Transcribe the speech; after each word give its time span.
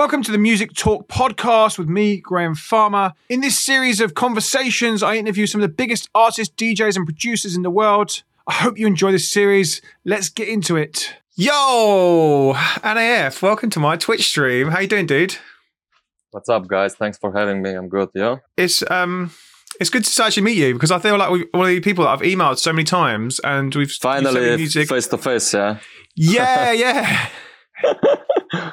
Welcome 0.00 0.22
to 0.22 0.32
the 0.32 0.38
Music 0.38 0.72
Talk 0.72 1.08
podcast 1.08 1.78
with 1.78 1.90
me, 1.90 2.16
Graham 2.16 2.54
Farmer. 2.54 3.12
In 3.28 3.42
this 3.42 3.58
series 3.58 4.00
of 4.00 4.14
conversations, 4.14 5.02
I 5.02 5.16
interview 5.16 5.46
some 5.46 5.60
of 5.60 5.68
the 5.68 5.74
biggest 5.74 6.08
artists, 6.14 6.54
DJs, 6.54 6.96
and 6.96 7.04
producers 7.04 7.54
in 7.54 7.60
the 7.60 7.70
world. 7.70 8.22
I 8.46 8.54
hope 8.54 8.78
you 8.78 8.86
enjoy 8.86 9.12
this 9.12 9.30
series. 9.30 9.82
Let's 10.06 10.30
get 10.30 10.48
into 10.48 10.76
it. 10.76 11.16
Yo, 11.34 12.54
Aney 12.82 13.02
F, 13.02 13.42
welcome 13.42 13.68
to 13.68 13.78
my 13.78 13.98
Twitch 13.98 14.26
stream. 14.26 14.68
How 14.68 14.80
you 14.80 14.88
doing, 14.88 15.04
dude? 15.04 15.36
What's 16.30 16.48
up, 16.48 16.66
guys? 16.66 16.94
Thanks 16.94 17.18
for 17.18 17.30
having 17.34 17.60
me. 17.60 17.74
I'm 17.74 17.90
good. 17.90 18.08
Yeah. 18.14 18.36
It's 18.56 18.82
um, 18.90 19.32
it's 19.78 19.90
good 19.90 20.04
to 20.04 20.24
actually 20.24 20.44
meet 20.44 20.56
you 20.56 20.72
because 20.72 20.90
I 20.90 20.98
feel 20.98 21.18
like 21.18 21.30
we're 21.30 21.44
one 21.50 21.68
of 21.68 21.74
the 21.74 21.80
people 21.80 22.04
that 22.04 22.10
I've 22.12 22.22
emailed 22.22 22.56
so 22.56 22.72
many 22.72 22.84
times, 22.84 23.38
and 23.40 23.74
we've 23.74 23.92
finally 23.92 24.56
music 24.56 24.88
face 24.88 25.08
to 25.08 25.18
face. 25.18 25.52
Yeah. 25.52 25.76
Yeah, 26.16 26.72
yeah. 26.72 27.28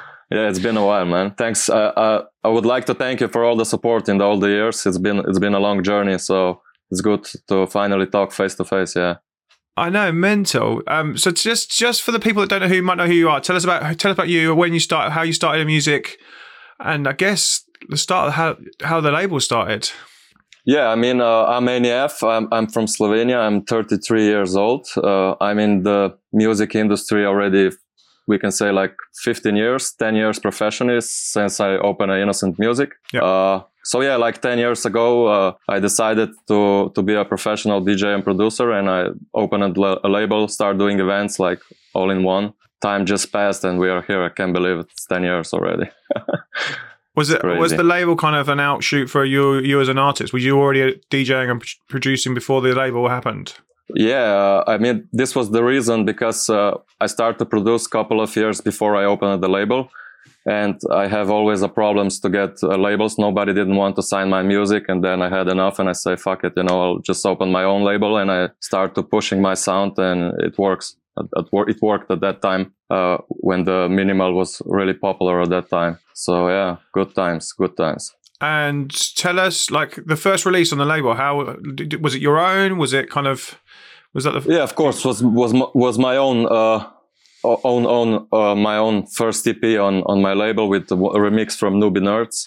Yeah, 0.30 0.48
it's 0.48 0.58
been 0.58 0.76
a 0.76 0.84
while, 0.84 1.06
man. 1.06 1.34
Thanks. 1.38 1.70
Uh, 1.70 1.92
uh, 1.96 2.24
I 2.44 2.48
would 2.48 2.66
like 2.66 2.84
to 2.86 2.94
thank 2.94 3.20
you 3.20 3.28
for 3.28 3.44
all 3.44 3.56
the 3.56 3.64
support 3.64 4.08
in 4.08 4.20
all 4.20 4.38
the 4.38 4.48
years. 4.48 4.84
It's 4.84 4.98
been 4.98 5.18
it's 5.20 5.38
been 5.38 5.54
a 5.54 5.60
long 5.60 5.82
journey, 5.82 6.18
so 6.18 6.60
it's 6.90 7.00
good 7.00 7.26
to 7.48 7.66
finally 7.66 8.06
talk 8.06 8.32
face 8.32 8.54
to 8.56 8.64
face. 8.64 8.94
Yeah. 8.94 9.16
I 9.76 9.90
know, 9.90 10.12
mental. 10.12 10.82
Um, 10.86 11.16
so 11.16 11.30
just 11.30 11.70
just 11.70 12.02
for 12.02 12.12
the 12.12 12.18
people 12.18 12.42
that 12.42 12.50
don't 12.50 12.60
know 12.60 12.68
who 12.68 12.82
might 12.82 12.98
know 12.98 13.06
who 13.06 13.14
you 13.14 13.30
are, 13.30 13.40
tell 13.40 13.56
us 13.56 13.64
about 13.64 13.98
tell 13.98 14.10
us 14.10 14.16
about 14.16 14.28
you, 14.28 14.54
when 14.54 14.74
you 14.74 14.80
start, 14.80 15.12
how 15.12 15.22
you 15.22 15.32
started 15.32 15.60
in 15.62 15.66
music, 15.66 16.18
and 16.80 17.08
I 17.08 17.12
guess 17.12 17.64
the 17.88 17.96
start 17.96 18.28
of 18.28 18.34
how 18.34 18.56
how 18.82 19.00
the 19.00 19.12
label 19.12 19.40
started. 19.40 19.90
Yeah, 20.66 20.88
I 20.88 20.96
mean, 20.96 21.22
uh, 21.22 21.44
I'm 21.46 21.66
Aney 21.66 21.88
F. 21.88 22.22
I'm, 22.22 22.46
I'm 22.52 22.66
from 22.66 22.84
Slovenia. 22.84 23.38
I'm 23.38 23.62
33 23.62 24.24
years 24.24 24.54
old. 24.54 24.86
Uh, 24.98 25.34
I'm 25.40 25.58
in 25.58 25.82
the 25.82 26.18
music 26.30 26.74
industry 26.74 27.24
already 27.24 27.70
we 28.28 28.38
can 28.38 28.52
say 28.52 28.70
like 28.70 28.94
15 29.24 29.56
years, 29.56 29.92
10 29.92 30.14
years 30.14 30.38
professionally 30.38 31.00
since 31.00 31.60
I 31.60 31.70
opened 31.78 32.12
Innocent 32.12 32.58
Music. 32.58 32.90
Yeah. 33.12 33.24
Uh, 33.24 33.62
so 33.82 34.02
yeah, 34.02 34.16
like 34.16 34.42
10 34.42 34.58
years 34.58 34.84
ago, 34.84 35.26
uh, 35.26 35.52
I 35.66 35.80
decided 35.80 36.28
to, 36.46 36.92
to 36.94 37.02
be 37.02 37.14
a 37.14 37.24
professional 37.24 37.80
DJ 37.80 38.14
and 38.14 38.22
producer 38.22 38.70
and 38.72 38.90
I 38.90 39.06
opened 39.32 39.78
a, 39.78 40.06
a 40.06 40.08
label, 40.08 40.46
start 40.46 40.76
doing 40.76 41.00
events 41.00 41.38
like 41.38 41.60
all 41.94 42.10
in 42.10 42.22
one. 42.22 42.52
Time 42.82 43.06
just 43.06 43.32
passed 43.32 43.64
and 43.64 43.78
we 43.78 43.88
are 43.88 44.02
here. 44.02 44.22
I 44.22 44.28
can't 44.28 44.52
believe 44.52 44.78
it's 44.80 45.06
10 45.06 45.24
years 45.24 45.54
already. 45.54 45.90
was 47.16 47.30
it, 47.30 47.42
was 47.42 47.72
the 47.72 47.82
label 47.82 48.14
kind 48.14 48.36
of 48.36 48.50
an 48.50 48.60
outshoot 48.60 49.08
for 49.08 49.24
you, 49.24 49.58
you 49.60 49.80
as 49.80 49.88
an 49.88 49.98
artist? 49.98 50.34
Were 50.34 50.38
you 50.38 50.58
already 50.58 51.00
DJing 51.10 51.50
and 51.50 51.64
producing 51.88 52.34
before 52.34 52.60
the 52.60 52.74
label 52.74 53.08
happened? 53.08 53.54
Yeah, 53.94 54.22
uh, 54.22 54.64
I 54.66 54.78
mean, 54.78 55.08
this 55.12 55.34
was 55.34 55.50
the 55.50 55.64
reason 55.64 56.04
because 56.04 56.50
uh, 56.50 56.76
I 57.00 57.06
started 57.06 57.38
to 57.38 57.46
produce 57.46 57.86
a 57.86 57.90
couple 57.90 58.20
of 58.20 58.34
years 58.36 58.60
before 58.60 58.96
I 58.96 59.04
opened 59.04 59.42
the 59.42 59.48
label. 59.48 59.90
And 60.46 60.80
I 60.90 61.08
have 61.08 61.30
always 61.30 61.60
a 61.60 61.68
problems 61.68 62.20
to 62.20 62.30
get 62.30 62.62
uh, 62.62 62.76
labels. 62.76 63.18
Nobody 63.18 63.52
didn't 63.52 63.76
want 63.76 63.96
to 63.96 64.02
sign 64.02 64.30
my 64.30 64.42
music. 64.42 64.84
And 64.88 65.04
then 65.04 65.20
I 65.20 65.28
had 65.28 65.46
enough 65.48 65.78
and 65.78 65.90
I 65.90 65.92
say, 65.92 66.16
fuck 66.16 66.42
it, 66.42 66.54
you 66.56 66.62
know, 66.62 66.82
I'll 66.82 66.98
just 67.00 67.26
open 67.26 67.52
my 67.52 67.64
own 67.64 67.82
label. 67.82 68.16
And 68.16 68.30
I 68.30 68.48
start 68.60 68.94
to 68.94 69.02
pushing 69.02 69.42
my 69.42 69.54
sound 69.54 69.98
and 69.98 70.32
it 70.40 70.58
works. 70.58 70.96
It 71.18 71.82
worked 71.82 72.10
at 72.10 72.20
that 72.20 72.40
time 72.40 72.72
uh, 72.88 73.18
when 73.28 73.64
the 73.64 73.88
minimal 73.90 74.32
was 74.32 74.62
really 74.64 74.94
popular 74.94 75.42
at 75.42 75.50
that 75.50 75.68
time. 75.68 75.98
So 76.14 76.48
yeah, 76.48 76.76
good 76.92 77.14
times, 77.14 77.52
good 77.52 77.76
times. 77.76 78.14
And 78.40 78.90
tell 79.16 79.40
us, 79.40 79.70
like 79.70 79.98
the 80.06 80.16
first 80.16 80.46
release 80.46 80.72
on 80.72 80.78
the 80.78 80.84
label, 80.84 81.14
how 81.14 81.56
was 82.00 82.14
it 82.14 82.22
your 82.22 82.38
own? 82.38 82.78
Was 82.78 82.92
it 82.92 83.10
kind 83.10 83.26
of 83.26 83.60
was 84.18 84.24
that 84.24 84.42
the? 84.42 84.52
yeah, 84.52 84.62
of 84.62 84.74
course. 84.74 85.04
Was 85.04 85.22
was 85.22 85.52
was 85.74 85.98
my 85.98 86.16
own 86.16 86.46
uh, 86.46 86.80
own 87.44 87.86
own 87.86 88.26
uh, 88.32 88.54
my 88.54 88.76
own 88.76 89.06
first 89.06 89.46
EP 89.46 89.62
on 89.78 90.02
on 90.10 90.20
my 90.20 90.34
label 90.34 90.68
with 90.68 90.90
a 90.90 90.96
remix 90.96 91.56
from 91.56 91.80
Newbie 91.80 92.02
Nerds. 92.10 92.38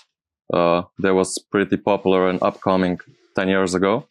Uh, 0.53 0.81
that 0.99 1.13
was 1.13 1.37
pretty 1.53 1.77
popular 1.77 2.29
and 2.29 2.39
upcoming 2.43 2.99
ten 3.35 3.47
years 3.47 3.73
ago. 3.73 4.07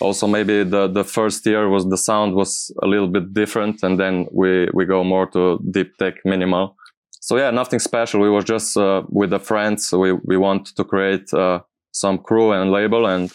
Also, 0.00 0.26
maybe 0.26 0.64
the 0.64 0.88
the 0.88 1.04
first 1.04 1.46
year 1.46 1.68
was 1.68 1.84
the 1.88 1.96
sound 1.96 2.34
was 2.34 2.72
a 2.82 2.86
little 2.86 3.08
bit 3.08 3.32
different, 3.32 3.82
and 3.84 3.98
then 3.98 4.26
we 4.32 4.68
we 4.74 4.84
go 4.84 5.04
more 5.04 5.26
to 5.34 5.60
deep 5.70 5.96
tech 5.98 6.14
minimal. 6.24 6.76
So 7.20 7.36
yeah, 7.36 7.50
nothing 7.52 7.80
special. 7.80 8.20
We 8.20 8.30
were 8.30 8.46
just 8.54 8.76
uh, 8.76 9.02
with 9.08 9.30
the 9.30 9.38
friends. 9.38 9.92
We 9.92 10.12
we 10.30 10.36
want 10.36 10.76
to 10.76 10.84
create 10.84 11.32
uh, 11.32 11.60
some 11.92 12.18
crew 12.18 12.52
and 12.52 12.72
label 12.72 13.06
and 13.06 13.32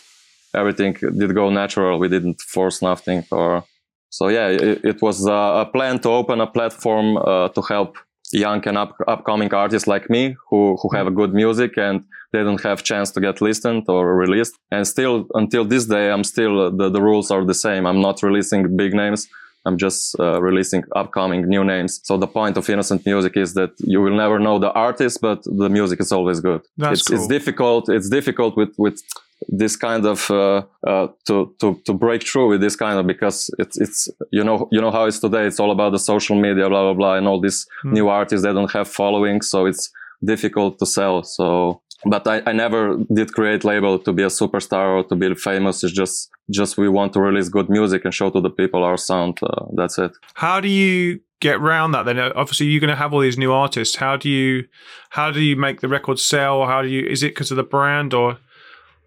everything 0.53 0.93
did 0.93 1.33
go 1.35 1.49
natural. 1.49 1.99
We 1.99 2.09
didn't 2.09 2.41
force 2.41 2.81
nothing 2.81 3.25
or 3.31 3.63
so 4.09 4.27
yeah, 4.27 4.47
it, 4.47 4.83
it 4.83 5.01
was 5.01 5.25
a 5.27 5.69
plan 5.71 5.99
to 5.99 6.09
open 6.09 6.41
a 6.41 6.47
platform 6.47 7.17
uh, 7.17 7.49
to 7.49 7.61
help 7.61 7.97
young 8.31 8.67
and 8.67 8.77
up, 8.77 8.95
upcoming 9.07 9.53
artists 9.53 9.87
like 9.87 10.09
me 10.09 10.35
who, 10.49 10.77
who 10.81 10.89
have 10.95 11.07
a 11.07 11.11
good 11.11 11.33
music 11.33 11.77
and 11.77 12.03
they 12.31 12.43
don't 12.43 12.61
have 12.61 12.83
chance 12.83 13.11
to 13.11 13.19
get 13.19 13.41
listened 13.41 13.85
or 13.87 14.15
released. 14.15 14.55
And 14.71 14.87
still, 14.87 15.25
until 15.33 15.65
this 15.65 15.85
day, 15.85 16.11
I'm 16.11 16.23
still, 16.23 16.67
uh, 16.67 16.69
the, 16.69 16.89
the 16.89 17.01
rules 17.01 17.31
are 17.31 17.43
the 17.43 17.55
same. 17.55 17.87
I'm 17.87 18.01
not 18.01 18.21
releasing 18.21 18.75
big 18.77 18.93
names. 18.93 19.27
I'm 19.65 19.77
just 19.77 20.17
uh, 20.19 20.41
releasing 20.41 20.83
upcoming 20.95 21.47
new 21.47 21.63
names. 21.63 22.01
So 22.03 22.17
the 22.17 22.27
point 22.27 22.55
of 22.55 22.69
innocent 22.69 23.05
music 23.05 23.35
is 23.35 23.55
that 23.55 23.71
you 23.79 24.01
will 24.01 24.15
never 24.15 24.39
know 24.39 24.57
the 24.57 24.71
artist, 24.71 25.19
but 25.21 25.43
the 25.43 25.69
music 25.69 25.99
is 25.99 26.11
always 26.11 26.39
good. 26.39 26.61
That's 26.77 27.01
it's, 27.01 27.07
cool. 27.07 27.17
it's 27.17 27.27
difficult. 27.27 27.89
It's 27.89 28.09
difficult 28.09 28.55
with, 28.55 28.73
with 28.77 29.01
this 29.47 29.75
kind 29.75 30.05
of 30.05 30.29
uh, 30.29 30.63
uh, 30.85 31.07
to 31.25 31.53
to 31.59 31.79
to 31.85 31.93
break 31.93 32.23
through 32.23 32.49
with 32.49 32.61
this 32.61 32.75
kind 32.75 32.99
of 32.99 33.07
because 33.07 33.49
it's 33.57 33.79
it's 33.79 34.09
you 34.31 34.43
know 34.43 34.67
you 34.71 34.81
know 34.81 34.91
how 34.91 35.05
it's 35.05 35.19
today. 35.19 35.45
It's 35.45 35.59
all 35.59 35.71
about 35.71 35.91
the 35.91 35.99
social 35.99 36.35
media 36.35 36.67
blah 36.69 36.83
blah 36.83 36.93
blah 36.93 37.15
and 37.15 37.27
all 37.27 37.39
these 37.39 37.65
mm. 37.85 37.93
new 37.93 38.09
artists 38.09 38.45
they 38.45 38.53
don't 38.53 38.71
have 38.71 38.87
following 38.87 39.41
so 39.41 39.65
it's 39.65 39.91
difficult 40.23 40.79
to 40.79 40.85
sell. 40.85 41.23
So 41.23 41.81
but 42.05 42.25
I, 42.27 42.41
I 42.45 42.53
never 42.53 42.97
did 43.13 43.33
create 43.33 43.65
label 43.65 43.99
to 43.99 44.13
be 44.13 44.23
a 44.23 44.27
superstar 44.27 44.99
or 44.99 45.03
to 45.05 45.15
be 45.15 45.33
famous. 45.35 45.83
It's 45.83 45.93
just 45.93 46.29
just 46.49 46.77
we 46.77 46.89
want 46.89 47.13
to 47.13 47.21
release 47.21 47.49
good 47.49 47.69
music 47.69 48.05
and 48.05 48.13
show 48.13 48.29
to 48.29 48.41
the 48.41 48.49
people 48.49 48.83
our 48.83 48.97
sound 48.97 49.39
uh, 49.43 49.65
that's 49.75 49.97
it. 49.97 50.11
How 50.33 50.59
do 50.59 50.67
you 50.67 51.19
get 51.39 51.57
around 51.57 51.91
that 51.91 52.03
then? 52.03 52.19
Obviously 52.19 52.67
you're 52.67 52.81
going 52.81 52.89
to 52.89 52.95
have 52.95 53.13
all 53.13 53.21
these 53.21 53.37
new 53.37 53.51
artists. 53.51 53.95
How 53.95 54.17
do 54.17 54.29
you 54.29 54.65
how 55.09 55.31
do 55.31 55.41
you 55.41 55.55
make 55.55 55.81
the 55.81 55.87
record 55.87 56.19
sell? 56.19 56.65
How 56.65 56.81
do 56.81 56.87
you 56.87 57.05
is 57.05 57.23
it 57.23 57.29
because 57.29 57.51
of 57.51 57.57
the 57.57 57.63
brand 57.63 58.13
or 58.13 58.37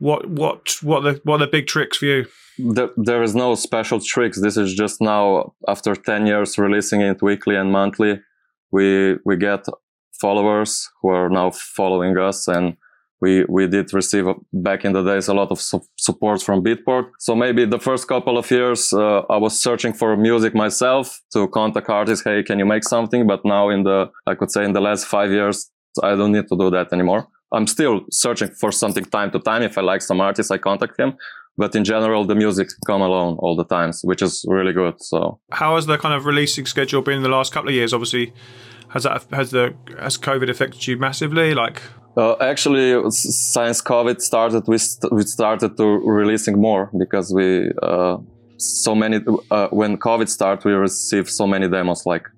what 0.02 0.28
what 0.28 0.60
what 0.82 1.00
the 1.04 1.20
what 1.24 1.36
are 1.36 1.46
the 1.46 1.56
big 1.56 1.66
tricks 1.66 1.98
for 1.98 2.06
you? 2.06 2.26
There, 2.58 2.90
there 2.96 3.22
is 3.22 3.34
no 3.34 3.54
special 3.54 4.00
tricks. 4.00 4.40
This 4.40 4.56
is 4.56 4.74
just 4.74 5.00
now 5.00 5.54
after 5.68 5.94
ten 5.94 6.26
years 6.26 6.58
releasing 6.58 7.00
it 7.00 7.22
weekly 7.22 7.56
and 7.56 7.70
monthly, 7.70 8.20
we 8.72 9.16
we 9.24 9.36
get 9.36 9.64
followers 10.20 10.90
who 11.00 11.08
are 11.10 11.30
now 11.30 11.50
following 11.50 12.18
us 12.18 12.48
and 12.48 12.76
we 13.20 13.44
we 13.48 13.68
did 13.68 13.94
receive 13.94 14.26
back 14.52 14.84
in 14.84 14.92
the 14.92 15.04
days 15.04 15.28
a 15.28 15.34
lot 15.34 15.50
of 15.52 15.60
su- 15.60 15.88
support 15.96 16.42
from 16.42 16.64
Beatport. 16.64 17.06
So 17.20 17.36
maybe 17.36 17.64
the 17.64 17.78
first 17.88 18.08
couple 18.08 18.36
of 18.38 18.50
years 18.50 18.92
uh, 18.92 19.22
I 19.30 19.36
was 19.36 19.62
searching 19.66 19.92
for 19.92 20.16
music 20.16 20.52
myself 20.54 21.22
to 21.32 21.46
contact 21.48 21.88
artists. 21.88 22.24
Hey, 22.24 22.42
can 22.42 22.58
you 22.58 22.66
make 22.66 22.84
something? 22.84 23.26
But 23.28 23.44
now 23.44 23.70
in 23.70 23.84
the 23.84 24.10
I 24.26 24.34
could 24.34 24.50
say 24.50 24.64
in 24.64 24.72
the 24.72 24.80
last 24.88 25.06
five 25.06 25.30
years 25.30 25.70
I 26.02 26.16
don't 26.16 26.32
need 26.32 26.48
to 26.48 26.56
do 26.56 26.70
that 26.70 26.92
anymore. 26.92 27.28
I'm 27.52 27.66
still 27.66 28.00
searching 28.10 28.48
for 28.48 28.72
something 28.72 29.04
time 29.04 29.30
to 29.32 29.38
time. 29.38 29.62
If 29.62 29.76
I 29.78 29.82
like 29.82 30.02
some 30.02 30.20
artist, 30.20 30.50
I 30.50 30.58
contact 30.58 30.98
him. 30.98 31.16
But 31.58 31.74
in 31.74 31.84
general, 31.84 32.24
the 32.24 32.34
music 32.34 32.68
come 32.86 33.02
alone 33.02 33.36
all 33.38 33.56
the 33.56 33.64
times, 33.64 34.00
which 34.02 34.22
is 34.22 34.44
really 34.48 34.72
good. 34.72 34.94
So, 35.02 35.38
how 35.52 35.74
has 35.74 35.86
the 35.86 35.98
kind 35.98 36.14
of 36.14 36.24
releasing 36.24 36.64
schedule 36.64 37.02
been 37.02 37.18
in 37.18 37.22
the 37.22 37.28
last 37.28 37.52
couple 37.52 37.68
of 37.68 37.74
years? 37.74 37.92
Obviously, 37.92 38.32
has 38.88 39.02
that 39.02 39.24
has 39.32 39.50
the 39.50 39.74
has 40.00 40.16
COVID 40.16 40.48
affected 40.48 40.86
you 40.86 40.96
massively? 40.96 41.54
Like, 41.54 41.82
uh, 42.16 42.36
actually, 42.40 43.10
since 43.10 43.82
COVID 43.82 44.20
started, 44.20 44.64
we 44.66 44.78
st- 44.78 45.12
we 45.12 45.22
started 45.22 45.76
to 45.76 45.86
releasing 45.86 46.58
more 46.58 46.90
because 46.98 47.32
we 47.34 47.70
uh, 47.82 48.16
so 48.62 48.94
many 48.94 49.18
uh, 49.50 49.68
when 49.68 49.96
covid 49.96 50.28
started 50.28 50.64
we 50.64 50.72
received 50.72 51.28
so 51.28 51.46
many 51.46 51.68
demos 51.68 52.06
like 52.06 52.28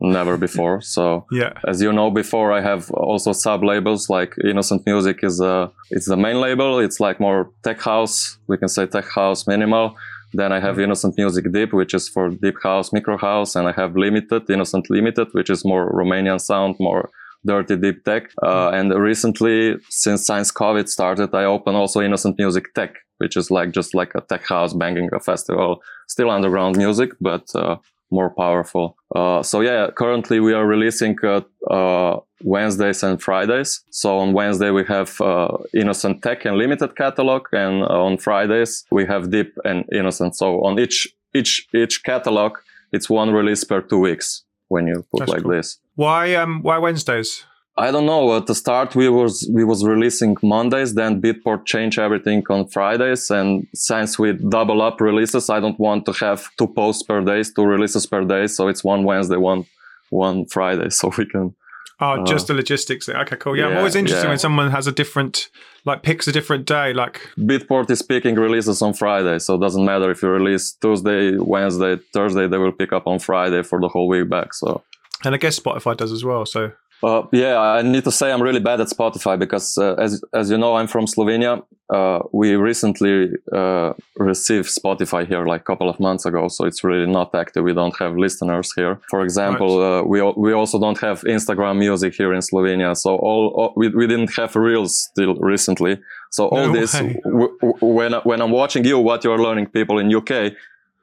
never 0.00 0.36
before. 0.36 0.80
So 0.80 1.26
yeah. 1.30 1.52
as 1.66 1.82
you 1.82 1.92
know 1.92 2.10
before 2.10 2.52
i 2.52 2.60
have 2.60 2.90
also 2.92 3.32
sub 3.32 3.62
labels 3.62 4.08
like 4.08 4.34
innocent 4.44 4.86
music 4.86 5.20
is 5.22 5.40
a 5.40 5.70
it's 5.90 6.06
the 6.06 6.16
main 6.16 6.40
label. 6.40 6.78
It's 6.78 7.00
like 7.00 7.20
more 7.20 7.50
tech 7.62 7.80
house 7.80 8.38
we 8.46 8.56
can 8.56 8.68
say 8.68 8.86
tech 8.86 9.08
house 9.08 9.46
minimal. 9.46 9.96
Then 10.32 10.52
i 10.52 10.60
have 10.60 10.74
mm-hmm. 10.74 10.84
innocent 10.84 11.14
music 11.18 11.50
deep 11.52 11.72
which 11.72 11.92
is 11.92 12.08
for 12.08 12.30
deep 12.30 12.56
house 12.62 12.92
micro 12.92 13.16
house 13.16 13.56
and 13.56 13.66
i 13.66 13.72
have 13.72 13.96
limited 13.96 14.48
innocent 14.48 14.88
limited 14.88 15.26
which 15.32 15.50
is 15.50 15.64
more 15.64 15.92
romanian 15.92 16.40
sound 16.40 16.76
more 16.78 17.10
dirty 17.44 17.76
deep 17.76 18.04
tech 18.04 18.30
uh, 18.42 18.70
and 18.70 18.92
recently 18.94 19.76
since 19.88 20.26
since 20.26 20.52
covid 20.52 20.88
started 20.88 21.34
i 21.34 21.44
open 21.44 21.74
also 21.74 22.00
innocent 22.00 22.38
music 22.38 22.74
tech 22.74 22.96
which 23.20 23.36
is 23.36 23.50
like 23.50 23.70
just 23.70 23.94
like 23.94 24.12
a 24.14 24.22
tech 24.22 24.46
house 24.46 24.72
banging 24.72 25.10
a 25.12 25.20
festival, 25.20 25.82
still 26.08 26.30
underground 26.30 26.76
music, 26.76 27.10
but 27.20 27.44
uh, 27.54 27.76
more 28.10 28.30
powerful. 28.30 28.96
Uh, 29.14 29.42
so 29.42 29.60
yeah, 29.60 29.88
currently 29.94 30.40
we 30.40 30.52
are 30.54 30.66
releasing 30.66 31.16
uh, 31.22 31.42
uh 31.70 32.18
Wednesdays 32.42 33.02
and 33.02 33.20
Fridays. 33.20 33.84
So 33.90 34.18
on 34.18 34.32
Wednesday 34.32 34.70
we 34.70 34.84
have 34.86 35.20
uh, 35.20 35.58
Innocent 35.74 36.22
Tech 36.22 36.46
and 36.46 36.56
Limited 36.56 36.96
catalog, 36.96 37.42
and 37.52 37.84
on 37.84 38.16
Fridays 38.16 38.84
we 38.90 39.04
have 39.04 39.30
Deep 39.30 39.52
and 39.64 39.84
Innocent. 39.92 40.34
So 40.34 40.46
on 40.64 40.78
each 40.78 41.06
each 41.34 41.68
each 41.74 42.02
catalog, 42.02 42.52
it's 42.92 43.10
one 43.10 43.30
release 43.30 43.64
per 43.64 43.82
two 43.82 44.00
weeks 44.00 44.44
when 44.70 44.86
you 44.86 45.04
put 45.10 45.20
That's 45.20 45.32
like 45.32 45.42
cool. 45.42 45.52
this. 45.52 45.78
Why 45.96 46.34
um 46.34 46.62
why 46.62 46.78
Wednesdays? 46.78 47.44
I 47.76 47.90
don't 47.90 48.06
know. 48.06 48.36
At 48.36 48.46
the 48.46 48.54
start, 48.54 48.94
we 48.94 49.08
was 49.08 49.48
we 49.52 49.64
was 49.64 49.84
releasing 49.84 50.36
Mondays. 50.42 50.94
Then 50.94 51.20
Beatport 51.22 51.66
changed 51.66 51.98
everything 51.98 52.42
on 52.50 52.68
Fridays, 52.68 53.30
and 53.30 53.66
since 53.74 54.18
we 54.18 54.32
double 54.32 54.82
up 54.82 55.00
releases, 55.00 55.48
I 55.48 55.60
don't 55.60 55.78
want 55.78 56.04
to 56.06 56.12
have 56.24 56.48
two 56.58 56.66
posts 56.66 57.02
per 57.02 57.20
day, 57.22 57.42
two 57.42 57.64
releases 57.64 58.06
per 58.06 58.22
day. 58.24 58.46
So 58.48 58.68
it's 58.68 58.84
one 58.84 59.04
Wednesday, 59.04 59.36
one 59.36 59.64
one 60.10 60.46
Friday, 60.46 60.90
so 60.98 61.12
we 61.16 61.26
can. 61.26 61.54
Oh, 62.00 62.24
just 62.24 62.46
the 62.46 62.54
logistics. 62.54 63.06
there. 63.06 63.18
Okay, 63.20 63.36
cool. 63.36 63.56
Yeah, 63.56 63.66
I'm 63.66 63.74
Uh, 63.76 63.78
always 63.78 63.94
interested 63.94 64.24
yeah. 64.24 64.30
when 64.30 64.38
someone 64.38 64.70
has 64.70 64.86
a 64.86 64.92
different, 64.92 65.48
like, 65.84 66.02
picks 66.02 66.26
a 66.28 66.32
different 66.32 66.64
day. 66.66 66.92
Like, 66.94 67.20
Beatport 67.38 67.90
is 67.90 68.02
picking 68.02 68.36
releases 68.36 68.80
on 68.82 68.94
Friday, 68.94 69.38
so 69.38 69.54
it 69.56 69.60
doesn't 69.60 69.84
matter 69.84 70.10
if 70.10 70.22
you 70.22 70.28
release 70.30 70.72
Tuesday, 70.72 71.36
Wednesday, 71.36 71.96
Thursday. 72.14 72.46
They 72.48 72.58
will 72.58 72.72
pick 72.72 72.92
up 72.92 73.06
on 73.06 73.18
Friday 73.18 73.62
for 73.62 73.80
the 73.80 73.88
whole 73.88 74.08
week 74.08 74.28
back. 74.30 74.54
So 74.54 74.82
and 75.24 75.34
I 75.34 75.38
guess 75.38 75.58
Spotify 75.60 75.96
does 75.96 76.12
as 76.12 76.24
well. 76.24 76.46
So, 76.46 76.72
Uh, 77.02 77.22
yeah, 77.32 77.58
I 77.58 77.82
need 77.82 78.04
to 78.04 78.12
say 78.12 78.30
I'm 78.30 78.42
really 78.42 78.60
bad 78.60 78.80
at 78.80 78.88
Spotify 78.88 79.38
because, 79.38 79.78
uh, 79.78 79.94
as 79.94 80.22
as 80.34 80.50
you 80.50 80.58
know, 80.58 80.76
I'm 80.76 80.86
from 80.86 81.06
Slovenia. 81.06 81.62
Uh, 81.88 82.20
we 82.32 82.54
recently 82.54 83.30
uh, 83.52 83.92
received 84.16 84.68
Spotify 84.68 85.26
here 85.26 85.44
like 85.46 85.62
a 85.62 85.64
couple 85.64 85.88
of 85.88 85.98
months 85.98 86.24
ago, 86.26 86.48
so 86.48 86.64
it's 86.66 86.84
really 86.84 87.06
not 87.06 87.34
active. 87.34 87.64
We 87.64 87.74
don't 87.74 87.96
have 87.98 88.16
listeners 88.16 88.72
here. 88.76 89.00
For 89.08 89.22
example, 89.22 89.82
uh, 89.82 90.02
we 90.02 90.20
we 90.36 90.52
also 90.52 90.78
don't 90.78 90.98
have 91.00 91.22
Instagram 91.22 91.78
Music 91.78 92.14
here 92.14 92.32
in 92.32 92.40
Slovenia. 92.40 92.94
So 92.96 93.16
all, 93.16 93.48
all 93.56 93.72
we 93.76 93.88
we 93.88 94.06
didn't 94.06 94.32
have 94.36 94.54
Reels 94.54 95.10
till 95.16 95.34
recently. 95.36 95.98
So 96.30 96.48
all 96.48 96.66
No 96.66 96.72
this 96.72 96.92
w- 96.92 97.56
w- 97.60 97.78
when 97.80 98.12
when 98.24 98.40
I'm 98.42 98.52
watching 98.52 98.84
you, 98.84 98.98
what 98.98 99.24
you're 99.24 99.42
learning, 99.42 99.66
people 99.66 99.98
in 99.98 100.14
UK. 100.14 100.52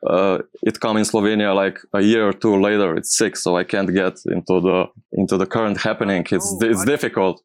Uh, 0.05 0.39
it 0.61 0.79
come 0.79 0.97
in 0.97 1.03
Slovenia 1.05 1.55
like 1.55 1.79
a 1.93 2.01
year 2.01 2.27
or 2.27 2.33
two 2.33 2.59
later. 2.61 2.95
It's 2.95 3.17
six, 3.17 3.41
so 3.43 3.57
I 3.57 3.63
can't 3.63 3.91
get 3.93 4.13
into 4.25 4.59
the 4.61 4.85
into 5.13 5.37
the 5.37 5.45
current 5.45 5.77
happening. 5.81 6.25
It's 6.31 6.49
Oh, 6.61 6.65
it's 6.69 6.81
I- 6.81 6.85
difficult. 6.85 7.41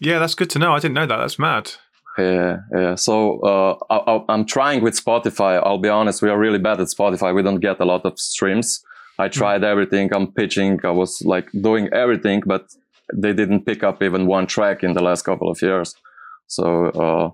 yeah, 0.00 0.18
that's 0.20 0.34
good 0.36 0.50
to 0.50 0.58
know. 0.58 0.72
I 0.72 0.78
didn't 0.78 0.94
know 0.94 1.06
that. 1.06 1.16
That's 1.18 1.38
mad. 1.38 1.72
Yeah, 2.18 2.58
yeah. 2.74 2.94
So 2.94 3.40
uh, 3.40 3.74
I, 3.90 3.96
I- 4.12 4.24
I'm 4.32 4.44
trying 4.46 4.82
with 4.82 4.94
Spotify. 4.94 5.60
I'll 5.64 5.78
be 5.78 5.88
honest, 5.90 6.22
we 6.22 6.30
are 6.30 6.38
really 6.38 6.58
bad 6.58 6.80
at 6.80 6.88
Spotify. 6.88 7.34
We 7.34 7.42
don't 7.42 7.60
get 7.60 7.80
a 7.80 7.84
lot 7.84 8.04
of 8.06 8.18
streams. 8.18 8.82
I 9.18 9.28
tried 9.28 9.64
everything. 9.64 10.12
I'm 10.14 10.30
pitching. 10.32 10.78
I 10.84 10.90
was 10.92 11.22
like 11.24 11.48
doing 11.68 11.88
everything, 11.92 12.42
but 12.46 12.64
they 13.14 13.32
didn't 13.32 13.64
pick 13.66 13.82
up 13.82 14.02
even 14.02 14.26
one 14.26 14.46
track 14.46 14.82
in 14.84 14.92
the 14.94 15.02
last 15.02 15.22
couple 15.22 15.48
of 15.50 15.60
years. 15.62 15.94
So 16.46 16.64
uh, 17.04 17.30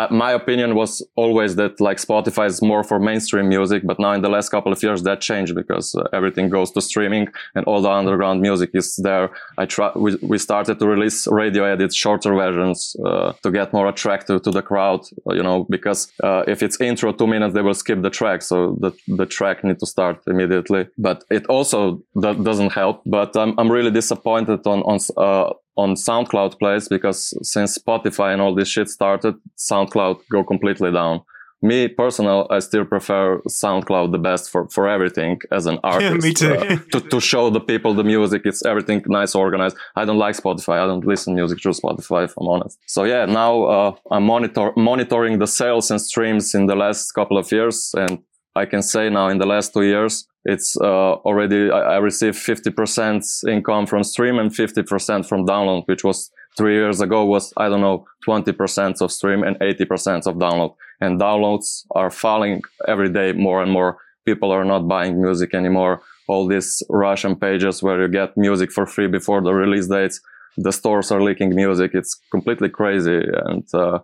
I, 0.00 0.08
my 0.10 0.32
opinion 0.32 0.74
was 0.74 1.06
always 1.16 1.56
that 1.56 1.80
like 1.80 1.98
Spotify 1.98 2.46
is 2.46 2.60
more 2.62 2.82
for 2.82 2.98
mainstream 2.98 3.48
music, 3.48 3.82
but 3.84 3.98
now 3.98 4.12
in 4.12 4.22
the 4.22 4.28
last 4.28 4.48
couple 4.50 4.72
of 4.72 4.82
years 4.82 5.02
that 5.02 5.20
changed 5.20 5.54
because 5.54 5.94
uh, 5.94 6.02
everything 6.12 6.48
goes 6.48 6.70
to 6.72 6.80
streaming 6.80 7.28
and 7.54 7.64
all 7.66 7.80
the 7.82 7.90
underground 7.90 8.40
music 8.40 8.70
is 8.74 8.96
there. 8.96 9.30
I 9.56 9.66
try. 9.66 9.90
We, 9.94 10.16
we 10.22 10.38
started 10.38 10.78
to 10.80 10.86
release 10.86 11.26
radio 11.42 11.64
edits, 11.64 11.94
shorter 11.94 12.34
versions 12.34 12.96
uh, 13.04 13.32
to 13.42 13.50
get 13.50 13.72
more 13.72 13.86
attractive 13.88 14.42
to 14.42 14.50
the 14.50 14.62
crowd. 14.62 15.00
uh, 15.28 15.34
You 15.34 15.42
know, 15.42 15.66
because 15.76 16.00
uh, 16.22 16.42
if 16.46 16.62
it's 16.62 16.80
intro 16.80 17.12
two 17.12 17.26
minutes, 17.26 17.54
they 17.54 17.62
will 17.62 17.74
skip 17.84 18.02
the 18.02 18.10
track, 18.20 18.42
so 18.42 18.56
the 18.80 18.90
the 19.20 19.26
track 19.26 19.62
need 19.64 19.78
to 19.78 19.86
start 19.86 20.16
immediately. 20.26 20.82
But 20.96 21.24
it 21.30 21.44
also 21.48 21.78
do- 22.24 22.42
doesn't 22.48 22.72
help. 22.72 22.96
But 23.06 23.36
I'm 23.36 23.52
I'm 23.58 23.70
really 23.70 23.90
disappointed 23.90 24.60
on 24.66 24.80
on 24.90 24.98
uh, 25.16 25.52
on 25.78 25.94
SoundCloud 25.94 26.58
plays 26.58 26.88
because 26.88 27.32
since 27.42 27.78
Spotify 27.78 28.32
and 28.32 28.42
all 28.42 28.54
this 28.54 28.68
shit 28.68 28.88
started, 28.88 29.36
SoundCloud 29.56 30.20
go 30.30 30.42
completely 30.44 30.92
down. 30.92 31.22
Me 31.60 31.88
personal, 31.88 32.46
I 32.50 32.60
still 32.60 32.84
prefer 32.84 33.40
SoundCloud 33.48 34.12
the 34.12 34.18
best 34.18 34.48
for, 34.50 34.68
for 34.68 34.88
everything 34.88 35.40
as 35.50 35.66
an 35.66 35.78
artist. 35.82 36.24
me 36.24 36.32
too. 36.32 36.54
uh, 36.54 36.76
to, 36.92 37.00
to 37.00 37.20
show 37.20 37.50
the 37.50 37.60
people 37.60 37.94
the 37.94 38.04
music, 38.04 38.42
it's 38.44 38.64
everything 38.64 39.02
nice 39.06 39.34
organized. 39.34 39.76
I 39.96 40.04
don't 40.04 40.18
like 40.18 40.36
Spotify. 40.36 40.78
I 40.84 40.86
don't 40.86 41.04
listen 41.04 41.34
music 41.34 41.60
through 41.60 41.72
Spotify, 41.72 42.24
if 42.24 42.34
I'm 42.38 42.46
honest. 42.46 42.78
So 42.86 43.04
yeah, 43.04 43.24
now 43.24 43.62
uh, 43.64 43.94
I'm 44.10 44.24
monitor 44.24 44.72
monitoring 44.76 45.38
the 45.38 45.48
sales 45.48 45.90
and 45.90 46.00
streams 46.00 46.54
in 46.54 46.66
the 46.66 46.76
last 46.76 47.10
couple 47.12 47.38
of 47.38 47.50
years, 47.50 47.92
and 47.96 48.22
I 48.54 48.64
can 48.66 48.82
say 48.82 49.10
now 49.10 49.28
in 49.28 49.38
the 49.38 49.46
last 49.46 49.72
two 49.72 49.82
years, 49.82 50.28
it's 50.44 50.76
uh, 50.80 51.14
already 51.28 51.70
I, 51.70 51.94
I 51.94 51.96
received 51.98 52.38
50% 52.38 53.48
income 53.48 53.86
from 53.86 54.04
stream 54.04 54.38
and 54.38 54.50
50% 54.50 55.26
from 55.26 55.46
download, 55.46 55.86
which 55.86 56.04
was 56.04 56.30
three 56.56 56.74
years 56.74 57.00
ago 57.00 57.24
was 57.24 57.52
I 57.56 57.68
don't 57.68 57.80
know 57.80 58.04
20% 58.26 59.00
of 59.00 59.12
stream 59.12 59.42
and 59.42 59.58
80% 59.58 60.26
of 60.26 60.36
download. 60.36 60.74
And 61.00 61.20
downloads 61.20 61.84
are 61.92 62.10
falling 62.10 62.62
every 62.86 63.10
day 63.10 63.32
more 63.32 63.62
and 63.62 63.70
more. 63.70 63.98
People 64.24 64.50
are 64.50 64.64
not 64.64 64.88
buying 64.88 65.20
music 65.20 65.54
anymore. 65.54 66.02
All 66.28 66.46
these 66.46 66.82
Russian 66.90 67.36
pages 67.36 67.82
where 67.82 68.02
you 68.02 68.08
get 68.08 68.36
music 68.36 68.70
for 68.72 68.86
free 68.86 69.06
before 69.06 69.40
the 69.40 69.54
release 69.54 69.86
dates, 69.86 70.20
the 70.58 70.72
stores 70.72 71.10
are 71.10 71.22
leaking 71.22 71.54
music. 71.54 71.92
It's 71.94 72.20
completely 72.30 72.68
crazy, 72.68 73.22
and 73.46 73.64
uh, 73.72 74.00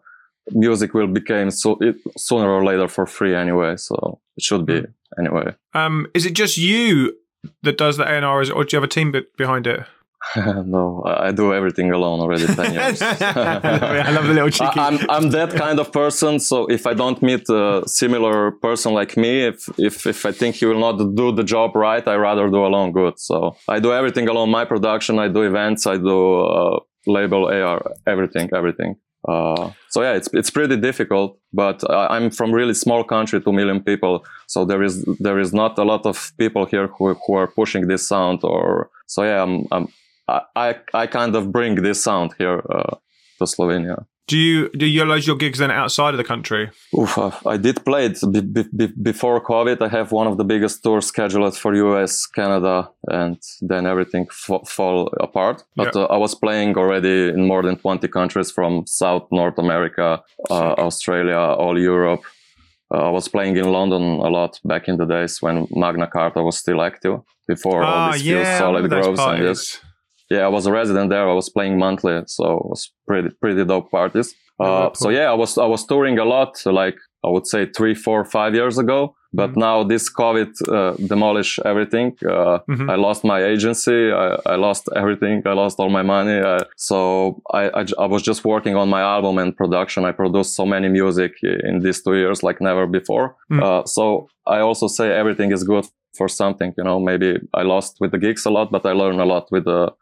music 0.51 0.95
will 0.95 1.07
become 1.07 1.51
so 1.51 1.79
it, 1.81 1.97
sooner 2.17 2.51
or 2.51 2.65
later 2.65 2.89
for 2.89 3.07
free 3.07 3.35
anyway. 3.35 3.77
So 3.77 4.21
it 4.37 4.43
should 4.43 4.67
be 4.67 4.83
anyway. 5.19 5.55
Um, 5.75 6.07
is 6.15 6.27
it 6.27 6.35
just 6.35 6.57
you 6.57 7.17
that 7.63 7.79
does 7.79 7.97
the 7.97 8.05
A&R, 8.05 8.41
or 8.53 8.65
do 8.65 8.77
you 8.77 8.81
have 8.81 8.85
a 8.85 8.89
team 8.89 9.13
be- 9.13 9.27
behind 9.37 9.67
it? 9.67 9.85
no, 10.37 11.03
I 11.05 11.33
do 11.33 11.53
everything 11.53 11.91
alone 11.91 12.21
already 12.21 12.47
ten 12.47 12.73
years. 12.79 13.03
I 13.03 14.11
love 14.11 14.27
the 14.27 14.33
little 14.33 14.49
cheeky. 14.49 14.65
I, 14.81 14.89
I'm 14.89 15.11
I'm 15.11 15.31
that 15.31 15.51
kind 15.51 15.79
of 15.79 15.93
person. 15.93 16.41
So 16.41 16.67
if 16.67 16.87
I 16.87 16.95
don't 16.95 17.21
meet 17.23 17.49
a 17.51 17.83
similar 17.87 18.53
person 18.53 18.95
like 18.95 19.17
me, 19.17 19.47
if 19.47 19.69
if 19.79 20.07
if 20.07 20.25
I 20.25 20.33
think 20.33 20.57
he 20.57 20.67
will 20.67 20.81
not 20.81 20.97
do 21.15 21.33
the 21.33 21.45
job 21.45 21.77
right, 21.77 22.07
I 22.09 22.15
rather 22.15 22.49
do 22.49 22.65
alone 22.65 22.93
good. 22.93 23.19
So 23.19 23.57
I 23.69 23.81
do 23.81 23.93
everything 23.93 24.29
alone. 24.29 24.51
My 24.51 24.65
production, 24.65 25.19
I 25.19 25.29
do 25.29 25.43
events, 25.43 25.87
I 25.87 25.99
do 25.99 26.41
uh, 26.41 26.79
label 27.07 27.47
AR, 27.47 27.83
everything, 28.07 28.49
everything. 28.55 28.97
Uh, 29.27 29.71
so 29.89 30.03
yeah, 30.03 30.13
it's 30.13 30.29
it's 30.33 30.51
pretty 30.51 30.77
difficult. 30.77 31.39
But 31.53 31.83
I'm 31.91 32.31
from 32.31 32.53
really 32.53 32.75
small 32.75 33.05
country, 33.05 33.41
two 33.41 33.53
million 33.53 33.83
people. 33.83 34.25
So 34.47 34.65
there 34.65 34.83
is 34.83 35.05
there 35.21 35.39
is 35.39 35.53
not 35.53 35.79
a 35.79 35.85
lot 35.85 36.07
of 36.07 36.33
people 36.39 36.67
here 36.67 36.89
who 36.89 37.15
who 37.27 37.35
are 37.35 37.47
pushing 37.47 37.89
this 37.89 38.07
sound. 38.07 38.41
Or 38.43 38.91
so 39.07 39.23
yeah, 39.23 39.43
I'm, 39.43 39.67
I'm 39.73 39.89
I 40.29 40.41
I 40.57 40.75
I 40.95 41.07
kind 41.07 41.37
of 41.37 41.53
bring 41.53 41.83
this 41.83 42.03
sound 42.03 42.35
here 42.39 42.63
uh, 42.71 42.97
to 43.39 43.45
Slovenia. 43.45 44.07
Do 44.27 44.39
you 44.39 44.71
do 44.71 44.87
you 44.87 45.03
realize 45.03 45.27
your 45.27 45.37
gigs 45.37 45.59
then 45.59 45.71
outside 45.71 46.15
of 46.15 46.19
the 46.19 46.25
country? 46.25 46.71
Oof, 46.99 47.19
I 47.47 47.57
did 47.59 47.85
play 47.85 48.07
it 48.07 48.19
be- 48.33 48.41
be- 48.41 48.71
be- 48.77 48.95
before 49.03 49.39
COVID. 49.41 49.83
I 49.83 49.89
have 49.89 50.13
one 50.13 50.27
of 50.27 50.37
the 50.39 50.45
biggest 50.45 50.83
tours 50.83 51.07
scheduled 51.07 51.55
for 51.57 51.75
US, 51.75 52.27
Canada, 52.27 52.89
and 53.09 53.37
then 53.61 53.87
everything 53.87 54.27
f- 54.31 54.67
fall 54.67 55.09
apart. 55.21 55.65
But 55.77 55.95
uh, 55.95 56.05
I 56.05 56.17
was 56.17 56.35
playing 56.35 56.77
already 56.79 57.29
in 57.29 57.47
more 57.47 57.63
than 57.63 57.77
20 57.77 58.09
countries 58.09 58.51
from 58.51 58.87
South 58.87 59.27
North 59.31 59.59
America, 59.59 60.23
uh, 60.51 60.75
Australia, 60.79 61.37
all 61.37 61.79
Europe. 61.79 62.23
Uh, 62.95 63.09
I 63.09 63.11
was 63.11 63.29
playing 63.29 63.57
in 63.59 63.71
London 63.73 64.03
a 64.03 64.29
lot 64.31 64.59
back 64.65 64.89
in 64.89 64.97
the 64.97 65.05
days 65.07 65.43
when 65.43 65.67
Magna 65.71 66.07
Carta 66.07 66.43
was 66.43 66.57
still 66.57 66.81
active 66.81 67.21
before 67.47 67.83
all 67.83 67.95
Ah, 68.09 68.13
these 68.13 68.23
few 68.23 68.39
yeah, 68.39 68.55
I 68.57 68.59
solid 68.59 68.89
grooves 68.89 69.21
and 69.21 69.43
this. 69.45 69.81
Yeah, 70.31 70.45
I 70.45 70.49
was 70.49 70.67
a 70.67 70.73
resident 70.73 71.11
there. 71.11 71.29
I 71.29 71.35
was 71.35 71.49
playing 71.51 71.79
monthly, 71.79 72.23
so 72.27 72.45
it 72.59 72.67
was 72.67 72.93
pretty 73.07 73.31
pretty 73.41 73.65
dope 73.65 73.91
parties. 73.91 74.35
Uh, 74.61 74.91
so 74.95 75.09
yeah, 75.11 75.31
I 75.31 75.35
was 75.35 75.59
I 75.59 75.67
was 75.67 75.85
touring 75.87 76.19
a 76.19 76.25
lot, 76.25 76.53
like 76.67 76.97
I 77.25 77.29
would 77.29 77.47
say 77.47 77.67
three, 77.77 77.95
four, 77.95 78.25
five 78.25 78.55
years 78.55 78.79
ago. 78.79 79.15
But 79.37 79.51
Mhm. 79.55 79.57
now 79.67 79.83
this 79.83 80.09
COVID 80.23 80.51
uh, 80.69 80.93
demolished 81.09 81.59
everything. 81.65 82.09
Uh, 82.23 82.59
Mhm. 82.69 82.89
I 82.89 82.97
lost 83.07 83.25
my 83.25 83.41
agency. 83.53 84.13
I, 84.13 84.27
I 84.55 84.57
lost 84.67 84.89
everything. 84.95 85.43
I 85.45 85.55
lost 85.55 85.81
all 85.81 85.91
my 85.91 86.03
money. 86.03 86.39
Uh, 86.39 86.61
so 86.77 86.97
I 87.53 88.07
was 88.15 88.23
just 88.23 88.45
working 88.45 88.77
on 88.77 88.89
my 88.89 89.01
album 89.17 89.39
and 89.39 89.57
production. 89.57 90.05
I 90.05 90.13
produced 90.13 90.55
so 90.55 90.65
many 90.65 90.89
music 90.89 91.33
in 91.43 91.81
these 91.81 92.01
two 92.05 92.15
years 92.15 92.43
like 92.43 92.61
never 92.61 92.87
before. 92.87 93.35
Mm. 93.51 93.61
Uh, 93.63 93.85
so 93.87 94.29
I 94.47 94.61
also 94.61 94.87
say 94.89 95.07
everything 95.11 95.51
is 95.53 95.65
good 95.65 95.85
for 96.17 96.29
something. 96.29 96.73
You 96.79 96.85
know, 96.85 97.01
maybe 97.01 97.29
I 97.61 97.63
lost 97.65 97.97
with 98.01 98.11
the 98.13 98.19
gigs 98.19 98.47
a 98.47 98.51
lot, 98.51 98.71
but 98.71 98.87
I 98.87 98.93
learned 98.93 99.21
a 99.21 99.25
lot 99.35 99.45
with 99.51 99.65
the 99.65 99.93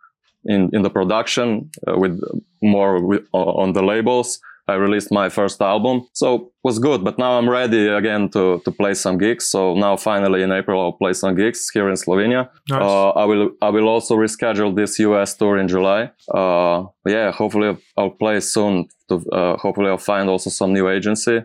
in 0.45 0.71
in 0.73 0.83
the 0.83 0.91
production 0.91 1.71
uh, 1.87 1.99
with 1.99 2.21
more 2.63 3.05
with, 3.05 3.27
on 3.33 3.73
the 3.73 3.83
labels. 3.83 4.41
I 4.69 4.75
released 4.75 5.11
my 5.11 5.29
first 5.29 5.61
album, 5.61 6.07
so 6.13 6.35
it 6.35 6.43
was 6.63 6.79
good. 6.79 7.03
But 7.03 7.19
now 7.19 7.37
I'm 7.37 7.51
ready 7.51 7.89
again 7.89 8.29
to 8.31 8.61
to 8.65 8.71
play 8.71 8.95
some 8.95 9.19
gigs. 9.19 9.51
So 9.51 9.75
now 9.75 9.97
finally 9.97 10.43
in 10.43 10.53
April 10.53 10.81
I'll 10.81 10.99
play 10.99 11.15
some 11.15 11.35
gigs 11.35 11.69
here 11.75 11.89
in 11.89 11.97
Slovenia. 11.97 12.49
Nice. 12.71 12.83
Uh, 12.83 13.11
I 13.11 13.25
will 13.25 13.51
I 13.61 13.71
will 13.71 13.89
also 13.89 14.17
reschedule 14.17 14.75
this 14.75 14.99
US 15.01 15.37
tour 15.37 15.59
in 15.59 15.69
July. 15.69 16.11
Uh, 16.33 16.85
yeah, 17.07 17.33
hopefully 17.33 17.77
I'll 17.97 18.17
play 18.19 18.41
soon. 18.41 18.87
To 19.09 19.15
uh, 19.33 19.57
hopefully 19.57 19.89
I'll 19.91 20.07
find 20.13 20.29
also 20.31 20.51
some 20.51 20.73
new 20.73 20.89
agency 20.89 21.43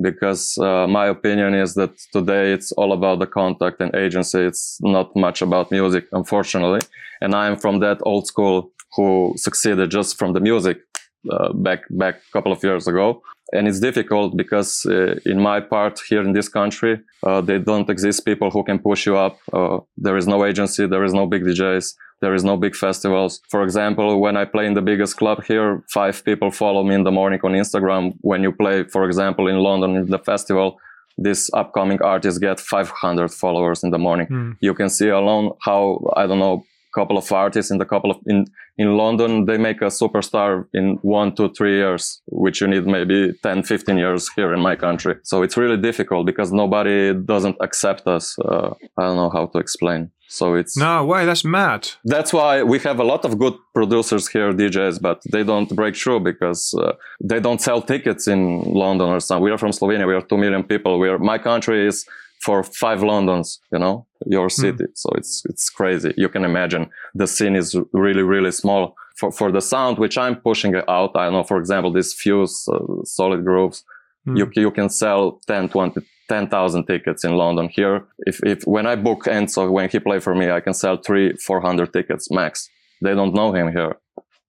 because 0.00 0.58
uh, 0.58 0.86
my 0.86 1.06
opinion 1.06 1.54
is 1.54 1.74
that 1.74 1.96
today 2.12 2.52
it's 2.52 2.72
all 2.72 2.92
about 2.92 3.18
the 3.18 3.26
contact 3.26 3.80
and 3.80 3.94
agency. 3.94 4.40
It's 4.40 4.78
not 4.80 5.14
much 5.16 5.42
about 5.42 5.70
music, 5.70 6.06
unfortunately. 6.12 6.80
And 7.20 7.34
I'm 7.34 7.56
from 7.56 7.80
that 7.80 7.98
old 8.02 8.26
school 8.26 8.72
who 8.96 9.34
succeeded 9.36 9.90
just 9.90 10.18
from 10.18 10.32
the 10.32 10.40
music 10.40 10.78
uh, 11.30 11.52
back 11.52 11.80
back 11.90 12.16
a 12.16 12.32
couple 12.32 12.52
of 12.52 12.62
years 12.62 12.86
ago. 12.86 13.22
And 13.52 13.66
it's 13.66 13.80
difficult 13.80 14.36
because 14.36 14.86
uh, 14.86 15.18
in 15.26 15.40
my 15.40 15.60
part 15.60 16.00
here 16.08 16.22
in 16.22 16.32
this 16.32 16.48
country, 16.48 17.00
uh, 17.24 17.40
they 17.40 17.58
don't 17.58 17.90
exist 17.90 18.24
people 18.24 18.50
who 18.50 18.62
can 18.62 18.78
push 18.78 19.06
you 19.06 19.16
up. 19.16 19.38
Uh, 19.52 19.78
there 19.96 20.16
is 20.16 20.26
no 20.28 20.44
agency, 20.44 20.86
there 20.86 21.04
is 21.04 21.12
no 21.12 21.26
big 21.26 21.42
DJs. 21.42 21.94
There 22.20 22.34
is 22.34 22.44
no 22.44 22.56
big 22.56 22.76
festivals. 22.76 23.40
For 23.48 23.62
example, 23.62 24.20
when 24.20 24.36
I 24.36 24.44
play 24.44 24.66
in 24.66 24.74
the 24.74 24.82
biggest 24.82 25.16
club 25.16 25.44
here, 25.44 25.82
five 25.88 26.22
people 26.24 26.50
follow 26.50 26.82
me 26.84 26.94
in 26.94 27.04
the 27.04 27.10
morning 27.10 27.40
on 27.42 27.52
Instagram. 27.52 28.14
When 28.20 28.42
you 28.42 28.52
play, 28.52 28.84
for 28.84 29.04
example, 29.06 29.48
in 29.48 29.58
London 29.58 29.96
in 29.96 30.06
the 30.10 30.18
festival, 30.18 30.78
this 31.16 31.50
upcoming 31.54 32.00
artist 32.02 32.40
get 32.40 32.60
500 32.60 33.32
followers 33.32 33.82
in 33.82 33.90
the 33.90 33.98
morning. 33.98 34.26
Mm. 34.26 34.56
You 34.60 34.74
can 34.74 34.88
see 34.88 35.08
alone 35.08 35.52
how 35.60 36.00
I 36.16 36.26
don't 36.26 36.38
know 36.38 36.64
couple 36.94 37.16
of 37.16 37.30
artists 37.32 37.70
in 37.70 37.78
the 37.78 37.84
couple 37.84 38.10
of 38.10 38.18
in 38.26 38.46
in 38.76 38.96
london 38.96 39.44
they 39.44 39.56
make 39.56 39.80
a 39.80 39.86
superstar 39.86 40.66
in 40.74 40.98
one 41.02 41.34
to 41.34 41.48
three 41.50 41.76
years 41.76 42.20
which 42.26 42.60
you 42.60 42.66
need 42.66 42.86
maybe 42.86 43.32
10 43.42 43.62
15 43.62 43.96
years 43.96 44.28
here 44.34 44.52
in 44.52 44.60
my 44.60 44.74
country 44.76 45.14
so 45.22 45.42
it's 45.42 45.56
really 45.56 45.76
difficult 45.76 46.26
because 46.26 46.52
nobody 46.52 47.14
doesn't 47.14 47.56
accept 47.60 48.06
us 48.06 48.36
uh, 48.40 48.70
i 48.98 49.02
don't 49.02 49.16
know 49.16 49.30
how 49.30 49.46
to 49.46 49.58
explain 49.58 50.10
so 50.38 50.44
it's 50.60 50.74
No 50.76 51.04
way, 51.12 51.22
that's 51.28 51.44
mad. 51.44 51.80
that's 52.14 52.32
why 52.38 52.52
we 52.72 52.78
have 52.88 52.98
a 53.04 53.04
lot 53.12 53.22
of 53.28 53.32
good 53.44 53.54
producers 53.78 54.24
here 54.34 54.50
djs 54.60 54.94
but 55.08 55.18
they 55.34 55.42
don't 55.50 55.70
break 55.80 55.94
through 56.02 56.20
because 56.32 56.62
uh, 56.74 56.92
they 57.30 57.40
don't 57.46 57.60
sell 57.68 57.80
tickets 57.92 58.24
in 58.34 58.40
london 58.82 59.08
or 59.14 59.20
something 59.20 59.44
we 59.44 59.50
are 59.54 59.58
from 59.64 59.72
slovenia 59.78 60.06
we 60.10 60.14
are 60.18 60.22
2 60.22 60.36
million 60.44 60.62
people 60.72 60.92
we 61.02 61.08
are 61.12 61.18
my 61.32 61.38
country 61.50 61.78
is 61.90 61.96
for 62.46 62.58
five 62.84 63.00
londons 63.12 63.46
you 63.72 63.78
know 63.84 63.96
your 64.36 64.48
city 64.62 64.84
so 65.02 65.08
it's 65.18 65.32
it's 65.50 65.66
crazy 65.78 66.10
you 66.22 66.28
can 66.34 66.44
imagine 66.52 66.82
the 67.20 67.26
scene 67.34 67.54
is 67.62 67.68
really 68.04 68.24
really 68.34 68.52
small 68.62 68.82
for 69.18 69.28
for 69.38 69.48
the 69.56 69.60
sound 69.72 69.94
which 69.98 70.16
i'm 70.24 70.36
pushing 70.48 70.72
out 70.96 71.10
i 71.24 71.26
know 71.32 71.42
for 71.50 71.58
example 71.62 71.90
this 71.98 72.10
fuse 72.22 72.54
uh, 72.74 72.78
solid 73.18 73.42
grooves 73.50 73.78
Mm. 74.26 74.36
you, 74.38 74.44
you 74.64 74.70
can 74.78 74.88
sell 74.90 75.22
10 75.46 75.68
20 75.70 76.00
10,000 76.30 76.86
tickets 76.86 77.24
in 77.24 77.32
London 77.32 77.68
here. 77.68 78.06
If, 78.20 78.38
if 78.44 78.62
when 78.64 78.86
I 78.86 78.94
book 78.94 79.24
Enzo, 79.24 79.68
when 79.68 79.90
he 79.90 79.98
play 79.98 80.20
for 80.20 80.32
me, 80.32 80.48
I 80.48 80.60
can 80.60 80.74
sell 80.74 80.96
three, 80.96 81.34
400 81.36 81.92
tickets 81.92 82.30
max. 82.30 82.68
They 83.02 83.14
don't 83.14 83.34
know 83.34 83.52
him 83.52 83.72
here. 83.72 83.96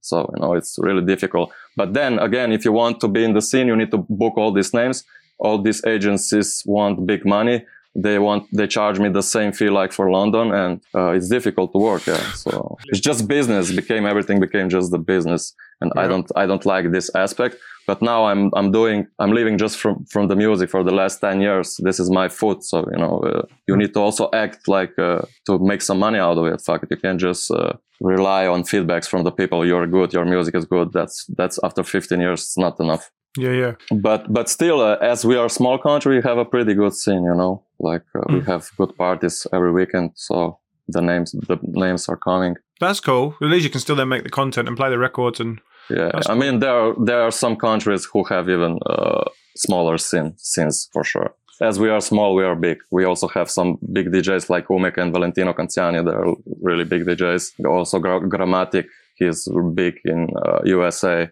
So, 0.01 0.31
you 0.33 0.41
know, 0.41 0.53
it's 0.53 0.77
really 0.77 1.03
difficult. 1.13 1.51
But 1.75 1.93
then 1.95 2.19
again, 2.19 2.51
if 2.51 2.65
you 2.65 2.71
want 2.71 3.01
to 3.01 3.07
be 3.07 3.23
in 3.23 3.33
the 3.33 3.41
scene, 3.41 3.67
you 3.67 3.75
need 3.75 3.89
to 3.91 3.97
book 3.97 4.35
all 4.38 4.51
these 4.53 4.73
names. 4.75 5.03
All 5.39 5.57
these 5.59 5.83
agencies 5.95 6.61
want 6.67 7.07
big 7.07 7.25
money. 7.25 7.65
They 7.95 8.19
want, 8.19 8.43
they 8.53 8.67
charge 8.67 9.00
me 9.00 9.09
the 9.09 9.23
same 9.23 9.51
fee 9.51 9.71
like 9.71 9.91
for 9.91 10.11
London 10.11 10.53
and 10.53 10.81
uh, 10.93 11.11
it's 11.17 11.29
difficult 11.29 11.73
to 11.73 11.79
work. 11.79 12.05
Yeah. 12.05 12.23
So 12.33 12.77
it's 12.89 13.01
just 13.09 13.27
business 13.27 13.71
became 13.71 14.05
everything 14.05 14.39
became 14.39 14.69
just 14.69 14.91
the 14.91 15.00
business. 15.13 15.53
And 15.81 15.91
I 15.97 16.07
don't, 16.07 16.31
I 16.35 16.45
don't 16.45 16.65
like 16.65 16.91
this 16.91 17.09
aspect 17.15 17.55
but 17.91 18.00
now 18.12 18.19
I'm 18.31 18.43
I'm 18.60 18.69
doing 18.79 18.98
I'm 19.21 19.33
living 19.39 19.55
just 19.65 19.75
from 19.81 19.95
from 20.13 20.25
the 20.31 20.36
music 20.45 20.67
for 20.74 20.81
the 20.89 20.95
last 21.01 21.15
ten 21.25 21.38
years. 21.48 21.67
This 21.88 21.98
is 22.03 22.10
my 22.21 22.27
food, 22.39 22.57
so 22.69 22.75
you 22.93 23.00
know 23.03 23.13
uh, 23.29 23.41
you 23.69 23.75
need 23.81 23.91
to 23.95 24.00
also 24.07 24.25
act 24.43 24.60
like 24.77 24.93
uh, 25.07 25.21
to 25.48 25.51
make 25.71 25.81
some 25.89 26.00
money 26.05 26.19
out 26.27 26.38
of 26.41 26.45
it. 26.53 26.62
Fuck 26.67 26.83
it, 26.83 26.89
you 26.93 26.98
can't 27.03 27.21
just 27.29 27.43
uh, 27.51 27.74
rely 28.15 28.43
on 28.53 28.60
feedbacks 28.71 29.07
from 29.12 29.21
the 29.27 29.31
people. 29.39 29.60
You're 29.69 29.88
good, 29.98 30.10
your 30.17 30.25
music 30.36 30.53
is 30.60 30.65
good. 30.75 30.88
That's 30.98 31.15
that's 31.39 31.57
after 31.67 31.83
15 31.83 32.19
years, 32.25 32.39
it's 32.41 32.57
not 32.57 32.79
enough. 32.79 33.03
Yeah, 33.38 33.55
yeah. 33.63 33.74
But 34.07 34.21
but 34.38 34.50
still, 34.50 34.79
uh, 34.81 34.98
as 35.13 35.25
we 35.25 35.36
are 35.39 35.45
a 35.45 35.50
small 35.60 35.77
country, 35.77 36.15
we 36.17 36.21
have 36.29 36.39
a 36.41 36.45
pretty 36.53 36.74
good 36.81 36.93
scene. 36.93 37.24
You 37.29 37.36
know, 37.41 37.53
like 37.89 38.05
uh, 38.15 38.21
we 38.33 38.39
Mm. 38.41 38.45
have 38.51 38.63
good 38.77 38.91
parties 38.98 39.48
every 39.53 39.71
weekend, 39.79 40.12
so 40.15 40.60
the 40.93 41.01
names 41.01 41.31
the 41.48 41.57
names 41.86 42.10
are 42.10 42.17
coming. 42.29 42.55
That's 42.79 43.00
cool. 43.01 43.33
At 43.41 43.50
least 43.51 43.63
you 43.63 43.71
can 43.71 43.81
still 43.81 43.95
then 43.98 44.07
make 44.10 44.24
the 44.24 44.29
content 44.41 44.67
and 44.67 44.77
play 44.77 44.89
the 44.89 44.98
records 45.00 45.39
and 45.39 45.60
Yeah, 45.95 46.12
That's 46.13 46.29
I 46.29 46.36
mean 46.36 46.60
there 46.60 46.74
are 46.74 46.95
there 47.05 47.21
are 47.21 47.31
some 47.31 47.55
countries 47.55 48.07
who 48.12 48.24
have 48.25 48.50
even 48.50 48.79
uh, 48.86 49.24
smaller 49.55 49.98
scene 49.98 50.33
scenes 50.38 50.89
for 50.93 51.03
sure. 51.03 51.33
As 51.62 51.77
we 51.79 51.89
are 51.89 52.01
small, 52.01 52.33
we 52.33 52.43
are 52.43 52.55
big. 52.55 52.79
We 52.89 53.05
also 53.05 53.27
have 53.27 53.50
some 53.50 53.77
big 53.93 54.07
DJs 54.12 54.50
like 54.50 54.67
Umek 54.67 54.98
and 54.98 55.13
Valentino 55.13 55.53
Kanzyani. 55.53 56.03
They're 56.03 56.33
really 56.62 56.86
big 56.86 57.05
DJs. 57.05 57.65
Also 57.65 58.00
Gra- 58.00 58.27
Grammatic, 58.27 58.88
he's 59.15 59.48
big 59.75 60.00
in 60.03 60.27
uh, 60.43 60.62
USA. 60.65 61.29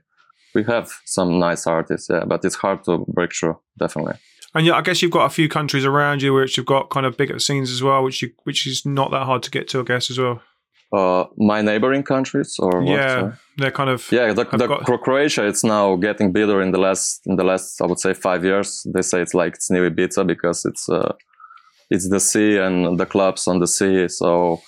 We 0.53 0.63
have 0.65 0.91
some 1.05 1.39
nice 1.39 1.65
artists, 1.65 2.09
yeah, 2.09 2.25
but 2.25 2.45
it's 2.45 2.55
hard 2.55 2.83
to 2.83 3.05
break 3.07 3.33
through. 3.33 3.57
Definitely. 3.79 4.15
And 4.53 4.65
yeah, 4.65 4.73
I 4.73 4.81
guess 4.81 5.01
you've 5.01 5.11
got 5.11 5.25
a 5.25 5.29
few 5.29 5.47
countries 5.47 5.85
around 5.85 6.21
you 6.21 6.33
which 6.33 6.57
you've 6.57 6.65
got 6.65 6.89
kind 6.89 7.05
of 7.05 7.17
bigger 7.17 7.39
scenes 7.39 7.71
as 7.71 7.83
well, 7.83 8.03
which 8.03 8.21
you 8.21 8.31
which 8.43 8.65
is 8.67 8.85
not 8.85 9.11
that 9.11 9.25
hard 9.25 9.43
to 9.43 9.51
get 9.51 9.67
to, 9.69 9.79
I 9.79 9.83
guess, 9.83 10.09
as 10.11 10.19
well. 10.19 10.41
Uh, 10.91 11.25
my 11.37 11.61
neighboring 11.61 12.01
countries, 12.03 12.55
or 12.59 12.81
what? 12.81 12.87
yeah, 12.97 13.31
they're 13.57 13.69
kind 13.79 13.91
of 13.91 14.11
Yeah, 14.11 14.33
the, 14.33 14.43
the 14.45 14.67
got- 14.67 15.01
Croatia 15.03 15.45
it's 15.45 15.63
now 15.63 15.95
getting 15.97 16.31
bigger 16.31 16.61
in 16.63 16.71
the 16.71 16.79
last 16.79 17.21
in 17.27 17.35
the 17.35 17.43
last 17.43 17.79
I 17.81 17.85
would 17.85 17.99
say 17.99 18.13
five 18.15 18.43
years. 18.43 18.87
They 18.93 19.03
say 19.03 19.21
it's 19.21 19.35
like 19.35 19.53
it's 19.53 19.69
new 19.69 19.87
Ibiza 19.89 20.25
because 20.25 20.65
it's 20.65 20.89
uh, 20.89 21.13
it's 21.91 22.09
the 22.09 22.19
sea 22.19 22.57
and 22.57 22.99
the 22.99 23.05
clubs 23.05 23.47
on 23.47 23.59
the 23.59 23.67
sea. 23.67 24.07
So 24.07 24.61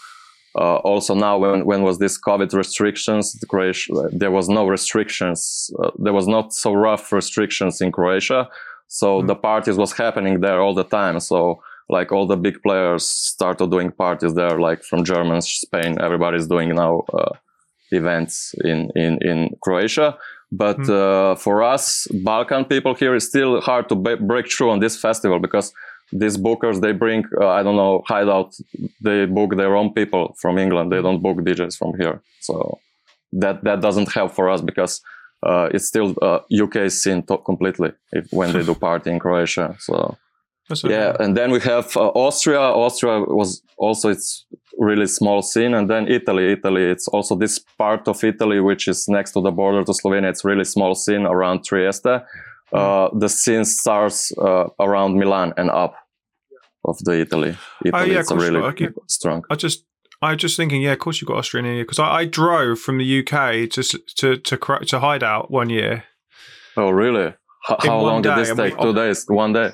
uh, 0.53 0.75
also 0.91 1.15
now 1.15 1.39
when 1.39 1.65
when 1.65 1.81
was 1.81 1.97
this 1.97 2.19
COVID 2.21 2.53
restrictions, 2.53 3.33
the 3.39 3.47
Croatia 3.47 3.91
there 4.11 4.31
was 4.31 4.47
no 4.47 4.67
restrictions. 4.67 5.71
Uh, 5.83 5.89
there 5.97 6.13
was 6.13 6.27
not 6.27 6.53
so 6.53 6.73
rough 6.73 7.11
restrictions 7.11 7.81
in 7.81 7.91
Croatia. 7.91 8.47
So 8.87 9.07
Mm. 9.21 9.27
the 9.27 9.35
parties 9.35 9.77
was 9.77 9.93
happening 9.93 10.41
there 10.41 10.59
all 10.61 10.75
the 10.75 10.83
time. 10.99 11.19
So 11.19 11.63
like 11.97 12.11
all 12.15 12.25
the 12.27 12.37
big 12.37 12.57
players 12.63 13.03
started 13.33 13.69
doing 13.71 13.91
parties 13.91 14.33
there, 14.33 14.57
like 14.67 14.81
from 14.89 15.03
Germany, 15.03 15.41
Spain. 15.41 15.91
Everybody's 16.07 16.47
doing 16.47 16.69
now. 16.75 16.93
Uh, 17.13 17.33
events 17.93 18.55
in 18.63 18.89
in 18.95 19.17
in 19.31 19.37
Croatia. 19.63 20.17
But 20.63 20.77
Mm. 20.79 20.89
uh, 20.89 21.35
for 21.45 21.55
us 21.73 22.07
Balkan 22.23 22.63
people 22.65 22.93
here, 23.01 23.13
it's 23.17 23.27
still 23.33 23.61
hard 23.69 23.85
to 23.89 23.95
break 24.31 24.45
through 24.51 24.71
on 24.73 24.79
this 24.79 24.95
festival 25.05 25.39
because 25.39 25.67
these 26.21 26.37
bookers 26.37 26.79
they 26.81 26.93
bring 26.93 27.23
uh, 27.41 27.47
I 27.59 27.63
don't 27.63 27.75
know 27.83 28.01
hideout. 28.07 28.49
They 29.07 29.25
book 29.25 29.51
their 29.57 29.73
own 29.79 29.89
people 29.93 30.23
from 30.41 30.57
England. 30.57 30.91
They 30.91 31.01
don't 31.01 31.21
book 31.21 31.37
DJs 31.45 31.75
from 31.77 31.91
here. 32.01 32.21
So 32.47 32.53
that 33.41 33.55
that 33.63 33.79
doesn't 33.81 34.09
help 34.13 34.31
for 34.31 34.49
us 34.53 34.61
because. 34.61 35.01
Uh, 35.43 35.67
it's 35.73 35.87
still 35.87 36.09
uh, 36.21 36.37
UK 36.63 36.75
scene 36.91 37.23
to- 37.23 37.43
completely 37.49 37.89
if, 38.17 38.25
when 38.31 38.49
they 38.53 38.63
do 38.63 38.75
party 38.87 39.09
in 39.09 39.17
Croatia. 39.17 39.75
So 39.79 40.15
yeah, 40.83 41.15
and 41.19 41.35
then 41.37 41.51
we 41.51 41.59
have 41.61 41.95
uh, 41.97 42.09
Austria. 42.15 42.59
Austria 42.59 43.19
was 43.21 43.61
also 43.77 44.09
it's 44.09 44.45
really 44.77 45.07
small 45.07 45.41
scene, 45.41 45.73
and 45.73 45.89
then 45.89 46.07
Italy. 46.07 46.51
Italy, 46.53 46.83
it's 46.83 47.07
also 47.07 47.35
this 47.35 47.59
part 47.77 48.07
of 48.07 48.23
Italy 48.23 48.59
which 48.59 48.87
is 48.87 49.07
next 49.07 49.31
to 49.33 49.41
the 49.41 49.51
border 49.51 49.83
to 49.83 49.91
Slovenia. 49.93 50.29
It's 50.29 50.43
really 50.45 50.63
small 50.65 50.95
scene 50.95 51.25
around 51.25 51.63
Trieste. 51.65 52.23
Uh, 52.73 53.09
the 53.19 53.27
scene 53.29 53.65
starts 53.65 54.31
uh, 54.37 54.65
around 54.79 55.17
Milan 55.19 55.53
and 55.57 55.69
up 55.69 55.93
of 56.85 56.97
the 57.03 57.19
Italy. 57.19 57.55
Italy, 57.85 58.01
Oh, 58.01 58.05
yeah, 58.05 58.19
it's 58.19 58.29
course, 58.29 58.43
really 58.43 58.61
okay. 58.61 58.87
strong. 59.07 59.43
I 59.49 59.55
just 59.55 59.83
I 60.21 60.31
was 60.31 60.41
just 60.41 60.55
thinking, 60.57 60.81
yeah, 60.81 60.93
of 60.93 60.99
course 60.99 61.19
you've 61.21 61.27
got 61.27 61.37
Austria 61.37 61.63
in 61.63 61.71
here 61.73 61.83
because 61.83 61.99
I, 61.99 62.07
I 62.21 62.25
drove 62.25 62.79
from 62.79 62.97
the 62.97 63.19
UK 63.19 63.69
to 63.71 63.83
to 64.17 64.37
to 64.37 64.57
to 64.85 64.99
Hideout 64.99 65.51
one 65.51 65.69
year, 65.69 66.05
Oh, 66.77 66.89
really? 66.91 67.33
H- 67.69 67.77
how 67.85 67.99
long 67.99 68.21
did 68.21 68.29
day, 68.29 68.35
this 68.41 68.49
and 68.51 68.59
we 68.59 68.69
take? 68.69 68.79
Two 68.79 68.93
days, 68.93 69.25
one 69.27 69.53
day. 69.53 69.71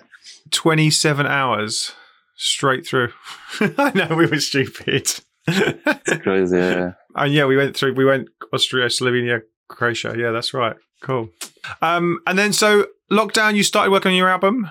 Twenty 0.51 0.89
seven 0.89 1.25
hours 1.25 1.94
straight 2.36 2.86
through. 2.86 3.12
I 3.60 3.92
know 3.94 4.16
we 4.16 4.27
were 4.27 4.39
stupid. 4.39 5.12
It's 5.48 6.22
crazy. 6.24 6.58
Yeah. 6.58 6.94
And 7.20 7.34
yeah, 7.34 7.46
we 7.46 7.58
went 7.58 7.75
through. 7.75 7.96
We 7.96 8.06
went 8.06 8.27
Austria, 8.54 8.86
Slovenia, 8.89 9.42
Croatia. 9.70 10.13
Yeah, 10.16 10.30
that's 10.30 10.54
right. 10.54 10.75
Cool. 11.01 11.30
Um, 11.82 12.20
and 12.27 12.38
then 12.38 12.54
so 12.54 12.86
lockdown. 13.12 13.56
You 13.56 13.63
started 13.63 13.89
working 13.89 14.12
on 14.12 14.16
your 14.18 14.30
album. 14.30 14.70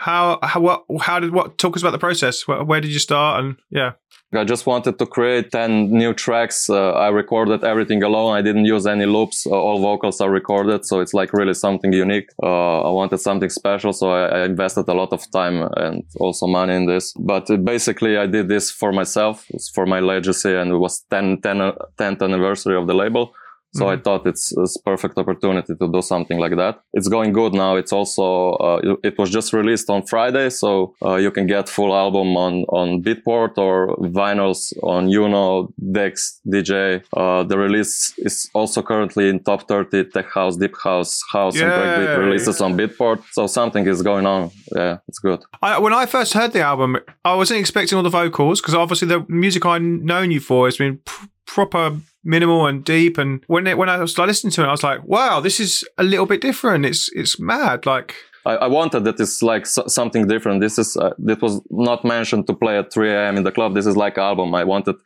How 0.00 0.38
how 0.42 0.60
what 0.60 0.84
how 1.02 1.20
did 1.20 1.32
what 1.32 1.58
talk 1.58 1.76
us 1.76 1.82
about 1.82 1.92
the 1.92 1.98
process? 1.98 2.48
Where, 2.48 2.64
where 2.64 2.80
did 2.80 2.90
you 2.90 2.98
start? 2.98 3.44
And 3.44 3.56
yeah, 3.68 3.92
I 4.32 4.44
just 4.44 4.64
wanted 4.64 4.98
to 4.98 5.06
create 5.06 5.50
10 5.50 5.90
new 5.90 6.14
tracks. 6.14 6.70
Uh, 6.70 6.92
I 6.92 7.08
recorded 7.08 7.64
everything 7.64 8.02
alone. 8.02 8.36
I 8.36 8.42
didn't 8.42 8.64
use 8.64 8.86
any 8.86 9.04
loops. 9.04 9.46
Uh, 9.46 9.50
all 9.50 9.80
vocals 9.80 10.20
are 10.20 10.30
recorded. 10.30 10.86
So 10.86 11.00
it's 11.00 11.12
like 11.12 11.32
really 11.32 11.52
something 11.52 11.92
unique. 11.92 12.30
Uh, 12.42 12.82
I 12.82 12.90
wanted 12.90 13.18
something 13.18 13.50
special. 13.50 13.92
So 13.92 14.10
I, 14.10 14.38
I 14.38 14.44
invested 14.44 14.88
a 14.88 14.94
lot 14.94 15.12
of 15.12 15.28
time 15.32 15.68
and 15.76 16.04
also 16.18 16.46
money 16.46 16.76
in 16.76 16.86
this. 16.86 17.12
But 17.18 17.50
uh, 17.50 17.56
basically 17.56 18.16
I 18.16 18.26
did 18.26 18.48
this 18.48 18.70
for 18.70 18.92
myself. 18.92 19.46
It's 19.50 19.68
for 19.68 19.84
my 19.84 19.98
legacy 20.00 20.54
and 20.54 20.70
it 20.70 20.78
was 20.78 21.00
10, 21.10 21.40
10, 21.42 21.60
uh, 21.60 21.72
10th 21.98 22.22
anniversary 22.22 22.76
of 22.76 22.86
the 22.86 22.94
label. 22.94 23.34
So 23.72 23.88
I 23.88 23.96
thought 23.96 24.26
it's 24.26 24.52
it's 24.56 24.76
perfect 24.78 25.16
opportunity 25.16 25.74
to 25.80 25.86
do 25.96 26.02
something 26.02 26.38
like 26.40 26.56
that. 26.56 26.80
It's 26.92 27.08
going 27.08 27.32
good 27.32 27.54
now. 27.54 27.76
It's 27.76 27.92
also 27.92 28.52
uh, 28.54 28.80
it- 28.82 29.00
it 29.10 29.18
was 29.18 29.30
just 29.30 29.52
released 29.52 29.88
on 29.90 30.02
Friday, 30.06 30.50
so 30.50 30.94
uh, 31.04 31.14
you 31.24 31.30
can 31.30 31.46
get 31.46 31.68
full 31.68 31.94
album 31.94 32.36
on 32.36 32.64
on 32.80 33.02
Beatport 33.04 33.52
or 33.58 33.96
vinyls 34.20 34.72
on 34.82 35.10
Juno, 35.10 35.68
Dex, 35.92 36.40
DJ. 36.46 37.02
Uh, 37.16 37.42
the 37.44 37.56
release 37.58 38.12
is 38.18 38.50
also 38.54 38.82
currently 38.82 39.28
in 39.28 39.38
top 39.42 39.68
30 39.68 40.04
tech 40.14 40.26
house, 40.34 40.56
deep 40.56 40.74
house, 40.82 41.20
house, 41.32 41.54
and 41.56 41.70
breakbeat 41.72 42.18
releases 42.18 42.60
on 42.60 42.76
Beatport. 42.76 43.22
So 43.32 43.46
something 43.46 43.86
is 43.86 44.02
going 44.02 44.26
on. 44.26 44.50
Yeah, 44.74 44.98
it's 45.08 45.18
good. 45.20 45.40
I, 45.62 45.78
when 45.78 45.92
I 45.92 46.06
first 46.06 46.32
heard 46.34 46.52
the 46.52 46.62
album, 46.62 46.96
I 47.24 47.34
wasn't 47.34 47.60
expecting 47.60 47.96
all 47.96 48.02
the 48.02 48.10
vocals 48.10 48.60
because 48.60 48.74
obviously 48.74 49.08
the 49.08 49.24
music 49.28 49.64
I've 49.64 49.82
known 49.82 50.30
you 50.32 50.40
for 50.40 50.66
has 50.66 50.76
been 50.76 50.98
pr- 51.04 51.26
proper 51.46 52.00
minimal 52.24 52.66
and 52.66 52.84
deep. 52.84 53.18
And 53.18 53.42
when 53.46 53.66
it, 53.66 53.78
when 53.78 53.88
I 53.88 53.98
was 53.98 54.16
listening 54.18 54.52
to 54.52 54.62
it, 54.62 54.66
I 54.66 54.70
was 54.70 54.82
like, 54.82 55.04
wow, 55.04 55.40
this 55.40 55.60
is 55.60 55.84
a 55.98 56.02
little 56.02 56.26
bit 56.26 56.40
different. 56.40 56.86
It's 56.86 57.10
it's 57.12 57.38
mad. 57.40 57.86
Like 57.86 58.14
I, 58.46 58.56
I 58.56 58.66
wanted 58.68 59.04
that 59.04 59.20
it's 59.20 59.42
like 59.42 59.66
so, 59.66 59.86
something 59.86 60.26
different. 60.26 60.60
This 60.60 60.78
is 60.78 60.96
uh, 60.96 61.14
that 61.18 61.42
was 61.42 61.60
not 61.70 62.04
mentioned 62.04 62.46
to 62.46 62.54
play 62.54 62.78
at 62.78 62.92
3 62.92 63.10
a.m. 63.10 63.36
in 63.36 63.44
the 63.44 63.52
club. 63.52 63.74
This 63.74 63.86
is 63.86 63.96
like 63.96 64.18
album. 64.18 64.54
I 64.54 64.64
wanted 64.64 64.96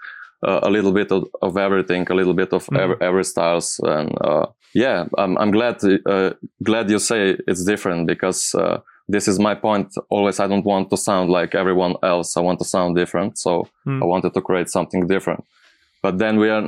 uh, 0.46 0.60
a 0.62 0.70
little 0.70 0.92
bit 0.92 1.10
of, 1.10 1.26
of, 1.42 1.56
everything, 1.56 2.06
a 2.10 2.14
little 2.14 2.34
bit 2.34 2.52
of 2.52 2.66
mm. 2.66 2.78
every, 2.78 2.96
every, 3.00 3.24
styles, 3.24 3.80
and 3.82 4.12
uh, 4.20 4.46
yeah, 4.74 5.06
I'm, 5.16 5.38
I'm 5.38 5.50
glad 5.50 5.82
uh, 6.06 6.30
glad 6.62 6.90
you 6.90 6.98
say 6.98 7.36
it's 7.48 7.64
different 7.64 8.06
because 8.06 8.54
uh, 8.54 8.80
this 9.08 9.26
is 9.26 9.38
my 9.38 9.54
point. 9.54 9.94
Always, 10.10 10.40
I 10.40 10.46
don't 10.46 10.64
want 10.64 10.90
to 10.90 10.96
sound 10.96 11.30
like 11.30 11.54
everyone 11.54 11.96
else. 12.02 12.36
I 12.36 12.40
want 12.40 12.58
to 12.58 12.64
sound 12.64 12.94
different, 12.94 13.38
so 13.38 13.68
mm. 13.86 14.02
I 14.02 14.04
wanted 14.04 14.34
to 14.34 14.40
create 14.40 14.68
something 14.68 15.06
different. 15.06 15.44
But 16.04 16.18
then 16.18 16.34
we 16.42 16.48
are 16.50 16.64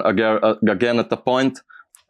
again, 0.75 0.99
at 0.99 1.11
the 1.11 1.21
point. 1.33 1.55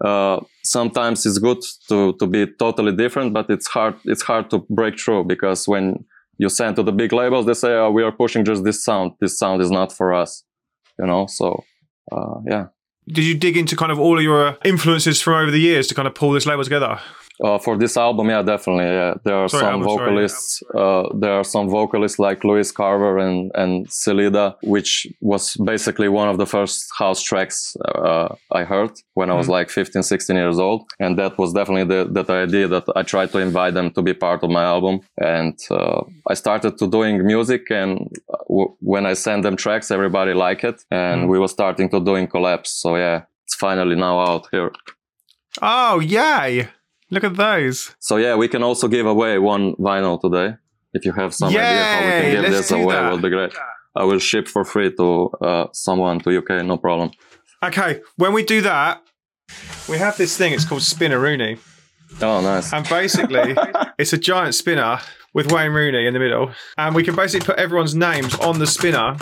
Uh, 0.09 0.39
sometimes 0.63 1.27
it's 1.27 1.39
good 1.39 1.61
to 1.89 1.99
to 2.21 2.27
be 2.35 2.47
totally 2.65 2.95
different, 3.03 3.29
but 3.39 3.47
it's 3.55 3.69
hard. 3.77 3.95
It's 4.13 4.25
hard 4.31 4.45
to 4.51 4.59
break 4.79 4.95
through 5.03 5.25
because 5.25 5.61
when 5.73 5.85
you 6.43 6.49
send 6.51 6.77
to 6.77 6.83
the 6.89 6.93
big 6.93 7.13
labels, 7.13 7.45
they 7.47 7.55
say, 7.55 7.73
oh, 7.83 7.91
"We 7.91 8.03
are 8.07 8.13
pushing 8.23 8.45
just 8.51 8.63
this 8.63 8.79
sound. 8.89 9.13
This 9.21 9.35
sound 9.43 9.63
is 9.63 9.71
not 9.71 9.89
for 9.99 10.09
us." 10.23 10.45
You 11.01 11.07
know, 11.11 11.27
so 11.39 11.49
uh, 12.13 12.37
yeah 12.53 12.67
did 13.09 13.25
you 13.25 13.35
dig 13.35 13.57
into 13.57 13.77
kind 13.77 13.93
of 13.93 13.99
all 13.99 14.19
of 14.19 14.25
your 14.25 14.59
influences 14.65 15.23
from 15.23 15.35
over 15.35 15.51
the 15.51 15.61
years 15.61 15.87
to 15.89 15.95
kind 15.95 16.09
of 16.09 16.15
pull 16.15 16.33
this 16.33 16.47
label 16.47 16.65
together? 16.65 16.99
Uh, 17.43 17.59
for 17.59 17.77
this 17.77 17.97
album, 17.97 18.31
yeah, 18.31 18.43
definitely. 18.43 18.85
Yeah, 18.85 19.15
there 19.25 19.37
are 19.37 19.49
sorry, 19.49 19.65
some 19.65 19.83
vocalists. 19.83 20.63
Uh, 20.75 21.05
there 21.15 21.33
are 21.33 21.45
some 21.45 21.69
vocalists 21.69 22.19
like 22.19 22.45
Louise 22.45 22.73
Carver 22.73 23.19
and 23.19 23.51
and 23.55 23.87
Celida, 23.89 24.57
which 24.63 25.07
was 25.21 25.55
basically 25.57 26.09
one 26.09 26.29
of 26.29 26.39
the 26.39 26.47
first 26.47 26.87
house 26.97 27.23
tracks 27.23 27.77
uh, 27.95 28.35
I 28.53 28.65
heard 28.65 28.93
when 29.15 29.31
I 29.31 29.35
was 29.35 29.47
mm-hmm. 29.47 29.53
like 29.53 29.71
15, 29.71 30.03
16 30.03 30.37
years 30.37 30.59
old, 30.59 30.85
and 30.99 31.19
that 31.19 31.39
was 31.39 31.53
definitely 31.53 31.85
the 31.85 32.11
that 32.13 32.31
idea 32.31 32.69
that 32.69 32.85
I 32.97 33.03
tried 33.03 33.33
to 33.33 33.39
invite 33.39 33.75
them 33.75 33.91
to 33.91 34.03
be 34.03 34.15
part 34.15 34.43
of 34.43 34.51
my 34.51 34.65
album. 34.65 35.01
And 35.19 35.59
uh, 35.71 36.03
I 36.27 36.35
started 36.35 36.79
to 36.79 36.87
doing 36.89 37.27
music, 37.27 37.71
and 37.71 38.09
uh, 38.33 38.39
w- 38.49 38.75
when 38.81 39.05
I 39.05 39.15
sent 39.15 39.43
them 39.43 39.57
tracks, 39.57 39.91
everybody 39.91 40.33
liked 40.33 40.65
it, 40.65 40.85
and 40.91 41.23
mm-hmm. 41.23 41.31
we 41.31 41.39
were 41.39 41.49
starting 41.49 41.91
to 41.91 42.01
doing 42.01 42.29
collabs. 42.29 42.69
So 42.69 42.97
yeah, 42.97 43.25
it's 43.45 43.57
finally 43.57 43.97
now 43.97 44.21
out 44.21 44.49
here. 44.51 44.73
Oh 45.61 46.01
yay! 46.01 46.69
Look 47.17 47.25
at 47.25 47.37
those. 47.37 47.95
So 47.99 48.19
yeah, 48.19 48.37
we 48.37 48.47
can 48.47 48.63
also 48.63 48.89
give 48.89 49.07
away 49.07 49.39
one 49.39 49.75
vinyl 49.77 50.21
today. 50.21 50.57
If 50.93 51.07
you 51.07 51.13
have 51.13 51.35
some 51.35 51.51
Yay, 51.51 51.61
idea 51.61 51.85
how 51.85 52.05
we 52.05 52.11
can 52.11 52.43
give 52.43 52.51
this 52.51 52.71
away, 52.71 52.95
that. 52.95 53.11
will 53.11 53.19
be 53.19 53.31
great. 53.31 53.55
I 53.97 54.05
will 54.05 54.19
ship 54.19 54.47
for 54.47 54.67
free 54.67 54.95
to 54.97 55.31
uh, 55.41 55.67
someone 55.73 56.21
to 56.21 56.39
UK, 56.39 56.63
no 56.63 56.77
problem. 56.77 57.13
Okay, 57.63 58.03
when 58.17 58.35
we 58.35 58.45
do 58.45 58.61
that, 58.61 59.01
we 59.89 59.97
have 59.97 60.19
this 60.19 60.37
thing. 60.37 60.53
It's 60.53 60.67
called 60.67 60.83
Spinner 60.83 61.19
Rooney. 61.19 61.57
Oh, 62.21 62.43
nice. 62.43 62.71
And 62.75 62.87
basically, 62.87 63.57
it's 63.99 64.13
a 64.13 64.19
giant 64.19 64.55
spinner 64.55 64.99
with 65.33 65.51
Wayne 65.51 65.73
Rooney 65.73 66.07
in 66.07 66.13
the 66.13 66.21
middle, 66.21 66.53
and 66.77 66.95
we 66.95 67.03
can 67.03 67.17
basically 67.17 67.47
put 67.47 67.59
everyone's 67.59 67.95
names 67.95 68.35
on 68.41 68.59
the 68.59 68.67
spinner 68.67 69.17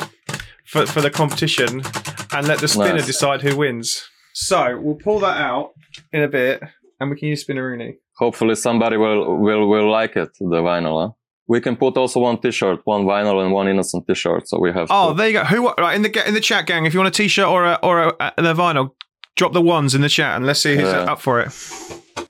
for 0.66 0.84
for 0.86 1.00
the 1.00 1.10
competition, 1.10 1.84
and 2.32 2.48
let 2.48 2.58
the 2.58 2.66
spinner 2.66 2.94
nice. 2.94 3.06
decide 3.06 3.42
who 3.42 3.56
wins. 3.56 4.02
So 4.32 4.80
we'll 4.80 4.96
pull 4.96 5.20
that 5.20 5.40
out 5.40 5.74
in 6.12 6.22
a 6.24 6.28
bit 6.28 6.60
and 7.00 7.10
we 7.10 7.16
can 7.16 7.28
use 7.28 7.44
Spinneroonie. 7.44 7.96
Hopefully, 8.16 8.54
somebody 8.54 8.96
will 8.96 9.36
will 9.36 9.68
will 9.68 9.90
like 9.90 10.16
it. 10.16 10.30
The 10.38 10.62
vinyl. 10.62 11.06
Huh? 11.06 11.12
We 11.46 11.60
can 11.60 11.76
put 11.76 11.96
also 11.98 12.20
one 12.20 12.40
T-shirt, 12.40 12.80
one 12.84 13.04
vinyl, 13.04 13.42
and 13.44 13.52
one 13.52 13.68
innocent 13.68 14.06
T-shirt. 14.06 14.48
So 14.48 14.58
we 14.58 14.72
have. 14.72 14.88
Oh, 14.90 15.12
there 15.12 15.28
you 15.28 15.34
go. 15.34 15.44
Who 15.44 15.70
right 15.72 15.94
in 15.94 16.02
the 16.02 16.28
in 16.28 16.34
the 16.34 16.40
chat 16.40 16.66
gang? 16.66 16.86
If 16.86 16.94
you 16.94 17.00
want 17.00 17.14
a 17.14 17.16
T-shirt 17.16 17.46
or 17.46 17.64
a 17.64 17.78
or 17.82 18.00
a, 18.00 18.32
a 18.38 18.54
vinyl, 18.54 18.92
drop 19.36 19.52
the 19.52 19.60
ones 19.60 19.94
in 19.94 20.00
the 20.00 20.08
chat 20.08 20.36
and 20.36 20.46
let's 20.46 20.60
see 20.60 20.76
who's 20.76 20.84
yeah. 20.84 21.12
up 21.12 21.20
for 21.20 21.40
it. 21.40 21.52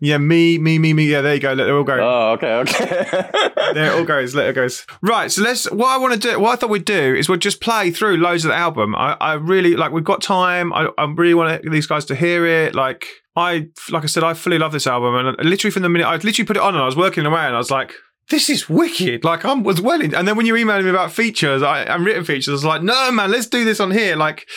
Yeah, 0.00 0.18
me, 0.18 0.58
me, 0.58 0.78
me, 0.78 0.92
me. 0.92 1.06
Yeah, 1.06 1.20
there 1.20 1.34
you 1.34 1.40
go. 1.40 1.52
Let 1.52 1.68
it 1.68 1.72
all 1.72 1.84
go. 1.84 1.98
Oh, 1.98 2.32
okay, 2.32 2.54
okay. 2.56 3.18
there 3.74 3.92
it 3.92 3.98
all 3.98 4.04
goes. 4.04 4.34
Let 4.34 4.48
it 4.48 4.54
goes. 4.54 4.86
Right. 5.02 5.30
So 5.30 5.42
let's. 5.42 5.70
What 5.70 5.88
I 5.88 5.98
want 5.98 6.14
to 6.14 6.18
do, 6.18 6.38
what 6.40 6.52
I 6.52 6.56
thought 6.56 6.70
we'd 6.70 6.84
do, 6.84 7.14
is 7.14 7.28
we'll 7.28 7.38
just 7.38 7.60
play 7.60 7.90
through 7.90 8.16
loads 8.16 8.44
of 8.44 8.50
the 8.50 8.56
album. 8.56 8.94
I, 8.96 9.16
I 9.20 9.34
really 9.34 9.76
like. 9.76 9.92
We've 9.92 10.04
got 10.04 10.20
time. 10.20 10.72
I, 10.72 10.88
I 10.98 11.04
really 11.04 11.34
want 11.34 11.70
these 11.70 11.86
guys 11.86 12.04
to 12.06 12.14
hear 12.14 12.44
it. 12.46 12.74
Like, 12.74 13.06
I, 13.36 13.68
like 13.90 14.04
I 14.04 14.06
said, 14.06 14.22
I 14.22 14.34
fully 14.34 14.58
love 14.58 14.72
this 14.72 14.86
album, 14.86 15.14
and 15.14 15.48
literally 15.48 15.72
from 15.72 15.82
the 15.82 15.88
minute 15.88 16.06
I 16.06 16.14
literally 16.16 16.46
put 16.46 16.56
it 16.56 16.62
on, 16.62 16.74
and 16.74 16.82
I 16.82 16.86
was 16.86 16.96
working 16.96 17.26
away, 17.26 17.40
and 17.40 17.54
I 17.54 17.58
was 17.58 17.70
like, 17.70 17.94
this 18.30 18.48
is 18.48 18.68
wicked. 18.68 19.24
Like 19.24 19.44
I 19.44 19.52
was 19.54 19.80
well 19.80 20.00
in, 20.00 20.14
and 20.14 20.26
then 20.26 20.36
when 20.36 20.46
you 20.46 20.54
emailed 20.54 20.84
me 20.84 20.90
about 20.90 21.12
features, 21.12 21.62
I, 21.62 21.82
and 21.82 22.04
written 22.04 22.24
features, 22.24 22.48
I 22.48 22.52
was 22.52 22.64
like, 22.64 22.82
no, 22.82 23.10
man, 23.12 23.30
let's 23.30 23.46
do 23.46 23.64
this 23.64 23.80
on 23.80 23.90
here. 23.90 24.16
Like, 24.16 24.48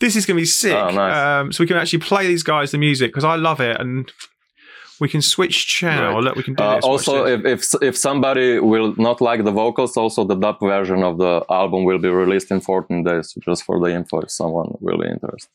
this 0.00 0.16
is 0.16 0.26
going 0.26 0.36
to 0.36 0.42
be 0.42 0.46
sick. 0.46 0.76
Oh, 0.76 0.90
nice. 0.90 1.16
um, 1.16 1.52
so 1.52 1.62
we 1.62 1.68
can 1.68 1.76
actually 1.76 2.00
play 2.00 2.26
these 2.26 2.42
guys 2.42 2.70
the 2.70 2.78
music 2.78 3.10
because 3.10 3.24
I 3.24 3.36
love 3.36 3.60
it, 3.60 3.80
and 3.80 4.12
we 5.00 5.08
can 5.08 5.22
switch 5.22 5.66
channel. 5.66 6.22
Right. 6.22 6.36
We 6.36 6.42
can 6.42 6.54
do 6.54 6.62
uh. 6.62 6.80
Also, 6.82 7.24
if, 7.24 7.44
if 7.44 7.82
if 7.82 7.96
somebody 7.96 8.60
will 8.60 8.94
not 8.96 9.20
like 9.20 9.44
the 9.44 9.52
vocals, 9.52 9.96
also 9.96 10.24
the 10.24 10.36
dub 10.36 10.60
version 10.60 11.02
of 11.02 11.18
the 11.18 11.42
album 11.50 11.84
will 11.84 11.98
be 11.98 12.08
released 12.08 12.50
in 12.50 12.60
14 12.60 13.02
days, 13.02 13.34
just 13.40 13.64
for 13.64 13.80
the 13.80 13.94
info 13.94 14.20
if 14.20 14.30
someone 14.30 14.76
will 14.80 14.98
be 14.98 15.08
interested. 15.08 15.50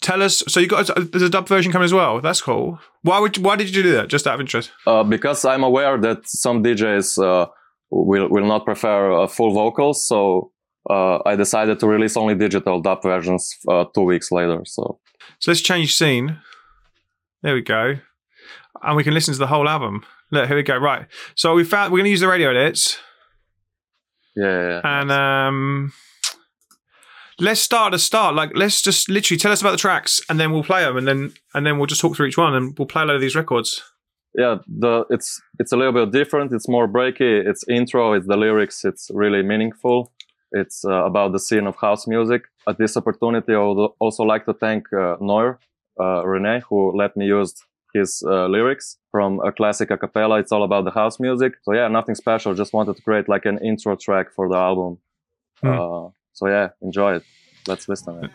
Tell 0.00 0.22
us. 0.22 0.42
So 0.48 0.60
you 0.60 0.66
got 0.66 0.90
there's 1.10 1.22
a 1.22 1.30
dub 1.30 1.48
version 1.48 1.72
coming 1.72 1.84
as 1.84 1.92
well. 1.92 2.20
That's 2.20 2.40
cool. 2.40 2.78
Why 3.02 3.18
would 3.18 3.38
why 3.38 3.56
did 3.56 3.74
you 3.74 3.82
do 3.82 3.92
that? 3.92 4.08
Just 4.08 4.26
out 4.26 4.34
of 4.34 4.40
interest. 4.40 4.70
Uh, 4.86 5.02
because 5.02 5.44
I'm 5.44 5.64
aware 5.64 5.98
that 5.98 6.28
some 6.28 6.62
DJs 6.62 7.22
uh, 7.22 7.48
will 7.90 8.28
will 8.28 8.46
not 8.46 8.64
prefer 8.64 9.12
uh, 9.12 9.26
full 9.26 9.52
vocals, 9.52 10.06
so 10.06 10.52
uh, 10.90 11.18
I 11.24 11.36
decided 11.36 11.80
to 11.80 11.86
release 11.86 12.16
only 12.16 12.34
digital 12.34 12.80
dub 12.80 13.02
versions 13.02 13.56
uh, 13.68 13.84
two 13.94 14.02
weeks 14.02 14.30
later. 14.30 14.60
So 14.64 15.00
so 15.38 15.50
let's 15.50 15.62
change 15.62 15.94
scene. 15.94 16.38
There 17.42 17.54
we 17.54 17.62
go 17.62 17.96
and 18.82 18.96
we 18.96 19.04
can 19.04 19.14
listen 19.14 19.32
to 19.34 19.38
the 19.38 19.46
whole 19.46 19.68
album. 19.68 20.04
Look, 20.30 20.48
here 20.48 20.56
we 20.56 20.62
go. 20.62 20.76
Right. 20.76 21.06
So 21.34 21.54
we 21.54 21.64
found 21.64 21.92
we're 21.92 21.98
going 21.98 22.04
to 22.06 22.10
use 22.10 22.20
the 22.20 22.28
radio 22.28 22.50
edits. 22.50 22.98
Yeah. 24.34 24.80
yeah. 24.84 25.00
And 25.00 25.12
um, 25.12 25.92
let's 27.38 27.60
start 27.60 27.92
at 27.92 27.96
the 27.96 27.98
start. 27.98 28.34
Like, 28.34 28.50
let's 28.54 28.82
just 28.82 29.08
literally 29.08 29.38
tell 29.38 29.52
us 29.52 29.60
about 29.60 29.72
the 29.72 29.76
tracks, 29.78 30.20
and 30.28 30.38
then 30.40 30.52
we'll 30.52 30.64
play 30.64 30.84
them, 30.84 30.96
and 30.96 31.06
then 31.06 31.32
and 31.54 31.66
then 31.66 31.78
we'll 31.78 31.86
just 31.86 32.00
talk 32.00 32.16
through 32.16 32.26
each 32.26 32.38
one, 32.38 32.54
and 32.54 32.78
we'll 32.78 32.86
play 32.86 33.02
a 33.02 33.06
lot 33.06 33.16
of 33.16 33.20
these 33.20 33.36
records. 33.36 33.82
Yeah, 34.34 34.56
the 34.66 35.04
it's 35.10 35.40
it's 35.58 35.72
a 35.72 35.76
little 35.76 35.92
bit 35.92 36.12
different. 36.12 36.52
It's 36.52 36.68
more 36.68 36.86
breaky. 36.86 37.46
It's 37.46 37.66
intro. 37.68 38.12
It's 38.12 38.26
the 38.26 38.36
lyrics. 38.36 38.84
It's 38.84 39.10
really 39.12 39.42
meaningful. 39.42 40.12
It's 40.52 40.84
uh, 40.84 41.04
about 41.04 41.32
the 41.32 41.38
scene 41.38 41.66
of 41.66 41.76
house 41.76 42.06
music. 42.06 42.42
At 42.68 42.78
this 42.78 42.96
opportunity, 42.96 43.54
I 43.54 43.58
would 43.58 43.90
also 43.98 44.22
like 44.24 44.44
to 44.46 44.54
thank 44.54 44.92
uh, 44.92 45.16
Noir, 45.20 45.58
uh, 46.00 46.26
Rene, 46.26 46.62
who 46.68 46.96
let 46.96 47.16
me 47.16 47.26
use 47.26 47.54
his 47.94 48.22
uh, 48.26 48.46
lyrics 48.46 48.98
from 49.10 49.40
a 49.40 49.52
classic 49.52 49.90
a 49.90 49.96
cappella. 49.96 50.38
It's 50.38 50.52
all 50.52 50.64
about 50.64 50.84
the 50.84 50.90
house 50.90 51.18
music. 51.18 51.54
So 51.62 51.72
yeah, 51.72 51.88
nothing 51.88 52.14
special. 52.14 52.54
Just 52.54 52.72
wanted 52.72 52.96
to 52.96 53.02
create 53.02 53.28
like 53.28 53.46
an 53.46 53.58
intro 53.64 53.96
track 53.96 54.32
for 54.34 54.48
the 54.48 54.56
album. 54.56 54.98
Mm. 55.64 56.08
Uh, 56.08 56.10
so 56.36 56.48
yeah, 56.48 56.68
enjoy 56.82 57.14
it. 57.16 57.24
Let's 57.66 57.88
listen. 57.88 58.24
it. 58.24 58.30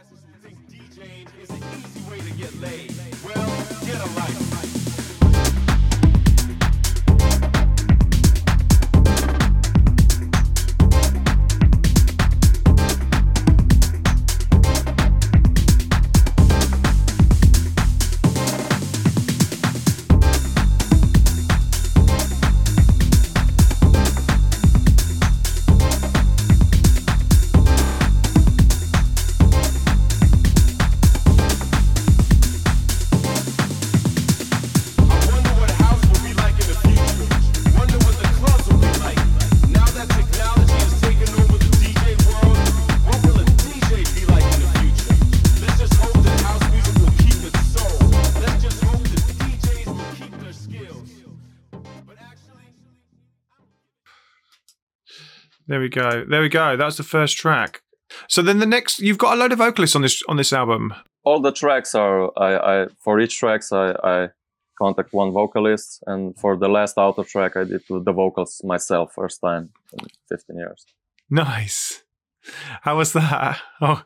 There 55.72 55.80
we 55.80 55.88
go. 55.88 56.26
There 56.26 56.42
we 56.42 56.50
go. 56.50 56.76
That's 56.76 56.98
the 56.98 57.04
first 57.04 57.38
track. 57.38 57.82
So 58.28 58.42
then 58.42 58.60
the 58.60 58.66
next, 58.66 59.00
you've 59.00 59.18
got 59.18 59.36
a 59.36 59.40
load 59.40 59.54
of 59.54 59.60
vocalists 59.60 59.96
on 59.96 60.02
this 60.02 60.22
on 60.28 60.36
this 60.36 60.52
album. 60.52 60.94
All 61.24 61.40
the 61.40 61.54
tracks 61.54 61.96
are 61.96 62.30
I, 62.38 62.52
I 62.74 62.88
for 63.00 63.22
each 63.22 63.40
tracks 63.40 63.72
I, 63.72 63.96
I 64.04 64.30
contact 64.78 65.14
one 65.14 65.32
vocalist, 65.32 66.04
and 66.08 66.38
for 66.38 66.58
the 66.58 66.68
last 66.68 66.98
auto 66.98 67.24
track 67.24 67.56
I 67.56 67.64
did 67.64 67.84
the 67.88 68.12
vocals 68.12 68.62
myself 68.66 69.14
first 69.14 69.40
time 69.40 69.70
in 69.94 70.08
15 70.28 70.58
years. 70.58 70.86
Nice. 71.30 72.04
How 72.82 72.98
was 72.98 73.14
that? 73.14 73.62
Oh, 73.82 74.04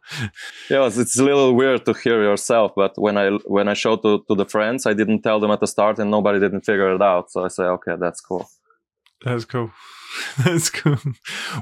yeah, 0.69 0.86
it's 0.86 1.17
a 1.17 1.23
little 1.23 1.56
weird 1.56 1.84
to 1.86 1.93
hear 1.93 2.21
yourself, 2.21 2.73
but 2.75 2.93
when 2.95 3.17
I 3.17 3.32
when 3.47 3.67
I 3.67 3.73
showed 3.73 4.04
to, 4.04 4.23
to 4.28 4.36
the 4.36 4.45
friends, 4.45 4.86
I 4.86 4.93
didn't 4.93 5.23
tell 5.23 5.39
them 5.39 5.49
at 5.49 5.62
the 5.62 5.67
start, 5.75 5.97
and 5.97 6.12
nobody 6.12 6.39
didn't 6.39 6.62
figure 6.62 6.93
it 6.93 7.01
out. 7.01 7.32
So 7.32 7.43
I 7.43 7.47
say, 7.47 7.63
okay, 7.63 7.95
that's 7.99 8.21
cool. 8.21 8.47
That's 9.23 9.45
cool. 9.45 9.71
That's 10.44 10.70
cool. 10.70 10.98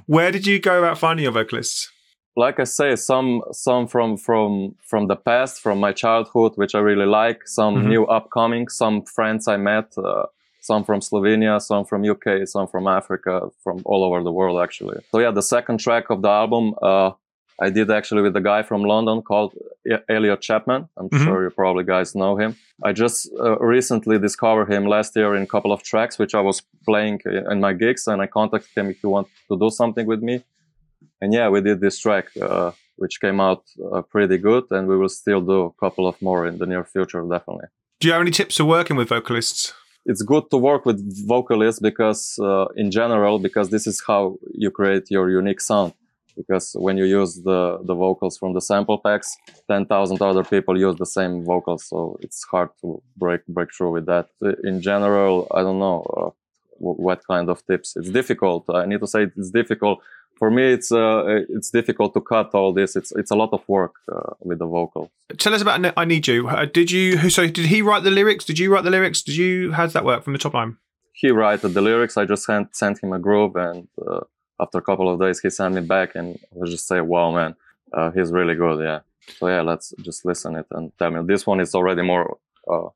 Where 0.05 0.31
did 0.31 0.45
you 0.47 0.59
go 0.59 0.79
about 0.79 0.97
finding 0.97 1.23
your 1.23 1.33
vocalists? 1.33 1.89
like 2.35 2.59
I 2.59 2.63
say, 2.63 2.95
some 2.95 3.41
some 3.51 3.85
from 3.87 4.17
from 4.17 4.73
from 4.89 5.07
the 5.07 5.15
past, 5.15 5.61
from 5.61 5.79
my 5.79 5.91
childhood, 5.91 6.53
which 6.55 6.73
I 6.73 6.79
really 6.79 7.05
like. 7.05 7.47
Some 7.47 7.75
Mhm. 7.75 7.87
new 7.89 8.05
upcoming, 8.17 8.69
some 8.69 9.03
friends 9.03 9.47
I 9.47 9.57
met, 9.57 9.93
uh, 9.97 10.23
some 10.61 10.83
from 10.83 10.99
Slovenia, 11.01 11.61
some 11.61 11.85
from 11.85 12.03
UK, 12.03 12.47
some 12.47 12.67
from 12.67 12.87
Africa, 12.87 13.41
from 13.63 13.83
all 13.85 14.03
over 14.03 14.23
the 14.23 14.31
world 14.31 14.59
actually. 14.63 14.97
So 15.11 15.19
yeah, 15.19 15.29
the 15.29 15.43
second 15.43 15.79
track 15.79 16.05
of 16.09 16.21
the 16.23 16.29
album, 16.29 16.73
uh, 16.81 17.11
I 17.65 17.69
did 17.77 17.87
actually 17.99 18.21
with 18.27 18.35
a 18.43 18.45
guy 18.51 18.61
from 18.69 18.81
London 18.93 19.17
called 19.29 19.51
Elliot 20.15 20.41
Chapman. 20.47 20.81
I'm 20.97 21.09
Mhm. 21.09 21.23
sure 21.25 21.39
you 21.45 21.51
probably 21.61 21.85
guys 21.95 22.09
know 22.21 22.33
him. 22.41 22.51
I 22.87 22.91
just 23.03 23.17
uh, 23.45 23.57
recently 23.75 24.17
discovered 24.27 24.69
him 24.73 24.83
last 24.95 25.11
year 25.19 25.31
in 25.37 25.43
a 25.43 25.51
couple 25.55 25.71
of 25.75 25.79
tracks, 25.91 26.15
which 26.21 26.33
I 26.39 26.41
was 26.49 26.57
playing 26.89 27.15
in 27.53 27.59
my 27.67 27.73
gigs, 27.83 28.03
and 28.09 28.17
I 28.25 28.27
contacted 28.39 28.71
him 28.77 28.85
if 28.93 28.97
he 29.01 29.07
wanted 29.15 29.31
to 29.49 29.55
do 29.63 29.69
something 29.81 30.07
with 30.13 30.21
me 30.29 30.35
and 31.21 31.33
yeah, 31.33 31.47
we 31.49 31.61
did 31.61 31.79
this 31.79 31.97
track, 31.99 32.25
uh, 32.41 32.71
which 32.97 33.15
came 33.21 33.39
out 33.39 33.63
uh, 33.91 34.01
pretty 34.13 34.37
good, 34.37 34.65
and 34.75 34.87
we 34.87 34.97
will 34.97 35.09
still 35.21 35.41
do 35.41 35.57
a 35.65 35.71
couple 35.83 36.05
of 36.07 36.15
more 36.21 36.41
in 36.49 36.57
the 36.57 36.65
near 36.65 36.83
future, 36.83 37.21
definitely. 37.35 37.67
Do 37.99 38.07
you 38.07 38.13
have 38.13 38.21
any 38.21 38.31
tips 38.31 38.57
for 38.57 38.65
working 38.65 38.97
with 38.97 39.07
vocalists? 39.09 39.73
It's 40.05 40.21
good 40.21 40.45
to 40.51 40.57
work 40.57 40.85
with 40.85 40.99
vocalists 41.35 41.79
because, 41.89 42.37
uh, 42.39 42.65
in 42.75 42.91
general, 42.91 43.39
because 43.39 43.69
this 43.69 43.85
is 43.91 43.97
how 44.09 44.35
you 44.63 44.69
create 44.69 45.05
your 45.09 45.29
unique 45.29 45.61
sound. 45.61 45.93
Because 46.35 46.75
when 46.79 46.97
you 46.97 47.05
use 47.05 47.41
the, 47.41 47.79
the 47.83 47.93
vocals 47.93 48.37
from 48.37 48.53
the 48.53 48.61
sample 48.61 48.97
packs, 48.97 49.35
10,000 49.69 50.21
other 50.21 50.43
people 50.43 50.79
use 50.79 50.95
the 50.95 51.05
same 51.05 51.43
vocals, 51.43 51.85
so 51.85 52.17
it's 52.21 52.43
hard 52.43 52.69
to 52.81 53.01
break 53.17 53.45
break 53.47 53.73
through 53.73 53.91
with 53.91 54.05
that. 54.07 54.29
In 54.63 54.81
general, 54.81 55.47
I 55.51 55.61
don't 55.61 55.79
know 55.79 56.01
uh, 56.17 56.29
wh- 56.77 56.99
what 56.99 57.25
kind 57.27 57.49
of 57.49 57.65
tips. 57.65 57.95
It's 57.95 58.09
difficult. 58.09 58.69
I 58.69 58.85
need 58.85 58.99
to 58.99 59.07
say 59.07 59.23
it's 59.23 59.51
difficult 59.51 59.99
for 60.39 60.49
me 60.49 60.73
it's 60.73 60.91
uh, 60.91 61.43
it's 61.49 61.69
difficult 61.69 62.11
to 62.15 62.19
cut 62.19 62.49
all 62.55 62.73
this 62.73 62.95
it's 62.95 63.11
it's 63.11 63.29
a 63.29 63.35
lot 63.35 63.49
of 63.53 63.61
work 63.69 63.93
uh, 64.11 64.33
with 64.39 64.57
the 64.57 64.65
vocal 64.65 65.11
Tell 65.37 65.53
us 65.53 65.61
about 65.61 65.93
I 65.95 66.05
Need 66.05 66.27
You. 66.27 66.47
Uh, 66.47 66.65
did 66.65 66.89
you? 66.89 67.29
So 67.29 67.47
did 67.47 67.67
he 67.67 67.83
write 67.83 68.03
the 68.03 68.11
lyrics? 68.11 68.43
Did 68.43 68.57
you 68.57 68.73
write 68.73 68.83
the 68.83 68.89
lyrics? 68.89 69.21
Did 69.21 69.35
you? 69.35 69.71
How 69.71 69.83
does 69.83 69.93
that 69.93 70.05
work 70.05 70.23
from 70.23 70.33
the 70.33 70.39
top 70.39 70.55
line? 70.55 70.77
he 71.13 71.29
wrote 71.29 71.61
the 71.61 71.81
lyrics 71.81 72.17
i 72.17 72.25
just 72.25 72.43
sent 72.43 72.75
sent 72.75 73.01
him 73.01 73.13
a 73.13 73.19
groove 73.19 73.55
and 73.55 73.87
uh, 74.05 74.19
after 74.59 74.77
a 74.77 74.81
couple 74.81 75.11
of 75.11 75.19
days 75.19 75.39
he 75.39 75.49
sent 75.49 75.75
me 75.75 75.81
back 75.81 76.15
and 76.15 76.39
i 76.53 76.59
was 76.59 76.71
just 76.71 76.87
say 76.87 77.01
wow 77.01 77.31
man 77.31 77.55
uh, 77.93 78.11
he's 78.11 78.31
really 78.31 78.55
good 78.55 78.83
yeah 78.83 78.99
so 79.37 79.47
yeah 79.47 79.61
let's 79.61 79.93
just 80.01 80.25
listen 80.25 80.55
it 80.55 80.65
and 80.71 80.91
tell 80.99 81.11
me 81.11 81.21
this 81.25 81.45
one 81.45 81.59
is 81.59 81.75
already 81.75 82.01
more 82.01 82.37
uh, 82.71 82.89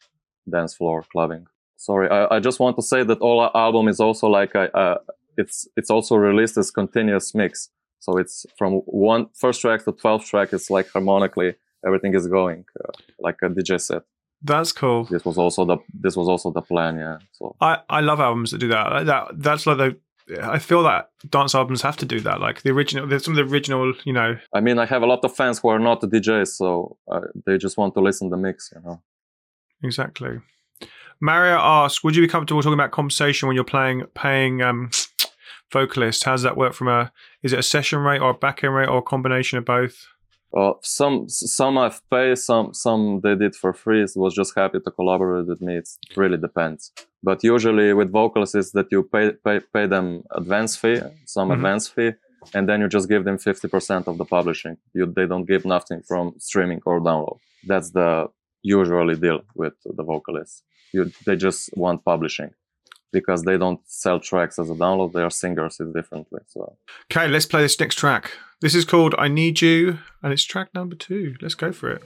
dance 0.49 0.73
floor 0.73 1.03
clubbing 1.11 1.45
sorry 1.77 2.09
I, 2.09 2.35
I 2.35 2.39
just 2.39 2.59
want 2.59 2.75
to 2.77 2.81
say 2.81 3.03
that 3.03 3.19
all 3.19 3.39
our 3.39 3.51
album 3.55 3.87
is 3.87 3.99
also 3.99 4.27
like 4.27 4.55
uh, 4.55 4.97
it's 5.37 5.67
it's 5.77 5.89
also 5.89 6.15
released 6.15 6.57
as 6.57 6.71
continuous 6.71 7.33
mix 7.35 7.69
so 7.99 8.17
it's 8.17 8.45
from 8.57 8.73
one 8.85 9.27
first 9.33 9.61
track 9.61 9.83
to 9.85 9.91
12th 9.91 10.25
track 10.25 10.53
it's 10.53 10.69
like 10.69 10.89
harmonically 10.89 11.55
everything 11.85 12.13
is 12.13 12.27
going 12.27 12.65
uh, 12.83 12.91
like 13.19 13.37
a 13.43 13.49
dj 13.49 13.79
set 13.79 14.03
That's 14.41 14.71
cool. 14.71 15.05
this 15.05 15.23
was 15.25 15.37
also 15.37 15.65
the 15.65 15.77
this 15.93 16.15
was 16.15 16.27
also 16.27 16.51
the 16.51 16.61
plan 16.61 16.97
yeah 16.97 17.17
so 17.31 17.55
I, 17.61 17.79
I 17.89 18.01
love 18.01 18.19
albums 18.19 18.51
that 18.51 18.59
do 18.59 18.67
that. 18.69 19.05
That 19.05 19.23
that's 19.33 19.65
like 19.67 19.77
the. 19.77 19.97
I 20.41 20.59
feel 20.59 20.83
that 20.83 21.09
dance 21.29 21.55
albums 21.55 21.81
have 21.81 21.97
to 21.97 22.05
do 22.05 22.19
that. 22.21 22.41
Like 22.41 22.61
the 22.61 22.71
original, 22.71 23.07
there's 23.07 23.23
some 23.23 23.37
of 23.37 23.37
the 23.37 23.51
original, 23.51 23.93
you 24.03 24.13
know. 24.13 24.37
I 24.53 24.59
mean, 24.59 24.77
I 24.77 24.85
have 24.85 25.01
a 25.01 25.05
lot 25.05 25.23
of 25.23 25.35
fans 25.35 25.59
who 25.59 25.69
are 25.69 25.79
not 25.79 26.01
DJs, 26.01 26.49
so 26.49 26.97
uh, 27.09 27.21
they 27.45 27.57
just 27.57 27.77
want 27.77 27.93
to 27.93 28.01
listen 28.01 28.29
to 28.29 28.35
the 28.35 28.41
mix, 28.41 28.71
you 28.75 28.81
know. 28.81 29.01
Exactly. 29.83 30.39
Mario 31.19 31.57
asks, 31.57 32.03
would 32.03 32.15
you 32.15 32.21
be 32.21 32.27
comfortable 32.27 32.61
talking 32.61 32.73
about 32.73 32.91
compensation 32.91 33.47
when 33.47 33.55
you're 33.55 33.63
playing 33.63 34.03
paying 34.13 34.61
um, 34.61 34.91
vocalists? 35.71 36.23
How 36.23 36.33
does 36.33 36.43
that 36.43 36.57
work 36.57 36.73
from 36.73 36.87
a 36.87 37.11
is 37.41 37.53
it 37.53 37.59
a 37.59 37.63
session 37.63 37.99
rate 37.99 38.21
or 38.21 38.31
a 38.31 38.33
back 38.33 38.63
end 38.63 38.75
rate 38.75 38.89
or 38.89 38.99
a 38.99 39.03
combination 39.03 39.57
of 39.57 39.65
both? 39.65 40.07
Uh, 40.55 40.73
some 40.81 41.27
some 41.29 41.77
I've 41.77 42.01
paid, 42.09 42.37
some 42.37 42.73
some 42.73 43.19
they 43.21 43.35
did 43.35 43.55
for 43.55 43.73
free. 43.73 44.01
It 44.01 44.11
was 44.15 44.33
just 44.33 44.53
happy 44.55 44.79
to 44.79 44.91
collaborate 44.91 45.45
with 45.47 45.61
me. 45.61 45.75
It 45.77 45.89
really 46.15 46.37
depends. 46.37 46.91
But 47.21 47.43
usually 47.43 47.93
with 47.93 48.11
vocals, 48.11 48.55
is 48.55 48.71
that 48.71 48.87
you 48.91 49.03
pay 49.03 49.31
pay, 49.43 49.59
pay 49.73 49.85
them 49.87 50.23
advance 50.31 50.75
fee, 50.77 51.01
some 51.25 51.49
Mhm. 51.49 51.53
advance 51.55 51.87
fee, 51.89 52.11
and 52.53 52.67
then 52.69 52.79
you 52.81 52.87
just 52.87 53.09
give 53.09 53.23
them 53.25 53.37
fifty 53.37 53.67
percent 53.67 54.07
of 54.07 54.17
the 54.17 54.25
publishing. 54.25 54.77
You 54.93 55.05
they 55.05 55.25
don't 55.27 55.45
give 55.45 55.65
nothing 55.65 56.01
from 56.07 56.33
streaming 56.39 56.81
or 56.85 57.01
download. 57.01 57.39
That's 57.65 57.89
the 57.91 58.27
usually 58.63 59.15
deal 59.15 59.41
with 59.55 59.73
the 59.97 60.03
vocalists. 60.03 60.63
You 60.93 61.11
they 61.25 61.35
just 61.35 61.69
want 61.75 62.05
publishing 62.05 62.51
because 63.11 63.43
they 63.43 63.57
don't 63.57 63.81
sell 63.85 64.19
tracks 64.19 64.57
as 64.59 64.69
a 64.69 64.75
download. 64.75 65.11
They 65.13 65.21
are 65.21 65.29
singers. 65.43 65.77
It's 65.81 65.93
differently. 65.93 66.39
So 66.47 66.77
Okay, 67.11 67.27
let's 67.27 67.45
play 67.45 67.61
this 67.63 67.77
next 67.79 67.95
track. 67.95 68.31
This 68.59 68.73
is 68.73 68.85
called 68.85 69.13
I 69.19 69.27
Need 69.27 69.61
You, 69.61 69.99
and 70.23 70.33
it's 70.33 70.43
track 70.43 70.73
number 70.73 70.95
two. 70.95 71.35
Let's 71.41 71.53
go 71.53 71.71
for 71.71 71.91
it. 71.91 72.01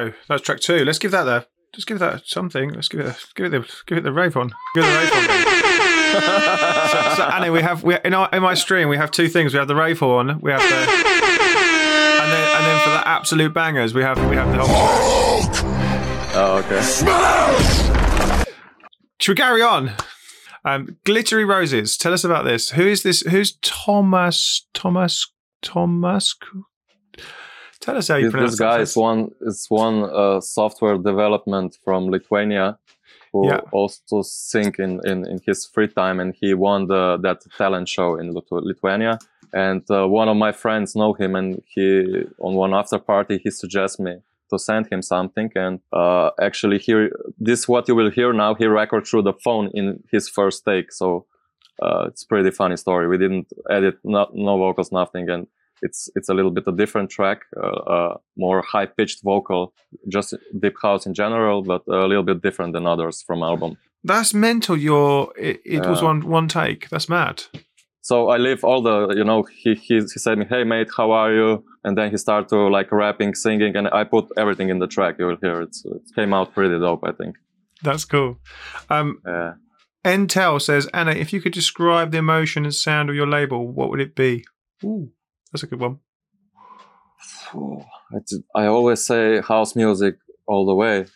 There 0.00 0.10
go. 0.10 0.16
That's 0.28 0.42
track 0.42 0.60
two. 0.60 0.84
Let's 0.84 0.98
give 0.98 1.10
that 1.12 1.24
the. 1.24 1.46
Just 1.74 1.86
give 1.86 1.98
that 2.00 2.26
something. 2.26 2.72
Let's 2.72 2.88
give 2.88 3.00
it. 3.00 3.06
A, 3.06 3.16
give 3.34 3.46
it 3.46 3.50
the. 3.50 3.60
Give 3.86 3.98
it 3.98 4.04
the 4.04 4.12
rave 4.12 4.36
on. 4.36 4.52
Give 4.74 4.84
it 4.84 4.88
the 4.88 4.98
rave 4.98 5.12
on. 5.12 5.20
so, 6.90 7.14
so 7.16 7.22
Annie, 7.24 7.50
we 7.50 7.60
have 7.62 7.82
we 7.84 7.96
in 8.04 8.14
our 8.14 8.28
in 8.32 8.42
my 8.42 8.54
stream 8.54 8.88
we 8.88 8.96
have 8.96 9.10
two 9.10 9.28
things. 9.28 9.52
We 9.52 9.58
have 9.58 9.68
the 9.68 9.76
rave 9.76 9.98
horn. 9.98 10.40
We 10.40 10.50
have 10.50 10.60
the. 10.60 10.66
And 10.66 12.32
then, 12.32 12.56
and 12.56 12.64
then 12.64 12.80
for 12.84 12.90
the 12.90 13.08
absolute 13.08 13.54
bangers, 13.54 13.94
we 13.94 14.02
have 14.02 14.16
we 14.28 14.36
have 14.36 14.50
the 14.52 14.64
whole. 14.64 15.40
oh, 16.34 16.58
okay. 16.64 16.82
Should 19.18 19.32
we 19.32 19.36
carry 19.36 19.62
on? 19.62 19.92
Um, 20.64 20.98
Glittery 21.04 21.44
Roses. 21.44 21.96
Tell 21.96 22.12
us 22.12 22.24
about 22.24 22.44
this. 22.44 22.70
Who 22.70 22.86
is 22.86 23.02
this? 23.02 23.20
Who's 23.20 23.52
Thomas? 23.62 24.66
Thomas? 24.74 25.30
Thomas? 25.62 26.34
Tell 27.80 27.96
us 27.96 28.08
how 28.08 28.16
you 28.16 28.24
This, 28.24 28.32
pronounce 28.32 28.52
this 28.52 28.60
guy 28.60 28.76
that 28.76 28.82
is 28.82 28.96
one 28.96 29.30
is 29.40 29.66
one 29.68 30.04
uh, 30.04 30.40
software 30.40 30.98
development 30.98 31.78
from 31.84 32.08
Lithuania 32.10 32.78
who 33.32 33.46
Yeah. 33.46 33.60
also 33.72 34.22
sing 34.22 34.74
in, 34.78 35.00
in, 35.04 35.26
in 35.26 35.38
his 35.46 35.64
free 35.66 35.88
time 35.88 36.20
and 36.20 36.34
he 36.40 36.52
won 36.54 36.88
the 36.88 37.16
that 37.22 37.38
talent 37.56 37.88
show 37.88 38.18
in 38.20 38.34
Lithuania. 38.50 39.18
And 39.52 39.82
uh, 39.90 40.06
one 40.06 40.28
of 40.28 40.36
my 40.36 40.52
friends 40.52 40.94
know 40.94 41.12
him 41.14 41.34
and 41.34 41.62
he 41.74 41.86
on 42.38 42.54
one 42.54 42.74
after 42.74 42.98
party 42.98 43.40
he 43.44 43.50
suggests 43.50 43.98
me 43.98 44.14
to 44.50 44.58
send 44.58 44.88
him 44.92 45.00
something. 45.02 45.50
And 45.54 45.80
uh, 45.92 46.30
actually 46.40 46.78
here 46.78 47.10
this 47.38 47.66
what 47.68 47.88
you 47.88 47.94
will 47.96 48.10
hear 48.10 48.32
now 48.32 48.54
he 48.54 48.66
record 48.66 49.06
through 49.06 49.22
the 49.22 49.32
phone 49.44 49.70
in 49.74 50.02
his 50.12 50.28
first 50.28 50.64
take. 50.64 50.92
So 50.92 51.26
uh, 51.82 52.04
it's 52.08 52.24
pretty 52.24 52.50
funny 52.50 52.76
story. 52.76 53.08
We 53.08 53.16
didn't 53.16 53.46
edit 53.70 53.96
not, 54.04 54.34
no 54.34 54.58
vocals 54.58 54.92
nothing. 54.92 55.30
And 55.30 55.46
it's 55.82 56.08
it's 56.14 56.28
a 56.28 56.34
little 56.34 56.50
bit 56.50 56.64
a 56.66 56.72
different 56.72 57.10
track, 57.10 57.40
uh, 57.56 57.66
uh, 57.66 58.16
more 58.36 58.62
high 58.62 58.86
pitched 58.86 59.22
vocal, 59.22 59.72
just 60.08 60.34
deep 60.58 60.76
house 60.82 61.06
in 61.06 61.14
general, 61.14 61.62
but 61.62 61.82
a 61.88 62.06
little 62.06 62.22
bit 62.22 62.42
different 62.42 62.72
than 62.72 62.86
others 62.86 63.22
from 63.26 63.42
album. 63.42 63.76
That's 64.04 64.32
mental. 64.34 64.76
Your 64.76 65.32
it, 65.36 65.60
it 65.64 65.86
was 65.86 66.02
one 66.02 66.28
one 66.28 66.48
take. 66.48 66.88
That's 66.88 67.08
mad. 67.08 67.44
So 68.02 68.30
I 68.30 68.38
leave 68.38 68.64
all 68.64 68.82
the, 68.82 69.14
you 69.14 69.24
know, 69.24 69.42
he 69.42 69.74
he 69.74 69.96
he 70.00 70.18
said 70.18 70.38
me, 70.38 70.46
hey 70.48 70.64
mate, 70.64 70.88
how 70.96 71.10
are 71.10 71.32
you? 71.32 71.64
And 71.84 71.96
then 71.96 72.10
he 72.10 72.16
started 72.16 72.48
to 72.48 72.68
like 72.68 72.90
rapping, 72.90 73.34
singing, 73.34 73.76
and 73.76 73.88
I 73.88 74.04
put 74.04 74.26
everything 74.36 74.70
in 74.70 74.78
the 74.78 74.86
track. 74.86 75.16
You 75.18 75.26
will 75.26 75.36
hear 75.42 75.60
it's, 75.60 75.84
it 75.84 76.02
came 76.14 76.32
out 76.32 76.54
pretty 76.54 76.78
dope, 76.78 77.04
I 77.04 77.12
think. 77.12 77.36
That's 77.82 78.04
cool. 78.04 78.38
Um, 78.88 79.20
Uh, 79.26 79.52
Entel 80.04 80.60
says, 80.60 80.88
Anna, 80.94 81.10
if 81.10 81.32
you 81.32 81.42
could 81.42 81.52
describe 81.52 82.10
the 82.10 82.18
emotion 82.18 82.64
and 82.64 82.74
sound 82.74 83.10
of 83.10 83.16
your 83.16 83.26
label, 83.26 83.68
what 83.68 83.90
would 83.90 84.00
it 84.00 84.14
be? 84.14 84.44
Ooh, 84.82 85.10
that's 85.52 85.62
a 85.62 85.66
good 85.66 85.80
one. 85.80 85.98
I 88.54 88.66
always 88.66 89.04
say 89.04 89.40
house 89.40 89.74
music 89.76 90.16
all 90.46 90.66
the 90.66 90.74
way. 90.74 91.06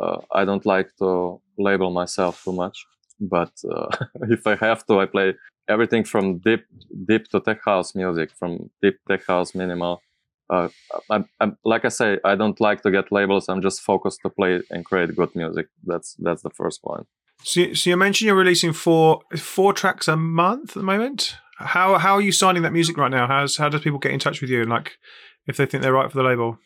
Uh, 0.00 0.18
I 0.32 0.44
don't 0.44 0.64
like 0.66 0.94
to 0.98 1.40
label 1.58 1.90
myself 1.90 2.42
too 2.44 2.52
much, 2.52 2.86
but 3.20 3.52
uh, 3.70 3.88
if 4.30 4.46
I 4.46 4.56
have 4.56 4.86
to, 4.86 5.00
I 5.00 5.06
play 5.06 5.34
everything 5.68 6.04
from 6.04 6.38
deep, 6.38 6.64
deep 7.08 7.28
to 7.28 7.40
tech 7.40 7.60
house 7.64 7.94
music, 7.94 8.30
from 8.38 8.70
deep 8.82 8.98
tech 9.08 9.26
house 9.26 9.54
minimal. 9.54 10.00
Uh, 10.48 10.68
I'm, 11.10 11.28
I'm, 11.40 11.56
like 11.64 11.84
I 11.84 11.88
say, 11.88 12.18
I 12.24 12.34
don't 12.34 12.60
like 12.60 12.82
to 12.82 12.90
get 12.90 13.12
labels. 13.12 13.48
I'm 13.48 13.62
just 13.62 13.80
focused 13.82 14.20
to 14.22 14.30
play 14.30 14.60
and 14.70 14.84
create 14.84 15.14
good 15.14 15.34
music. 15.36 15.68
That's 15.84 16.14
that's 16.18 16.42
the 16.42 16.50
first 16.50 16.82
point. 16.82 17.06
So, 17.42 17.60
you- 17.60 17.74
so 17.74 17.90
you 17.90 17.96
mentioned 17.96 18.26
you're 18.26 18.36
releasing 18.36 18.72
four 18.72 19.20
four 19.36 19.72
tracks 19.72 20.08
a 20.08 20.16
month 20.16 20.70
at 20.70 20.74
the 20.74 20.82
moment. 20.82 21.36
How 21.60 21.98
how 21.98 22.14
are 22.14 22.20
you 22.20 22.32
signing 22.32 22.62
that 22.62 22.72
music 22.72 22.96
right 22.96 23.10
now? 23.10 23.26
How's 23.26 23.56
how 23.56 23.68
does 23.68 23.82
people 23.82 23.98
get 23.98 24.12
in 24.12 24.18
touch 24.18 24.40
with 24.40 24.50
you? 24.50 24.64
Like, 24.64 24.92
if 25.46 25.56
they 25.56 25.66
think 25.66 25.82
they're 25.82 25.92
right 25.92 26.10
for 26.10 26.16
the 26.16 26.24
label. 26.24 26.58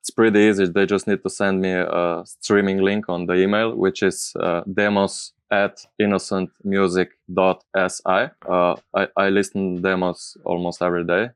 It's 0.00 0.10
pretty 0.10 0.40
easy. 0.40 0.66
They 0.66 0.84
just 0.84 1.06
need 1.06 1.22
to 1.22 1.30
send 1.30 1.62
me 1.62 1.72
a 1.72 2.22
streaming 2.24 2.82
link 2.82 3.08
on 3.08 3.26
the 3.26 3.34
email, 3.34 3.74
which 3.74 4.02
is 4.02 4.32
uh, 4.38 4.62
demos 4.72 5.32
at 5.50 5.84
innocentmusic.si. 6.00 8.28
Uh, 8.48 8.76
I, 8.94 9.08
I 9.16 9.28
listen 9.30 9.80
demos 9.80 10.36
almost 10.44 10.82
every 10.82 11.04
day. 11.04 11.30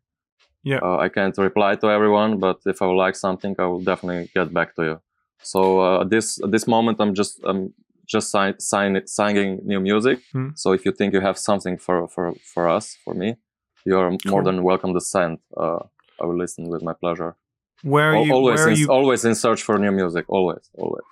Yeah. 0.62 0.80
Uh, 0.82 0.98
I 0.98 1.08
can't 1.08 1.36
reply 1.38 1.76
to 1.76 1.88
everyone, 1.88 2.38
but 2.38 2.58
if 2.66 2.82
I 2.82 2.86
would 2.86 2.96
like 2.96 3.16
something, 3.16 3.54
I 3.58 3.66
will 3.66 3.80
definitely 3.80 4.30
get 4.34 4.52
back 4.52 4.74
to 4.76 4.82
you. 4.82 5.00
So 5.42 5.80
uh, 5.80 6.02
at 6.02 6.10
this 6.10 6.38
at 6.42 6.50
this 6.50 6.66
moment, 6.66 7.00
I'm 7.00 7.14
just 7.14 7.40
I'm 7.44 7.72
just 8.06 8.30
sign, 8.30 8.58
sign, 8.60 9.06
signing 9.06 9.60
new 9.64 9.80
music. 9.80 10.20
Hmm. 10.32 10.48
So 10.54 10.72
if 10.72 10.84
you 10.84 10.92
think 10.92 11.14
you 11.14 11.20
have 11.20 11.38
something 11.38 11.76
for 11.78 12.08
for 12.08 12.34
for 12.54 12.68
us, 12.68 12.96
for 13.04 13.14
me, 13.14 13.36
you're 13.84 14.16
more 14.26 14.42
than 14.42 14.62
welcome 14.62 14.94
to 14.94 15.00
send. 15.00 15.38
Uh, 15.56 15.80
I 16.20 16.26
will 16.26 16.38
listen 16.38 16.68
with 16.68 16.82
my 16.82 16.94
pleasure. 16.94 17.36
Where 17.82 18.14
are 18.14 18.24
you? 18.24 18.32
always 18.32 18.58
Where 18.58 18.68
are 18.68 18.70
in, 18.70 18.78
you? 18.78 18.88
always 18.88 19.24
in 19.24 19.34
search 19.34 19.62
for 19.62 19.78
new 19.78 19.92
music 19.92 20.24
always 20.28 20.70
always 20.74 21.02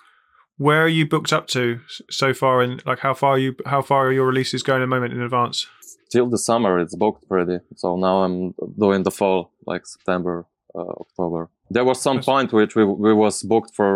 Where 0.57 0.83
are 0.85 0.89
you 0.99 1.07
booked 1.07 1.33
up 1.33 1.47
to 1.49 1.81
so 2.11 2.33
far? 2.33 2.63
And 2.63 2.83
like, 2.87 3.01
how 3.01 3.15
far 3.15 3.33
are 3.33 3.39
you? 3.39 3.55
How 3.67 3.83
far 3.83 4.07
are 4.07 4.13
your 4.13 4.27
releases 4.27 4.63
going 4.63 4.81
at 4.83 4.85
the 4.85 4.95
moment 4.97 5.13
in 5.13 5.21
advance? 5.21 5.67
till 6.13 6.29
the 6.29 6.37
summer 6.39 6.79
it's 6.79 6.95
booked 6.95 7.27
pretty 7.27 7.59
so 7.75 7.97
now 7.97 8.17
i'm 8.25 8.55
doing 8.79 9.03
the 9.03 9.11
fall 9.11 9.51
like 9.67 9.87
september 9.87 10.45
uh, 10.75 10.93
october 11.05 11.49
there 11.75 11.85
was 11.91 11.99
some 12.09 12.21
point 12.31 12.53
which 12.53 12.75
we, 12.79 12.85
we 13.07 13.13
was 13.25 13.43
booked 13.53 13.73
for 13.79 13.91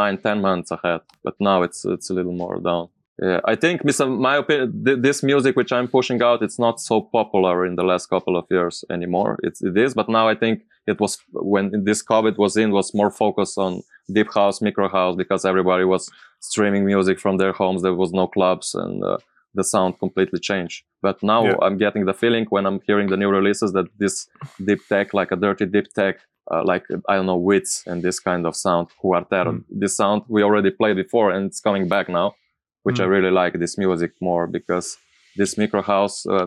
nine 0.00 0.16
ten 0.26 0.38
months 0.48 0.70
ahead 0.76 1.00
but 1.24 1.34
now 1.48 1.58
it's 1.66 1.80
it's 1.94 2.08
a 2.10 2.14
little 2.18 2.36
more 2.44 2.58
down. 2.70 2.86
Yeah 3.28 3.40
i 3.52 3.54
think 3.62 3.76
my 4.28 4.34
opinion 4.42 4.68
th- 4.86 5.00
this 5.06 5.18
music 5.30 5.52
which 5.60 5.72
i'm 5.76 5.88
pushing 5.98 6.20
out 6.28 6.38
it's 6.46 6.60
not 6.66 6.76
so 6.90 6.96
popular 7.18 7.56
in 7.68 7.74
the 7.80 7.86
last 7.92 8.04
couple 8.14 8.34
of 8.40 8.44
years 8.56 8.74
anymore. 8.96 9.32
It's 9.46 9.60
it 9.68 9.76
is 9.84 9.92
but 10.00 10.08
now 10.18 10.24
i 10.32 10.36
think 10.42 10.56
it 10.92 10.98
was 11.02 11.12
when 11.54 11.64
this 11.88 12.00
covid 12.12 12.34
was 12.44 12.52
in 12.62 12.68
was 12.78 12.88
more 13.00 13.12
focused 13.24 13.56
on 13.66 13.72
deep 14.16 14.30
house 14.38 14.56
micro 14.64 14.88
house 14.98 15.14
because 15.22 15.42
everybody 15.52 15.84
was 15.94 16.02
streaming 16.50 16.84
music 16.92 17.16
from 17.24 17.34
their 17.40 17.52
homes 17.60 17.80
there 17.82 17.98
was 18.04 18.12
no 18.20 18.26
clubs 18.36 18.68
and 18.82 18.94
uh, 19.04 19.16
the 19.58 19.64
sound 19.74 19.92
completely 20.04 20.40
changed. 20.50 20.78
But 21.06 21.16
now 21.32 21.40
Yeah. 21.44 21.58
i'm 21.64 21.76
getting 21.84 22.04
the 22.10 22.16
feeling 22.22 22.44
when 22.54 22.64
i'm 22.68 22.80
hearing 22.88 23.08
the 23.12 23.18
new 23.22 23.30
releases 23.38 23.70
that 23.76 23.86
this 24.02 24.14
deep 24.68 24.80
tech 24.92 25.06
like 25.18 25.30
a 25.36 25.38
dirty 25.46 25.66
deep 25.76 25.88
tech 26.00 26.14
uh, 26.50 26.62
like 26.64 26.84
i 27.08 27.14
don't 27.16 27.26
know 27.26 27.36
wits 27.36 27.82
and 27.86 28.02
this 28.02 28.18
kind 28.20 28.46
of 28.46 28.54
sound 28.56 28.88
Cuartero, 29.02 29.52
Mm. 29.52 29.64
this 29.82 29.96
sound 29.96 30.22
we 30.28 30.42
already 30.42 30.70
played 30.70 30.96
before 30.96 31.30
and 31.34 31.46
it's 31.46 31.60
coming 31.60 31.86
back 31.88 32.08
now 32.08 32.34
which 32.82 32.98
i 33.00 33.04
Mm. 33.04 33.10
really 33.14 33.30
like 33.42 33.54
this 33.58 33.76
music 33.78 34.10
more 34.20 34.46
because 34.46 34.86
this 35.36 35.56
micro 35.58 35.82
house 35.82 36.26
uh, 36.26 36.46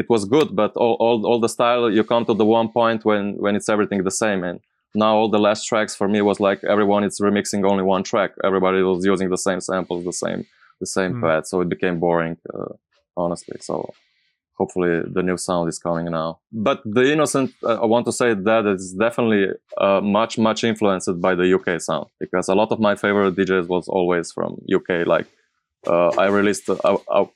it 0.00 0.06
was 0.10 0.24
good 0.24 0.48
but 0.60 0.72
all, 0.76 0.96
all, 1.04 1.18
all 1.28 1.40
the 1.40 1.48
style 1.56 1.90
you 1.90 2.02
come 2.04 2.24
to 2.26 2.34
the 2.34 2.44
one 2.44 2.68
point 2.68 3.04
when 3.04 3.24
when 3.44 3.54
it's 3.56 3.68
everything 3.68 4.02
the 4.04 4.10
same 4.24 4.40
and 4.48 4.58
now 4.94 5.12
all 5.18 5.28
the 5.36 5.38
last 5.48 5.64
tracks 5.70 5.94
for 5.94 6.08
me 6.08 6.20
was 6.22 6.38
like 6.40 6.60
everyone 6.64 7.04
is 7.08 7.20
remixing 7.20 7.62
only 7.70 7.84
one 7.94 8.02
track 8.02 8.30
everybody 8.48 8.82
was 8.82 9.04
using 9.12 9.28
the 9.30 9.38
same 9.48 9.60
samples 9.60 10.04
the 10.04 10.12
same 10.24 10.40
the 10.80 10.86
same 10.96 11.12
Mm. 11.14 11.20
pad 11.22 11.46
so 11.46 11.54
it 11.64 11.68
became 11.68 11.96
boring 12.00 12.36
uh, 12.54 12.72
honestly 13.16 13.56
so 13.68 13.74
hopefully 14.58 15.02
the 15.12 15.22
new 15.22 15.36
sound 15.36 15.68
is 15.68 15.78
coming 15.78 16.06
now. 16.06 16.38
But 16.52 16.82
the 16.84 17.12
innocent 17.12 17.52
uh, 17.62 17.80
i 17.82 17.86
want 17.86 18.06
to 18.06 18.12
say 18.12 18.34
that 18.34 18.66
it's 18.66 18.92
definitely 18.92 19.48
uh, 19.78 20.00
much 20.00 20.38
much 20.38 20.64
influenced 20.64 21.20
by 21.20 21.34
the 21.34 21.46
uk 21.56 21.80
sound 21.80 22.06
because 22.20 22.48
a 22.48 22.54
lot 22.54 22.72
of 22.72 22.80
my 22.80 22.94
favorite 22.96 23.34
djs 23.36 23.66
was 23.68 23.88
always 23.88 24.32
from 24.32 24.50
uk 24.76 24.90
like 25.06 25.26
uh, 25.86 26.08
i 26.18 26.26
released 26.26 26.68
uh, 26.70 26.98
I, 27.10 27.28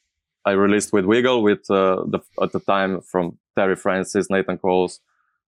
I 0.44 0.52
released 0.52 0.92
with 0.92 1.04
wiggle 1.04 1.42
with 1.42 1.70
uh, 1.70 2.04
the 2.12 2.20
at 2.42 2.52
the 2.52 2.60
time 2.60 3.00
from 3.02 3.38
terry 3.56 3.76
francis 3.76 4.30
nathan 4.30 4.58
coles. 4.58 5.00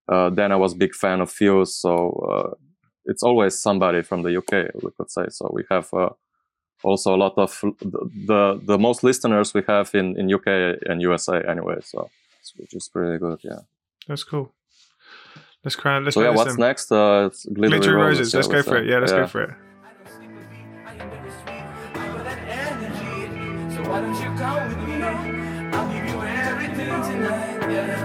Uh, 0.09 0.31
then 0.31 0.51
i 0.53 0.57
was 0.57 0.75
big 0.75 0.95
fan 0.95 1.21
of 1.21 1.31
fuse 1.31 1.75
so 1.85 1.93
uh, 2.31 2.55
it's 3.05 3.23
always 3.23 3.61
somebody 3.61 4.03
from 4.03 4.23
the 4.23 4.37
uk 4.37 4.53
we 4.83 4.91
could 4.97 5.11
say. 5.11 5.27
So 5.31 5.51
we 5.53 5.65
have 5.71 5.93
uh, 5.93 6.11
also 6.83 7.15
a 7.15 7.19
lot 7.25 7.35
of 7.37 7.51
the, 7.81 8.11
the 8.27 8.61
the 8.65 8.79
most 8.79 9.03
listeners 9.05 9.55
we 9.55 9.63
have 9.69 9.91
in 9.95 10.17
in 10.19 10.33
uk 10.35 10.47
and 10.89 11.01
usa 11.03 11.43
anyway 11.49 11.77
so 11.81 12.11
which 12.57 12.75
is 12.75 12.89
pretty 12.89 13.19
good 13.19 13.39
yeah 13.43 13.61
That's 14.09 14.25
cool. 14.25 14.51
Let's 15.65 15.77
crown. 15.77 16.03
Let's 16.05 16.15
so 16.15 16.23
yeah 16.23 16.31
what's 16.35 16.57
then. 16.57 16.67
next 16.69 16.91
uh 16.91 17.29
it's 17.31 17.45
glittery, 17.47 17.79
Glittery 17.79 17.95
roses, 17.95 18.35
roses. 18.35 18.35
yeah, 18.35 18.39
Let's 18.39 18.49
go 18.49 18.63
for 18.63 18.75
that? 18.75 18.83
it. 18.85 18.91
Yeah, 18.91 18.99
let's 18.99 19.13
go 19.13 19.27
for 19.35 19.43
it. 19.47 19.51
I 19.53 20.93
am 20.95 21.11
bittersweet. 21.11 21.65
I 21.95 22.07
got 22.09 22.25
that 22.29 22.41
energy. 22.67 23.75
So 23.75 23.81
why 23.89 23.99
don't 24.03 24.19
you 24.25 24.31
come 24.43 24.61
with 24.69 24.81
me? 24.89 24.95
I'll 25.77 25.89
give 25.95 26.05
you 26.11 26.19
everything 26.21 26.95
tonight. 27.09 27.71
Yeah. 27.71 27.87
Yeah, 27.87 28.02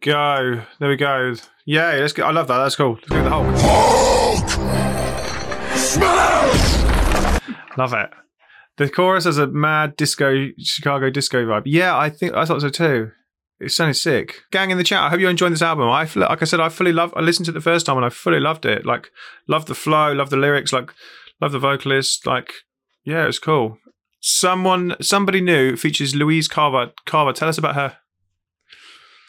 go. 0.00 0.62
There 0.78 0.88
we 0.88 0.96
go. 0.96 1.34
Yeah, 1.64 1.92
let's 1.92 2.12
go. 2.12 2.24
I 2.24 2.32
love 2.32 2.48
that. 2.48 2.58
That's 2.58 2.76
cool. 2.76 2.94
Let's 2.94 3.08
go 3.08 3.16
with 3.16 3.24
the 3.24 3.30
Hulk. 3.30 3.46
Love 7.76 7.92
it. 7.92 8.10
The 8.76 8.88
chorus 8.88 9.24
has 9.24 9.38
a 9.38 9.46
mad 9.46 9.96
disco, 9.96 10.48
Chicago 10.58 11.10
disco 11.10 11.44
vibe. 11.44 11.62
Yeah, 11.66 11.96
I 11.96 12.08
think 12.10 12.34
I 12.34 12.44
thought 12.44 12.62
so 12.62 12.70
too. 12.70 13.10
It 13.60 13.70
sounded 13.70 13.94
sick. 13.94 14.40
Gang 14.50 14.70
in 14.70 14.78
the 14.78 14.84
chat. 14.84 15.02
I 15.02 15.10
hope 15.10 15.20
you're 15.20 15.28
enjoying 15.28 15.52
this 15.52 15.60
album. 15.60 15.88
I 15.88 16.08
like 16.16 16.40
I 16.40 16.46
said, 16.46 16.60
I 16.60 16.70
fully 16.70 16.92
love. 16.92 17.12
I 17.14 17.20
listened 17.20 17.44
to 17.46 17.52
it 17.52 17.54
the 17.54 17.60
first 17.60 17.84
time 17.84 17.98
and 17.98 18.06
I 18.06 18.08
fully 18.08 18.40
loved 18.40 18.64
it. 18.64 18.86
Like, 18.86 19.10
love 19.46 19.66
the 19.66 19.74
flow, 19.74 20.12
love 20.12 20.30
the 20.30 20.38
lyrics, 20.38 20.72
like, 20.72 20.92
love 21.42 21.52
the 21.52 21.58
vocalist. 21.58 22.26
Like, 22.26 22.54
yeah, 23.04 23.26
it's 23.26 23.38
cool. 23.38 23.76
Someone, 24.20 24.96
somebody 25.02 25.42
new 25.42 25.76
features 25.76 26.14
Louise 26.14 26.48
Carver. 26.48 26.92
Carver, 27.04 27.34
tell 27.34 27.48
us 27.48 27.58
about 27.58 27.74
her. 27.74 27.98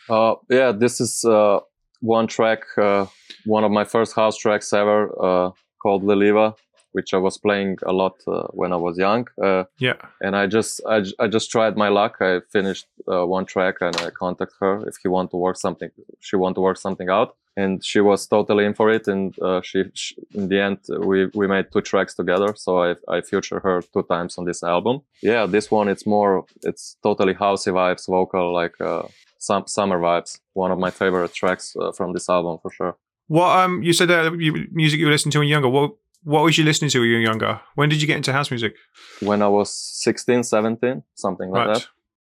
Uh, 0.09 0.35
yeah, 0.49 0.71
this 0.71 0.99
is 1.01 1.23
uh, 1.25 1.59
one 2.01 2.27
track, 2.27 2.63
uh, 2.77 3.05
one 3.45 3.63
of 3.63 3.71
my 3.71 3.83
first 3.85 4.15
house 4.15 4.37
tracks 4.37 4.73
ever. 4.73 5.09
Uh, 5.21 5.51
called 5.81 6.03
Leliva, 6.03 6.53
which 6.91 7.11
I 7.11 7.17
was 7.17 7.39
playing 7.39 7.77
a 7.87 7.91
lot 7.91 8.13
uh, 8.27 8.43
when 8.53 8.71
I 8.71 8.75
was 8.75 8.99
young. 8.99 9.27
Uh, 9.43 9.63
Yeah. 9.79 9.95
and 10.21 10.35
I 10.35 10.45
just 10.45 10.79
I, 10.85 11.01
j- 11.01 11.15
I 11.17 11.27
just 11.27 11.49
tried 11.49 11.75
my 11.75 11.89
luck. 11.89 12.17
I 12.21 12.41
finished 12.53 12.85
uh, 13.11 13.25
one 13.25 13.45
track 13.47 13.77
and 13.81 13.95
I 13.97 14.11
contacted 14.11 14.55
her 14.59 14.87
if 14.87 14.97
he 15.01 15.07
want 15.09 15.31
to 15.31 15.37
work 15.37 15.57
something. 15.57 15.89
She 16.19 16.35
want 16.35 16.53
to 16.55 16.61
work 16.61 16.77
something 16.77 17.09
out, 17.09 17.35
and 17.57 17.83
she 17.83 17.99
was 17.99 18.27
totally 18.27 18.65
in 18.65 18.75
for 18.75 18.91
it. 18.91 19.07
And 19.07 19.33
uh, 19.41 19.61
she, 19.63 19.85
sh 19.95 20.13
in 20.35 20.49
the 20.49 20.59
end 20.61 20.77
we 21.09 21.17
we 21.33 21.47
made 21.47 21.65
two 21.73 21.81
tracks 21.81 22.13
together. 22.13 22.53
So 22.55 22.71
I 22.83 22.95
I 23.17 23.21
feature 23.21 23.59
her 23.63 23.81
two 23.93 24.03
times 24.03 24.37
on 24.37 24.45
this 24.45 24.61
album. 24.63 25.01
Yeah, 25.23 25.47
this 25.47 25.71
one 25.71 25.91
it's 25.91 26.05
more 26.05 26.45
it's 26.63 26.95
totally 27.01 27.33
housey 27.33 27.71
vibes, 27.73 28.05
vocal 28.07 28.53
like 28.61 28.75
uh, 28.79 29.07
some 29.47 29.63
summer 29.67 29.99
vibes. 29.99 30.39
One 30.53 30.71
of 30.71 30.79
my 30.85 30.91
favorite 30.91 31.33
tracks 31.33 31.75
uh, 31.81 31.91
from 31.97 32.13
this 32.13 32.29
album 32.29 32.59
for 32.61 32.71
sure. 32.71 32.93
What 33.27 33.49
um 33.61 33.73
you 33.87 33.93
said 33.93 34.09
that 34.09 34.23
you, 34.39 34.67
music 34.71 34.99
you 34.99 35.05
were 35.07 35.11
listening 35.11 35.31
to 35.33 35.39
when 35.39 35.47
you 35.47 35.55
were 35.55 35.61
younger. 35.61 35.69
What 35.77 35.91
what 36.23 36.43
was 36.43 36.57
you 36.57 36.63
listening 36.63 36.91
to 36.91 36.99
when 36.99 37.09
you 37.09 37.15
were 37.19 37.21
younger? 37.31 37.53
When 37.75 37.89
did 37.89 37.99
you 38.01 38.07
get 38.07 38.17
into 38.17 38.31
house 38.33 38.51
music? 38.51 38.73
When 39.21 39.41
I 39.41 39.47
was 39.47 39.69
16, 40.03 40.43
17, 40.43 41.01
something 41.15 41.49
like 41.49 41.67
right. 41.67 41.73
that. 41.77 41.87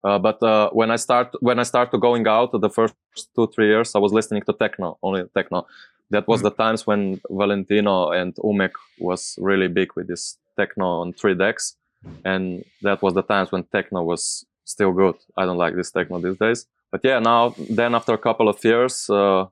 Uh, 0.09 0.19
but 0.19 0.39
uh, 0.43 0.71
when 0.71 0.91
I 0.91 0.97
start 0.97 1.29
when 1.41 1.59
I 1.59 1.65
started 1.65 1.99
going 2.01 2.27
out, 2.29 2.51
the 2.53 2.71
first 2.71 2.95
two 3.35 3.47
three 3.55 3.69
years, 3.69 3.95
I 3.95 3.99
was 3.99 4.13
listening 4.13 4.43
to 4.49 4.53
techno, 4.53 4.99
only 5.03 5.25
techno. 5.35 5.67
That 6.11 6.29
was 6.29 6.41
Mm. 6.41 6.45
the 6.49 6.51
times 6.65 6.87
when 6.89 7.01
Valentino 7.31 8.11
and 8.11 8.35
Umek 8.51 8.75
was 8.99 9.21
really 9.49 9.69
big 9.69 9.89
with 9.97 10.07
this 10.13 10.39
techno 10.61 10.87
on 11.03 11.13
three 11.21 11.35
decks, 11.45 11.65
and 12.25 12.65
that 12.83 12.99
was 13.03 13.15
the 13.15 13.23
times 13.23 13.49
when 13.53 13.63
techno 13.77 14.03
was 14.13 14.45
still 14.65 14.93
good. 14.93 15.17
I 15.41 15.43
don't 15.47 15.57
like 15.65 15.75
this 15.75 15.91
techno 15.91 16.21
these 16.21 16.39
days. 16.47 16.67
But 16.93 17.01
yeah, 17.05 17.19
now 17.19 17.55
then 17.71 17.95
after 17.95 18.13
a 18.13 18.19
couple 18.19 18.49
of 18.49 18.63
years, 18.65 19.09
uh, 19.11 19.47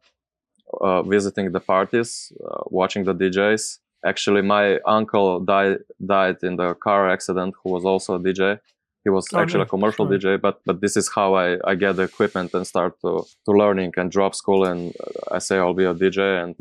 uh, 0.81 1.03
visiting 1.03 1.50
the 1.53 1.61
parties, 1.61 2.33
uh, 2.48 2.62
watching 2.66 3.05
the 3.05 3.14
DJs. 3.14 3.79
Actually, 4.05 4.42
my 4.42 4.79
uncle 4.87 5.40
died 5.40 5.79
died 6.05 6.37
in 6.42 6.57
the 6.57 6.74
car 6.74 7.11
accident. 7.11 7.55
Who 7.62 7.70
was 7.72 7.85
also 7.85 8.14
a 8.14 8.20
DJ. 8.20 8.61
He 9.05 9.11
was 9.11 9.26
Oh, 9.33 9.38
actually 9.40 9.61
no. 9.61 9.64
a 9.64 9.68
commercial 9.74 10.07
Sorry. 10.07 10.18
DJ, 10.18 10.40
but 10.40 10.61
but 10.64 10.81
this 10.81 10.96
is 10.96 11.11
how 11.16 11.35
I, 11.35 11.59
I 11.70 11.74
get 11.74 11.96
the 11.96 12.03
equipment 12.05 12.55
and 12.55 12.66
start 12.66 12.92
to 13.00 13.24
to 13.46 13.50
learning 13.53 13.92
and 13.96 14.11
drop 14.11 14.35
school 14.35 14.64
and 14.64 14.94
uh, 15.05 15.37
I 15.37 15.38
say 15.38 15.57
I'll 15.59 15.74
be 15.74 15.85
a 15.85 15.94
DJ 15.94 16.42
and 16.42 16.55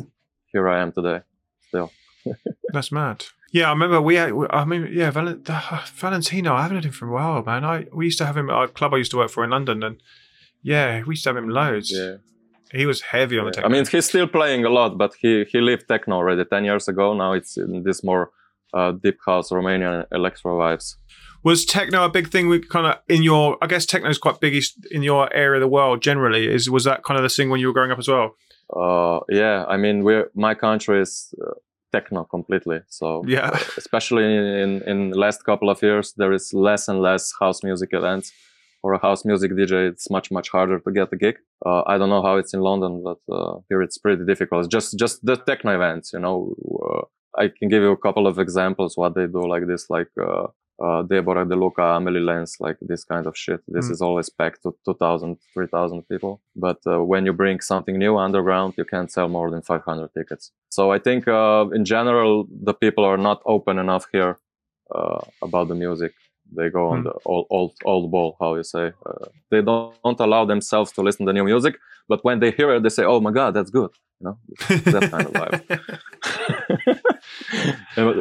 here 0.52 0.68
I 0.68 0.82
am 0.82 0.92
today. 0.92 1.20
still. 1.68 1.92
That's 2.74 2.92
mad. 2.92 3.26
Yeah, 3.52 3.68
I 3.68 3.72
remember 3.72 4.02
we. 4.02 4.16
Had, 4.16 4.32
I 4.50 4.64
mean, 4.66 4.90
yeah, 4.92 5.12
Val- 5.12 5.40
uh, 5.48 5.86
Valentino. 5.96 6.54
I 6.54 6.62
haven't 6.64 6.78
had 6.78 6.86
him 6.86 6.92
for 6.92 7.08
a 7.08 7.12
while, 7.12 7.44
man. 7.44 7.64
I 7.64 7.86
we 7.94 8.06
used 8.06 8.18
to 8.20 8.26
have 8.26 8.38
him 8.38 8.50
at 8.50 8.64
a 8.64 8.68
club 8.68 8.94
I 8.94 8.98
used 8.98 9.12
to 9.12 9.18
work 9.18 9.32
for 9.32 9.44
in 9.44 9.50
London, 9.50 9.84
and 9.84 9.98
yeah, 10.62 11.04
we 11.06 11.14
used 11.14 11.24
to 11.24 11.30
have 11.30 11.38
him 11.38 11.50
loads. 11.50 11.92
Yeah. 11.92 12.18
He 12.72 12.86
was 12.86 13.02
heavy 13.02 13.40
on 13.40 13.46
the 13.46 13.50
Yeah. 13.50 13.54
techno. 13.62 13.70
I 13.70 13.72
mean, 13.72 13.86
he's 13.88 14.06
still 14.06 14.28
playing 14.28 14.64
a 14.66 14.70
lot, 14.70 14.98
but 14.98 15.16
he 15.22 15.44
he 15.52 15.60
left 15.62 15.88
techno 15.88 16.16
already 16.16 16.46
ten 16.46 16.64
years 16.66 16.88
ago. 16.88 17.14
Now 17.14 17.34
it's 17.34 17.58
in 17.58 17.84
this 17.84 18.04
more 18.04 18.30
uh, 18.74 18.92
deep 18.92 19.18
house 19.26 19.50
Romanian 19.50 20.06
electro 20.12 20.58
vibes. 20.60 20.96
was 21.44 21.66
techno 21.66 22.04
a 22.06 22.10
big 22.10 22.28
thing? 22.30 22.50
We 22.50 22.60
kind 22.60 22.86
of 22.88 22.96
in 23.08 23.24
your. 23.24 23.58
I 23.64 23.68
guess 23.68 23.86
techno 23.86 24.10
is 24.10 24.18
quite 24.20 24.40
big 24.40 24.54
in 24.92 25.04
your 25.04 25.34
area 25.34 25.58
of 25.60 25.62
the 25.62 25.68
world 25.78 26.02
generally. 26.04 26.44
Is 26.56 26.70
was 26.70 26.84
that 26.84 27.04
kind 27.04 27.18
of 27.18 27.24
the 27.24 27.30
thing 27.36 27.50
when 27.50 27.60
you 27.62 27.68
were 27.68 27.74
growing 27.74 27.92
up 27.92 28.00
as 28.00 28.08
well? 28.08 28.36
Uh, 28.82 29.20
yeah, 29.30 29.66
I 29.74 29.78
mean, 29.78 30.04
we're 30.04 30.30
my 30.36 30.54
country 30.54 31.02
is 31.02 31.34
uh, 31.42 31.54
techno 31.92 32.24
completely. 32.26 32.80
So 32.88 33.24
Yeah. 33.28 33.50
especially 33.78 34.24
in 34.64 34.82
in 34.92 35.12
last 35.12 35.44
couple 35.44 35.70
of 35.72 35.82
years, 35.82 36.14
there 36.18 36.34
is 36.36 36.54
less 36.54 36.88
and 36.90 37.02
less 37.02 37.34
house 37.40 37.64
music 37.64 37.90
events. 37.94 38.32
For 38.82 38.94
a 38.94 39.00
house 39.00 39.26
music 39.26 39.52
DJ, 39.52 39.90
it's 39.92 40.10
much 40.10 40.32
much 40.32 40.50
harder 40.50 40.80
to 40.80 40.92
get 40.92 41.12
a 41.12 41.18
gig. 41.18 41.36
Uh, 41.66 41.82
I 41.86 41.98
don't 41.98 42.10
know 42.10 42.22
how 42.24 42.36
it's 42.38 42.54
in 42.54 42.62
London, 42.62 43.04
but 43.04 43.20
uh, 43.38 43.60
here 43.70 43.82
it's 43.82 43.98
pretty 43.98 44.24
difficult. 44.26 44.60
It's 44.66 44.72
just 44.78 44.98
just 44.98 45.26
the 45.26 45.36
techno 45.36 45.72
events, 45.76 46.14
you 46.14 46.20
know. 46.20 46.38
Uh, 46.86 47.02
I 47.44 47.46
can 47.58 47.68
give 47.70 47.84
you 47.84 47.92
a 47.92 47.98
couple 48.06 48.26
of 48.28 48.40
examples 48.40 48.96
what 48.98 49.16
they 49.16 49.28
do 49.28 49.48
like 49.54 49.68
this, 49.68 49.90
like 49.90 50.08
uh, 50.20 50.48
uh, 50.86 51.02
Deborah 51.04 51.46
De 51.46 51.56
Luca, 51.56 51.84
Amelie 51.98 52.22
Lens, 52.30 52.56
like 52.60 52.78
this 52.82 53.04
kind 53.04 53.28
of 53.28 53.36
shit. 53.38 53.62
This 53.68 53.88
Mm. 53.88 53.92
is 53.92 54.02
always 54.02 54.30
packed 54.30 54.62
to 54.64 54.72
2,000, 54.86 55.38
3,000 55.54 56.08
people. 56.12 56.42
But 56.56 56.80
uh, 56.88 57.04
when 57.12 57.26
you 57.28 57.34
bring 57.34 57.60
something 57.62 57.98
new 58.00 58.18
underground, 58.18 58.74
you 58.78 58.86
can't 58.86 59.12
sell 59.12 59.28
more 59.28 59.52
than 59.52 59.62
500 59.62 60.10
tickets. 60.18 60.52
So 60.70 60.92
I 60.92 61.00
think 61.00 61.28
uh, 61.28 61.66
in 61.74 61.84
general, 61.86 62.48
the 62.64 62.74
people 62.74 63.04
are 63.04 63.18
not 63.18 63.42
open 63.46 63.78
enough 63.78 64.08
here 64.12 64.40
uh, 64.96 65.20
about 65.42 65.68
the 65.68 65.76
music. 65.76 66.14
They 66.56 66.70
go 66.70 66.90
on 66.90 67.00
Mm. 67.02 67.04
the 67.06 67.14
old, 67.26 67.46
old, 67.50 67.74
old 67.86 68.12
ball, 68.12 68.36
how 68.40 68.56
you 68.56 68.64
say. 68.64 68.92
Uh, 69.06 69.26
they 69.52 69.62
don't, 69.62 69.94
don't 70.04 70.20
allow 70.20 70.46
themselves 70.46 70.92
to 70.94 71.02
listen 71.02 71.26
to 71.26 71.34
new 71.34 71.44
music. 71.44 71.76
But 72.08 72.24
when 72.24 72.40
they 72.40 72.52
hear 72.52 72.74
it, 72.76 72.82
they 72.84 72.90
say, 72.90 73.04
"Oh 73.06 73.20
my 73.20 73.32
God, 73.32 73.54
that's 73.54 73.70
good." 73.70 73.92
You 74.20 74.26
know, 74.26 74.38
that 74.86 75.12
kind 75.12 75.28
of 75.28 75.34
vibe. 75.34 75.62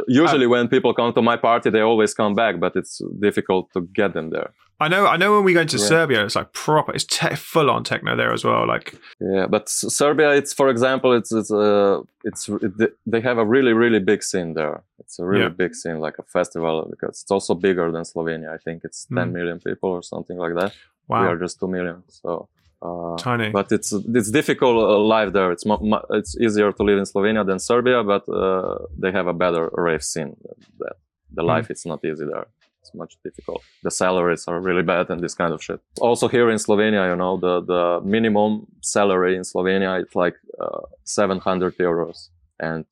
Usually, 0.09 0.47
when 0.47 0.69
people 0.69 0.93
come 0.95 1.13
to 1.15 1.23
my 1.23 1.37
party, 1.37 1.71
they 1.71 1.81
always 1.81 2.15
come 2.15 2.35
back, 2.35 2.61
but 2.61 2.77
it's 2.77 3.01
difficult 3.21 3.73
to 3.73 3.83
get 3.93 4.15
them 4.15 4.31
there. 4.31 4.51
I 4.81 4.87
know. 4.89 5.07
I 5.07 5.17
know. 5.17 5.33
When 5.35 5.45
we 5.45 5.55
go 5.55 5.63
into 5.63 5.77
Yeah. 5.77 5.85
Serbia, 5.87 6.25
it's 6.25 6.37
like 6.37 6.53
proper. 6.53 6.93
It's 6.95 7.05
te- 7.05 7.35
full 7.35 7.69
on 7.69 7.83
techno 7.83 8.15
there 8.17 8.33
as 8.33 8.45
well. 8.45 8.65
Like 8.67 8.95
Yeah, 9.21 9.47
but 9.49 9.69
Serbia, 9.69 10.31
it's 10.31 10.53
for 10.53 10.69
example, 10.69 11.13
it's 11.19 11.33
it's 11.33 11.51
uh, 11.51 12.01
it's 12.23 12.49
it, 12.49 12.93
they 13.05 13.21
have 13.21 13.39
a 13.39 13.45
really 13.45 13.73
really 13.73 13.99
big 13.99 14.23
scene 14.23 14.55
there. 14.55 14.85
It's 15.01 15.19
a 15.19 15.25
really 15.25 15.43
Yeah. 15.45 15.49
big 15.65 15.75
scene, 15.75 15.99
like 15.99 16.19
a 16.19 16.23
festival, 16.23 16.87
because 16.91 17.23
it's 17.23 17.31
also 17.31 17.55
bigger 17.55 17.91
than 17.91 18.03
Slovenia. 18.05 18.55
I 18.55 18.59
think 18.59 18.83
it's 18.85 19.07
10 19.07 19.17
Mm. 19.29 19.33
million 19.33 19.59
people 19.59 19.91
or 19.91 20.03
something 20.03 20.39
like 20.39 20.55
that. 20.61 20.73
wow, 21.09 21.23
We 21.23 21.27
are 21.29 21.37
just 21.39 21.59
two 21.59 21.67
million, 21.69 22.05
so. 22.09 22.49
Uh, 22.81 23.17
tiny. 23.17 23.51
but 23.51 23.73
it's 23.73 23.93
it's 23.93 24.31
difficult 24.31 24.77
uh, 24.77 24.99
life 24.99 25.33
there. 25.33 25.51
It's 25.51 25.67
mo- 25.67 25.81
mu- 25.83 26.07
it's 26.19 26.37
easier 26.39 26.71
to 26.73 26.83
live 26.85 26.99
in 26.99 27.05
Slovenia 27.05 27.45
than 27.45 27.59
Serbia, 27.59 28.05
but 28.05 28.29
uh, 28.29 28.79
they 29.03 29.11
have 29.11 29.27
a 29.27 29.33
better 29.33 29.69
rave 29.73 30.03
scene. 30.05 30.37
That 30.79 30.95
the 31.35 31.43
Hmm. 31.43 31.49
life 31.55 31.71
it's 31.73 31.85
not 31.85 32.05
easy 32.05 32.25
there. 32.25 32.47
It's 32.81 32.95
much 32.95 33.17
difficult. 33.25 33.63
The 33.83 33.91
salaries 33.91 34.47
are 34.49 34.61
really 34.61 34.83
bad 34.83 35.11
and 35.11 35.21
this 35.21 35.35
kind 35.35 35.53
of 35.53 35.61
shit. 35.63 35.81
Also 36.01 36.29
here 36.29 36.49
in 36.51 36.59
Slovenia, 36.59 37.03
you 37.11 37.17
know, 37.17 37.37
the 37.37 37.55
the 37.73 38.01
minimum 38.05 38.67
salary 38.81 39.35
in 39.39 39.43
Slovenia 39.43 40.01
it's 40.03 40.15
like 40.15 40.37
uh, 40.61 40.83
700 41.05 41.77
euros, 41.79 42.29
and 42.61 42.85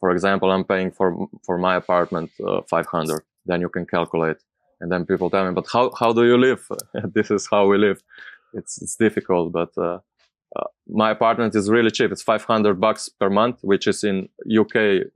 for 0.00 0.10
example, 0.10 0.50
I'm 0.54 0.64
paying 0.64 0.90
for 0.92 1.08
for 1.46 1.56
my 1.58 1.74
apartment 1.76 2.30
uh, 2.46 2.60
500. 2.68 3.22
Then 3.46 3.60
you 3.62 3.70
can 3.70 3.86
calculate, 3.86 4.36
and 4.80 4.92
then 4.92 5.06
people 5.06 5.30
tell 5.30 5.44
me, 5.48 5.52
but 5.54 5.66
how 5.72 5.90
how 5.98 6.12
do 6.12 6.24
you 6.30 6.36
live? 6.36 6.62
this 7.14 7.30
is 7.30 7.48
how 7.50 7.66
we 7.66 7.78
live 7.78 8.00
it's 8.54 8.80
it's 8.82 8.96
difficult 8.96 9.52
but 9.52 9.70
uh, 9.78 9.98
uh, 10.56 10.64
my 10.88 11.10
apartment 11.10 11.54
is 11.54 11.70
really 11.70 11.90
cheap. 11.90 12.10
It's 12.10 12.22
500 12.22 12.80
bucks 12.80 13.08
per 13.08 13.30
month 13.30 13.58
which 13.62 13.86
is 13.86 14.02
in 14.04 14.28
uk 14.60 14.72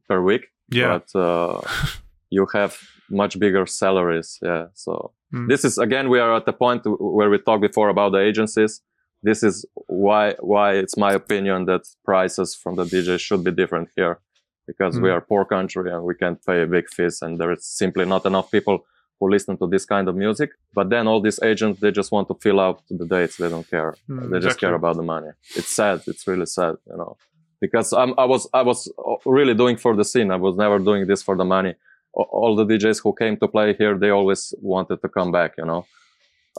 per 0.09 0.23
week. 0.23 0.47
Yeah, 0.71 0.99
but 0.99 1.19
uh, 1.19 1.61
you 2.31 2.47
have 2.55 2.79
much 3.11 3.39
bigger 3.39 3.67
salaries. 3.67 4.39
Yeah. 4.43 4.67
So 4.75 5.13
Mm. 5.33 5.49
this 5.49 5.65
is 5.65 5.79
again 5.79 6.09
we 6.11 6.21
are 6.21 6.33
at 6.37 6.47
the 6.47 6.53
point 6.53 6.83
where 6.85 7.29
we 7.29 7.39
talked 7.39 7.63
before 7.63 7.89
about 7.89 8.13
the 8.13 8.21
agencies. 8.21 8.83
This 9.25 9.43
is 9.43 9.65
why 9.89 10.35
why 10.39 10.75
it's 10.83 10.97
my 10.97 11.13
opinion 11.13 11.65
that 11.65 11.83
prices 12.05 12.55
from 12.55 12.77
the 12.77 12.85
dj 12.85 13.19
should 13.19 13.43
be 13.43 13.51
different 13.51 13.89
here 13.97 14.21
because 14.69 15.01
we 15.01 15.09
Mm. 15.09 15.13
are 15.15 15.19
a 15.25 15.27
poor 15.31 15.45
country 15.45 15.91
and 15.93 16.05
we 16.05 16.15
can't 16.15 16.41
pay 16.47 16.63
a 16.63 16.67
big 16.77 16.87
fees 16.89 17.21
and 17.23 17.41
there 17.41 17.53
is 17.53 17.65
simply 17.67 18.05
not 18.05 18.25
enough 18.27 18.49
people 18.57 18.77
who 19.19 19.31
listen 19.31 19.57
to 19.57 19.67
this 19.67 19.85
kind 19.85 20.09
of 20.09 20.15
music 20.17 20.51
but 20.75 20.91
then 20.91 21.07
all 21.07 21.21
these 21.21 21.41
agents 21.43 21.81
they 21.81 21.91
just 21.91 22.11
want 22.13 22.29
to 22.29 22.35
fill 22.35 22.61
out 22.61 22.83
the 22.91 23.07
dates. 23.07 23.37
They 23.37 23.49
don't 23.49 23.69
care. 23.69 23.95
Mm, 24.09 24.31
they 24.31 24.39
just 24.39 24.57
exactly. 24.57 24.67
care 24.67 24.75
about 24.75 24.97
the 24.97 25.03
money. 25.03 25.31
It's 25.55 25.71
sad. 25.71 26.03
It's 26.07 26.27
really 26.27 26.47
sad 26.47 26.75
you 26.87 26.97
know. 26.97 27.17
Because 27.61 27.93
I'm, 27.93 28.13
i 28.19 28.25
was 28.25 28.49
i 28.53 28.63
was 28.63 28.81
really 29.25 29.55
doing 29.55 29.77
for 29.77 29.97
the 29.97 30.05
scene. 30.05 30.31
I 30.31 30.37
was 30.37 30.55
never 30.57 30.79
doing 30.79 31.07
this 31.07 31.23
for 31.23 31.37
the 31.37 31.45
money. 31.45 31.75
All 32.13 32.55
the 32.57 32.67
djs 32.67 33.03
who 33.03 33.13
came 33.15 33.37
to 33.39 33.49
play 33.49 33.75
here 33.75 33.97
they 33.99 34.11
always 34.11 34.55
wanted 34.61 34.99
to 35.03 35.09
come 35.09 35.31
back 35.33 35.53
you 35.59 35.67
know. 35.71 35.87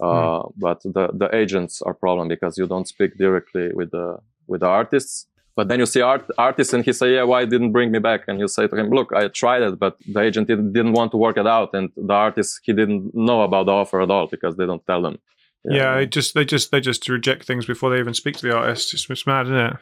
Uh, 0.02 0.44
but 0.58 0.82
the 0.84 1.06
the 1.22 1.30
agents 1.34 1.82
are 1.82 1.94
problem 1.94 2.28
because 2.28 2.58
you 2.58 2.68
don't 2.68 2.88
speak 2.96 3.12
directly 3.18 3.70
with 3.74 3.92
the 3.92 4.18
with 4.48 4.62
the 4.62 4.68
artists 4.68 5.28
but 5.56 5.68
then 5.68 5.80
you 5.80 5.86
see 5.86 6.02
art 6.02 6.26
artists 6.38 6.74
and 6.74 6.84
he 6.86 6.94
say 6.94 7.16
yeah 7.16 7.24
why 7.24 7.46
didn't 7.46 7.72
bring 7.72 7.92
me 7.92 8.00
back 8.00 8.22
and 8.28 8.40
you 8.40 8.48
say 8.48 8.68
to 8.68 8.76
him 8.76 8.90
look 8.90 9.12
i 9.14 9.28
tried 9.28 9.62
it 9.62 9.80
but 9.80 9.98
the 10.08 10.22
agent 10.22 10.48
didn't, 10.48 10.74
didn't 10.74 10.94
want 10.94 11.12
to 11.12 11.18
work 11.18 11.38
it 11.38 11.48
out 11.48 11.74
and 11.74 11.90
the 11.96 12.14
artist 12.14 12.60
he 12.64 12.74
didn't 12.74 13.14
know 13.14 13.42
about 13.42 13.66
the 13.66 13.72
offer 13.72 14.02
at 14.02 14.12
all 14.12 14.28
because 14.28 14.56
they 14.58 14.66
don't 14.66 14.86
tell 14.86 15.02
them 15.02 15.18
yeah. 15.68 15.96
They 15.96 16.06
just 16.06 16.34
they 16.34 16.46
just 16.46 16.72
they 16.72 16.80
just 16.80 17.08
reject 17.10 17.46
things 17.46 17.66
before 17.66 17.90
they 17.90 18.00
even 18.00 18.14
speak 18.14 18.36
to 18.38 18.48
the 18.48 18.56
artist. 18.56 18.94
It's, 18.94 19.10
it's 19.10 19.26
mad, 19.26 19.48
isn't 19.48 19.58
it? 19.58 19.78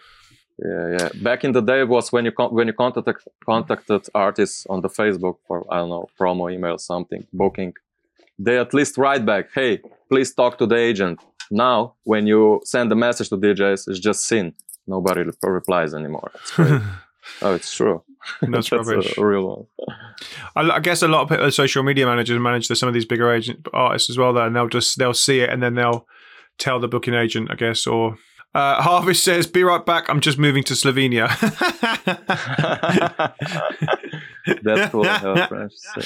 Yeah, 0.63 0.97
yeah. 0.99 1.09
Back 1.21 1.43
in 1.43 1.51
the 1.51 1.61
day 1.61 1.83
was 1.83 2.11
when 2.11 2.25
you 2.25 2.31
con- 2.31 2.53
when 2.53 2.67
you 2.67 2.73
contacted 2.73 3.15
contacted 3.45 4.07
artists 4.13 4.65
on 4.69 4.81
the 4.81 4.89
Facebook 4.89 5.37
for 5.47 5.65
I 5.71 5.77
don't 5.77 5.89
know 5.89 6.07
promo 6.19 6.51
email 6.51 6.77
something 6.77 7.25
booking, 7.33 7.73
they 8.39 8.57
at 8.57 8.73
least 8.73 8.97
write 8.97 9.25
back, 9.25 9.49
hey, 9.53 9.81
please 10.09 10.33
talk 10.33 10.57
to 10.59 10.65
the 10.65 10.75
agent. 10.75 11.19
Now 11.51 11.95
when 12.03 12.27
you 12.27 12.61
send 12.63 12.91
a 12.91 12.95
message 12.95 13.29
to 13.29 13.37
DJs, 13.37 13.87
it's 13.87 13.99
just 13.99 14.25
sin. 14.27 14.53
Nobody 14.87 15.23
replies 15.43 15.93
anymore. 15.93 16.31
Oh, 17.41 17.53
it's 17.55 17.73
true. 17.73 18.03
That's 18.41 18.69
rubbish. 18.69 19.17
a 19.17 19.25
real 19.25 19.47
one. 19.47 19.87
I, 20.57 20.75
I 20.75 20.79
guess 20.81 21.01
a 21.01 21.07
lot 21.07 21.21
of 21.21 21.29
people, 21.29 21.49
social 21.51 21.81
media 21.81 22.05
managers 22.05 22.37
manage 22.37 22.67
some 22.67 22.87
of 22.89 22.93
these 22.93 23.05
bigger 23.05 23.31
agent 23.31 23.65
artists 23.73 24.09
as 24.09 24.17
well. 24.17 24.33
There, 24.33 24.45
and 24.45 24.53
they'll 24.53 24.67
just 24.67 24.97
they'll 24.99 25.13
see 25.13 25.39
it 25.39 25.49
and 25.49 25.63
then 25.63 25.75
they'll 25.75 26.05
tell 26.57 26.81
the 26.81 26.89
booking 26.89 27.13
agent, 27.13 27.49
I 27.49 27.55
guess. 27.55 27.87
Or 27.87 28.17
Uh, 28.53 28.81
Harvest 28.81 29.23
says, 29.23 29.47
"Be 29.47 29.63
right 29.63 29.85
back. 29.85 30.09
I'm 30.09 30.19
just 30.19 30.37
moving 30.37 30.63
to 30.65 30.73
Slovenia." 30.73 31.29
That's 34.63 34.91
cool. 34.91 35.05
uh, 35.07 35.47
French, 35.47 35.73
so. 35.95 36.01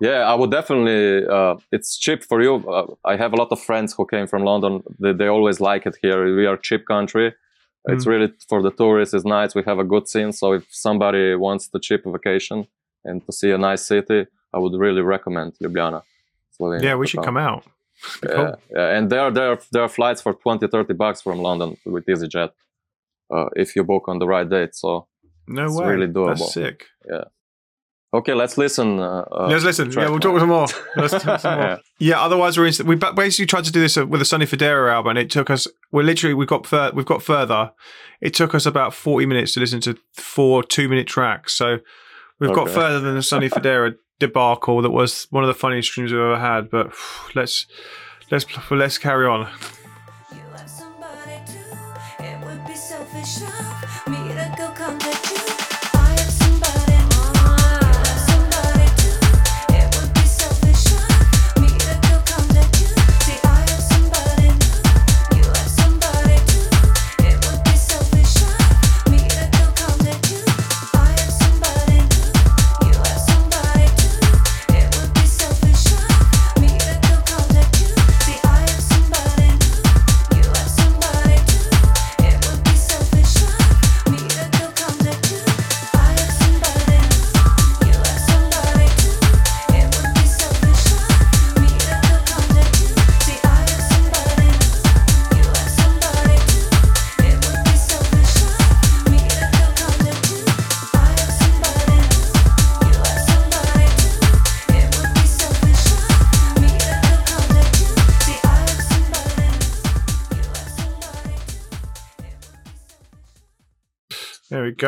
Yeah, 0.00 0.20
I 0.32 0.34
would 0.34 0.50
definitely. 0.50 1.26
Uh, 1.26 1.56
it's 1.72 1.98
cheap 1.98 2.22
for 2.22 2.40
you. 2.42 2.54
Uh, 2.68 2.86
I 3.04 3.16
have 3.16 3.32
a 3.32 3.36
lot 3.36 3.48
of 3.50 3.60
friends 3.60 3.94
who 3.96 4.06
came 4.06 4.26
from 4.26 4.42
London. 4.44 4.82
They, 5.00 5.12
they 5.12 5.26
always 5.28 5.60
like 5.60 5.86
it 5.86 5.96
here. 6.02 6.24
We 6.36 6.46
are 6.46 6.56
cheap 6.56 6.86
country. 6.86 7.34
It's 7.90 8.06
really 8.06 8.32
for 8.48 8.60
the 8.62 8.70
tourists. 8.70 9.14
It's 9.14 9.24
nice. 9.24 9.54
We 9.54 9.62
have 9.64 9.78
a 9.78 9.84
good 9.84 10.08
scene. 10.08 10.32
So 10.32 10.52
if 10.52 10.66
somebody 10.70 11.34
wants 11.36 11.68
the 11.68 11.80
cheap 11.80 12.02
vacation 12.04 12.66
and 13.04 13.24
to 13.26 13.32
see 13.32 13.50
a 13.50 13.56
nice 13.56 13.86
city, 13.86 14.26
I 14.52 14.58
would 14.58 14.74
really 14.78 15.00
recommend 15.00 15.52
Ljubljana. 15.62 16.02
Slovenia 16.60 16.82
yeah, 16.82 16.96
we 16.96 17.06
should 17.06 17.24
come. 17.24 17.38
out. 17.38 17.64
Yeah, 18.22 18.34
Cool. 18.34 18.54
yeah. 18.76 18.96
and 18.98 19.08
there, 19.10 19.30
there, 19.30 19.58
there 19.72 19.82
are 19.82 19.88
flights 19.88 20.20
for 20.20 20.34
20, 20.34 20.68
30 20.68 20.94
bucks 20.94 21.22
from 21.22 21.38
London 21.40 21.76
with 21.86 22.04
EasyJet 22.06 22.50
uh, 23.34 23.46
if 23.56 23.74
you 23.74 23.84
book 23.84 24.06
on 24.08 24.18
the 24.18 24.26
right 24.26 24.48
date. 24.48 24.74
So 24.74 25.06
No 25.46 25.64
It's 25.64 25.74
way. 25.78 25.86
really 25.86 26.08
doable. 26.12 26.36
That's 26.38 26.52
sick. 26.52 26.84
Okay, 28.14 28.32
let's 28.32 28.56
listen. 28.56 28.98
Uh, 28.98 29.24
uh, 29.30 29.48
Let's 29.50 29.64
listen. 29.64 29.90
Yeah, 29.92 30.08
we'll 30.08 30.18
talk 30.18 30.38
some 30.40 30.48
more. 30.48 30.66
Let's 30.96 31.22
talk 31.22 31.40
some 31.40 31.58
more. 31.58 31.66
Yeah. 31.68 31.76
Yeah. 31.98 32.20
Otherwise, 32.22 32.56
we're 32.56 32.66
in, 32.66 32.86
we 32.86 32.94
basically 32.94 33.44
tried 33.44 33.64
to 33.64 33.72
do 33.72 33.80
this 33.82 33.98
uh, 33.98 34.06
with 34.06 34.20
the 34.20 34.24
Sonny 34.24 34.46
Fodera 34.46 34.90
album. 34.90 35.10
And 35.10 35.18
it 35.18 35.30
took 35.30 35.50
us. 35.50 35.68
We're 35.92 36.04
literally 36.04 36.32
we've 36.32 36.48
got 36.48 36.66
fur- 36.66 36.90
we've 36.94 37.04
got 37.04 37.22
further. 37.22 37.72
It 38.22 38.32
took 38.32 38.54
us 38.54 38.64
about 38.64 38.94
forty 38.94 39.26
minutes 39.26 39.52
to 39.54 39.60
listen 39.60 39.80
to 39.82 39.98
four 40.14 40.62
two 40.62 40.88
minute 40.88 41.06
tracks. 41.06 41.52
So 41.52 41.80
we've 42.40 42.54
got 42.54 42.70
further 42.70 43.00
than 43.00 43.14
the 43.14 43.22
Sonny 43.22 43.50
Fodera 43.50 43.94
debacle. 44.18 44.80
That 44.80 44.90
was 44.90 45.26
one 45.28 45.44
of 45.44 45.48
the 45.48 45.54
funniest 45.54 45.90
streams 45.90 46.10
we've 46.10 46.20
ever 46.22 46.38
had. 46.38 46.70
But 46.70 46.94
let's 47.34 47.66
let's 48.30 48.46
let's 48.70 48.96
carry 48.96 49.26
on. 49.26 49.50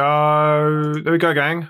Go. 0.05 1.01
There 1.03 1.13
we 1.13 1.19
go, 1.19 1.33
gang. 1.35 1.69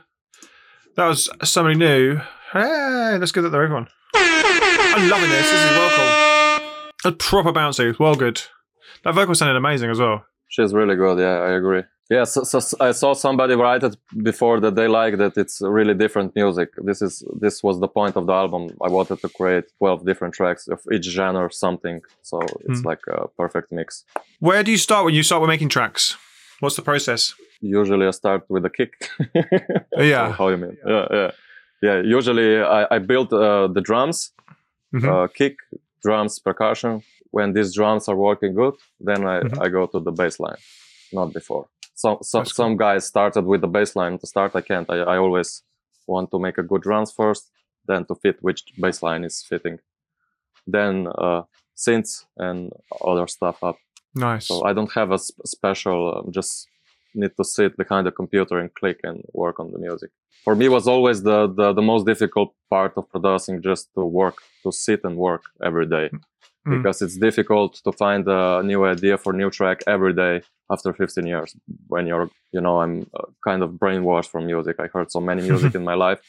That 0.97 1.07
was 1.07 1.28
somebody 1.45 1.76
new. 1.76 2.20
Hey, 2.53 3.16
let's 3.18 3.33
give 3.33 3.43
that 3.45 3.51
to 3.51 3.57
everyone. 3.57 3.87
I'm 4.14 5.09
loving 5.09 5.31
this. 5.31 5.51
This 5.51 5.62
is 5.66 5.70
well 5.78 5.91
cool. 5.97 7.11
A 7.11 7.12
proper 7.14 7.53
bouncy. 7.53 7.99
Well 7.99 8.14
good. 8.14 8.43
That 9.05 9.14
vocal 9.14 9.35
sounded 9.35 9.57
amazing 9.57 9.91
as 9.91 9.99
well. 9.99 10.24
She's 10.49 10.72
really 10.74 10.97
good. 10.97 11.18
Yeah, 11.18 11.37
I 11.49 11.53
agree. 11.61 11.83
Yeah, 12.11 12.24
so, 12.24 12.43
so 12.43 12.59
so 12.59 12.76
I 12.81 12.91
saw 12.91 13.12
somebody 13.14 13.55
write 13.55 13.85
it 13.85 13.97
before 14.31 14.59
that 14.61 14.74
they 14.74 14.89
like 14.89 15.16
that 15.18 15.37
it's 15.37 15.61
really 15.62 15.95
different 15.95 16.35
music. 16.35 16.70
This 16.89 17.01
is 17.03 17.22
this 17.45 17.62
was 17.62 17.78
the 17.78 17.87
point 17.99 18.16
of 18.16 18.26
the 18.26 18.33
album. 18.33 18.62
I 18.87 18.89
wanted 18.97 19.20
to 19.20 19.28
create 19.28 19.64
twelve 19.78 20.05
different 20.05 20.35
tracks 20.35 20.66
of 20.74 20.81
each 20.93 21.05
genre 21.16 21.43
or 21.49 21.51
something. 21.51 22.01
So 22.22 22.41
it's 22.68 22.81
Hmm. 22.81 22.89
like 22.91 23.03
a 23.16 23.28
perfect 23.43 23.68
mix. 23.78 24.05
Where 24.41 24.62
do 24.64 24.70
you 24.72 24.78
start 24.87 25.05
when 25.05 25.14
you 25.14 25.22
start 25.22 25.41
with 25.43 25.49
making 25.55 25.68
tracks? 25.70 26.16
What's 26.61 26.76
the 26.76 26.83
process? 26.83 27.33
Usually 27.61 28.07
I 28.07 28.11
start 28.13 28.45
with 28.49 28.65
a 28.65 28.71
kick. 28.71 28.93
Yeah. 29.99 30.33
How 30.33 30.49
you 30.49 30.57
mean? 30.57 30.77
Yeah, 30.87 31.07
yeah, 31.11 31.31
yeah. 31.83 32.01
Usually 32.03 32.61
I, 32.63 32.87
I 32.91 32.99
build 32.99 33.33
uh, 33.33 33.69
the 33.69 33.81
drums, 33.81 34.33
Mhm. 34.95 35.05
uh, 35.09 35.29
kick, 35.29 35.57
drums, 36.03 36.39
percussion. 36.39 37.03
When 37.33 37.53
these 37.53 37.75
drums 37.75 38.09
are 38.09 38.17
working 38.17 38.55
good, 38.55 38.75
then 38.99 39.25
I, 39.27 39.41
Mhm. 39.41 39.59
I 39.65 39.69
go 39.69 39.87
to 39.87 40.01
the 40.01 40.11
bass 40.13 40.41
line, 40.41 40.59
not 41.13 41.33
before. 41.33 41.67
So, 41.95 42.19
so 42.23 42.39
That's 42.39 42.53
cool. 42.53 42.65
some 42.65 42.77
guys 42.77 43.07
started 43.07 43.45
with 43.45 43.61
the 43.61 43.69
bass 43.69 43.95
line. 43.95 44.19
To 44.19 44.27
start, 44.27 44.57
I 44.57 44.63
can't. 44.63 44.89
I, 44.91 44.97
I 45.15 45.17
always 45.19 45.63
want 46.07 46.31
to 46.31 46.39
make 46.39 46.59
a 46.59 46.63
good 46.63 46.83
drums 46.83 47.13
first, 47.13 47.51
then 47.87 48.05
to 48.07 48.15
fit 48.15 48.37
which 48.43 48.65
bass 48.81 49.03
line 49.03 49.23
is 49.25 49.43
fitting, 49.49 49.79
then 50.67 51.07
uh, 51.19 51.43
synths 51.77 52.25
and 52.37 52.73
other 53.05 53.27
stuff 53.29 53.63
up. 53.63 53.77
Nice. 54.15 54.47
So 54.49 54.65
I 54.65 54.73
don't 54.73 54.93
have 54.93 55.13
a 55.13 55.19
sp- 55.21 55.45
special. 55.47 55.99
Um, 56.17 56.33
just 56.33 56.67
need 57.15 57.33
to 57.37 57.45
sit 57.45 57.77
behind 57.77 58.07
the 58.07 58.13
computer 58.13 58.59
and 58.59 58.73
click 58.75 58.99
and 59.05 59.23
work 59.33 59.59
on 59.61 59.71
the 59.73 59.79
music. 59.79 60.11
For 60.45 60.55
me, 60.55 60.67
it 60.67 60.73
was 60.79 60.87
always 60.89 61.23
the, 61.23 61.47
the 61.59 61.73
the 61.73 61.83
most 61.83 62.05
difficult 62.07 62.55
part 62.71 62.93
of 62.97 63.05
producing, 63.11 63.61
just 63.63 63.89
to 63.95 64.03
work, 64.05 64.37
to 64.65 64.71
sit 64.73 65.01
and 65.05 65.17
work 65.17 65.43
every 65.63 65.87
day, 65.87 66.09
Mm. 66.67 66.77
because 66.77 67.01
it's 67.05 67.17
difficult 67.17 67.81
to 67.85 67.91
find 67.93 68.29
a 68.29 68.63
new 68.63 68.85
idea 68.85 69.17
for 69.17 69.33
new 69.33 69.51
track 69.51 69.79
every 69.87 70.13
day 70.13 70.43
after 70.71 70.93
15 70.93 71.27
years. 71.27 71.57
When 71.89 72.07
you're, 72.07 72.29
you 72.53 72.61
know, 72.61 72.81
I'm 72.83 72.95
uh, 73.19 73.23
kind 73.43 73.63
of 73.63 73.71
brainwashed 73.83 74.29
from 74.29 74.45
music. 74.45 74.77
I 74.79 74.87
heard 74.95 75.11
so 75.11 75.21
many 75.21 75.41
music 75.51 75.75
in 75.75 75.85
my 75.85 75.95
life. 75.95 76.21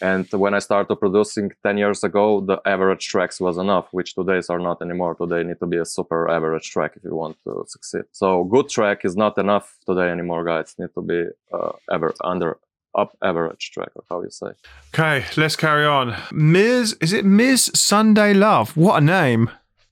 And 0.00 0.26
when 0.32 0.54
I 0.54 0.60
started 0.60 0.94
producing 0.96 1.50
10 1.64 1.78
years 1.78 2.04
ago, 2.04 2.40
the 2.40 2.60
average 2.64 3.08
tracks 3.08 3.40
was 3.40 3.58
enough, 3.58 3.88
which 3.92 4.14
today's 4.14 4.48
are 4.48 4.58
not 4.60 4.80
anymore. 4.80 5.14
Today 5.14 5.42
need 5.42 5.58
to 5.58 5.66
be 5.66 5.76
a 5.78 5.84
super 5.84 6.30
average 6.30 6.70
track 6.70 6.92
if 6.96 7.02
you 7.04 7.14
want 7.14 7.36
to 7.44 7.64
succeed. 7.66 8.02
So 8.12 8.44
good 8.44 8.68
track 8.68 9.04
is 9.04 9.16
not 9.16 9.38
enough 9.38 9.76
today 9.86 10.10
anymore, 10.10 10.44
guys. 10.44 10.74
Need 10.78 10.94
to 10.94 11.02
be 11.02 11.24
uh, 11.52 11.72
ever 11.90 12.14
under 12.22 12.58
up 12.94 13.16
average 13.22 13.70
track, 13.72 13.90
or 13.96 14.04
how 14.08 14.22
you 14.22 14.30
say. 14.30 14.48
okay, 14.94 15.24
let's 15.36 15.56
carry 15.56 15.84
on. 15.86 16.16
Ms. 16.32 16.96
Is 17.00 17.12
it 17.12 17.24
Ms. 17.24 17.70
Sunday 17.74 18.34
Love? 18.34 18.76
What 18.76 19.02
a 19.02 19.04
name. 19.04 19.50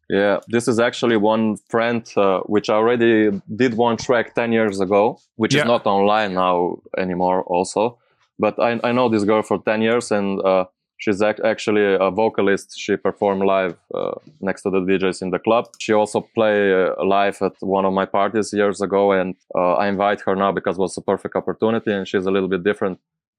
Yeah, 0.08 0.38
this 0.48 0.68
is 0.68 0.78
actually 0.78 1.16
one 1.16 1.56
friend 1.68 2.08
uh, 2.16 2.40
which 2.42 2.70
I 2.70 2.74
already 2.74 3.40
did 3.54 3.74
one 3.74 3.96
track 3.96 4.34
10 4.36 4.52
years 4.52 4.80
ago, 4.80 5.18
which 5.34 5.52
Yeah. 5.54 5.62
is 5.62 5.66
not 5.66 5.84
online 5.86 6.34
now 6.34 6.78
anymore 6.96 7.42
also. 7.42 7.98
But 8.38 8.58
I, 8.58 8.80
I 8.84 8.92
know 8.92 9.08
this 9.08 9.24
girl 9.24 9.42
for 9.42 9.58
10 9.62 9.82
years 9.82 10.10
and 10.12 10.40
uh, 10.44 10.66
she's 10.98 11.22
ac- 11.22 11.42
actually 11.44 11.84
a 11.94 12.10
vocalist. 12.10 12.74
She 12.78 12.96
performed 12.96 13.44
live 13.44 13.76
uh, 13.94 14.12
next 14.40 14.62
to 14.62 14.70
the 14.70 14.80
DJs 14.80 15.22
in 15.22 15.30
the 15.30 15.38
club. 15.38 15.66
She 15.78 15.92
also 15.92 16.20
played 16.34 16.72
uh, 16.72 16.94
live 17.04 17.40
at 17.42 17.52
one 17.60 17.84
of 17.86 17.92
my 17.92 18.04
parties 18.04 18.52
years 18.52 18.80
ago 18.82 19.12
and 19.12 19.34
uh, 19.54 19.74
I 19.74 19.88
invite 19.88 20.20
her 20.22 20.36
now 20.36 20.52
because 20.52 20.76
it 20.76 20.80
was 20.80 20.96
a 20.98 21.02
perfect 21.02 21.34
opportunity 21.36 21.92
and 21.92 22.06
she's 22.06 22.26
a 22.26 22.30
little 22.30 22.48
bit 22.48 22.62
different. 22.62 22.98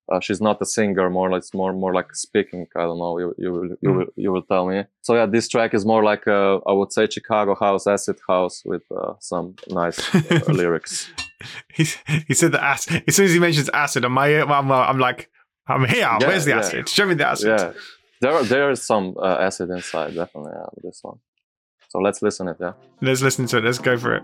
Uh, 0.09 0.21
she's 0.21 0.39
not 0.39 0.61
a 0.61 0.65
singer, 0.65 1.09
more 1.09 1.29
like 1.29 1.43
more 1.53 1.73
more 1.73 1.93
like 1.93 2.15
speaking. 2.15 2.65
I 2.77 2.83
don't 2.83 2.97
know. 2.97 3.19
You 3.19 3.35
you 3.37 3.51
will 3.51 3.65
you 3.67 3.89
Mm. 3.89 3.97
will 3.97 4.05
you 4.15 4.31
will 4.31 4.41
tell 4.43 4.65
me. 4.65 4.85
So 5.01 5.15
yeah, 5.15 5.25
this 5.25 5.49
track 5.49 5.73
is 5.73 5.85
more 5.85 6.01
like 6.01 6.25
uh, 6.29 6.59
I 6.65 6.71
would 6.71 6.93
say 6.93 7.07
Chicago 7.09 7.55
house, 7.55 7.85
acid 7.87 8.17
house 8.25 8.63
with 8.65 8.83
uh, 8.89 9.15
some 9.19 9.55
nice 9.69 9.99
uh, 10.15 10.39
lyrics. 10.47 11.09
He, 11.73 11.85
he 12.27 12.33
said 12.33 12.51
the 12.51 12.63
acid. 12.63 13.03
As 13.07 13.15
soon 13.15 13.25
as 13.25 13.33
he 13.33 13.39
mentions 13.39 13.69
acid, 13.69 14.03
I'm, 14.05 14.17
I'm, 14.17 14.71
I'm 14.71 14.99
like, 14.99 15.29
I'm 15.67 15.85
here. 15.85 16.09
Where's 16.19 16.45
the 16.45 16.51
yeah. 16.51 16.59
acid? 16.59 16.89
Show 16.89 17.05
me 17.05 17.13
the 17.13 17.27
acid. 17.27 17.59
Yeah, 17.59 17.73
there 18.21 18.31
are, 18.31 18.43
there 18.43 18.71
is 18.71 18.81
some 18.83 19.15
uh, 19.21 19.37
acid 19.39 19.69
inside, 19.69 20.15
definitely. 20.15 20.53
Yeah, 20.55 20.65
with 20.73 20.83
this 20.83 20.99
one. 21.03 21.19
So 21.89 21.99
let's 21.99 22.21
listen 22.21 22.47
to 22.47 22.53
it. 22.53 22.57
Yeah. 22.59 22.73
Let's 23.01 23.21
listen 23.21 23.45
to 23.47 23.57
it. 23.57 23.63
Let's 23.63 23.79
go 23.79 23.97
for 23.97 24.15
it. 24.15 24.23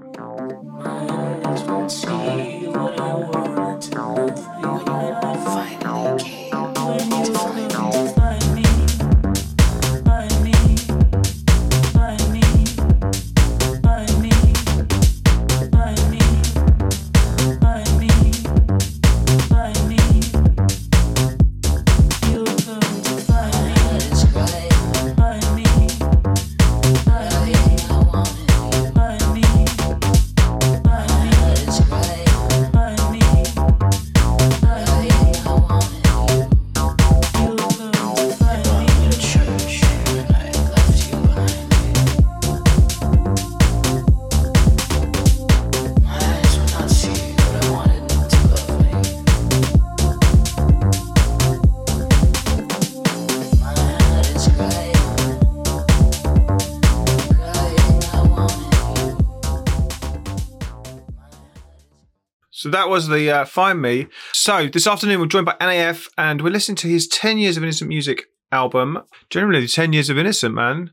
That 62.73 62.89
was 62.89 63.07
the 63.07 63.29
uh, 63.29 63.45
Find 63.45 63.79
Me. 63.79 64.07
So 64.31 64.67
this 64.67 64.87
afternoon 64.87 65.19
we're 65.19 65.27
joined 65.27 65.45
by 65.45 65.55
Aney 65.61 65.77
F 65.77 66.09
and 66.17 66.41
we're 66.41 66.49
listening 66.49 66.75
to 66.77 66.87
his 66.87 67.07
10 67.07 67.37
Years 67.37 67.55
of 67.55 67.61
Innocent 67.61 67.87
Music 67.87 68.25
album. 68.51 69.03
Generally, 69.29 69.67
10 69.67 69.93
Years 69.93 70.09
of 70.09 70.17
Innocent, 70.17 70.55
man. 70.55 70.89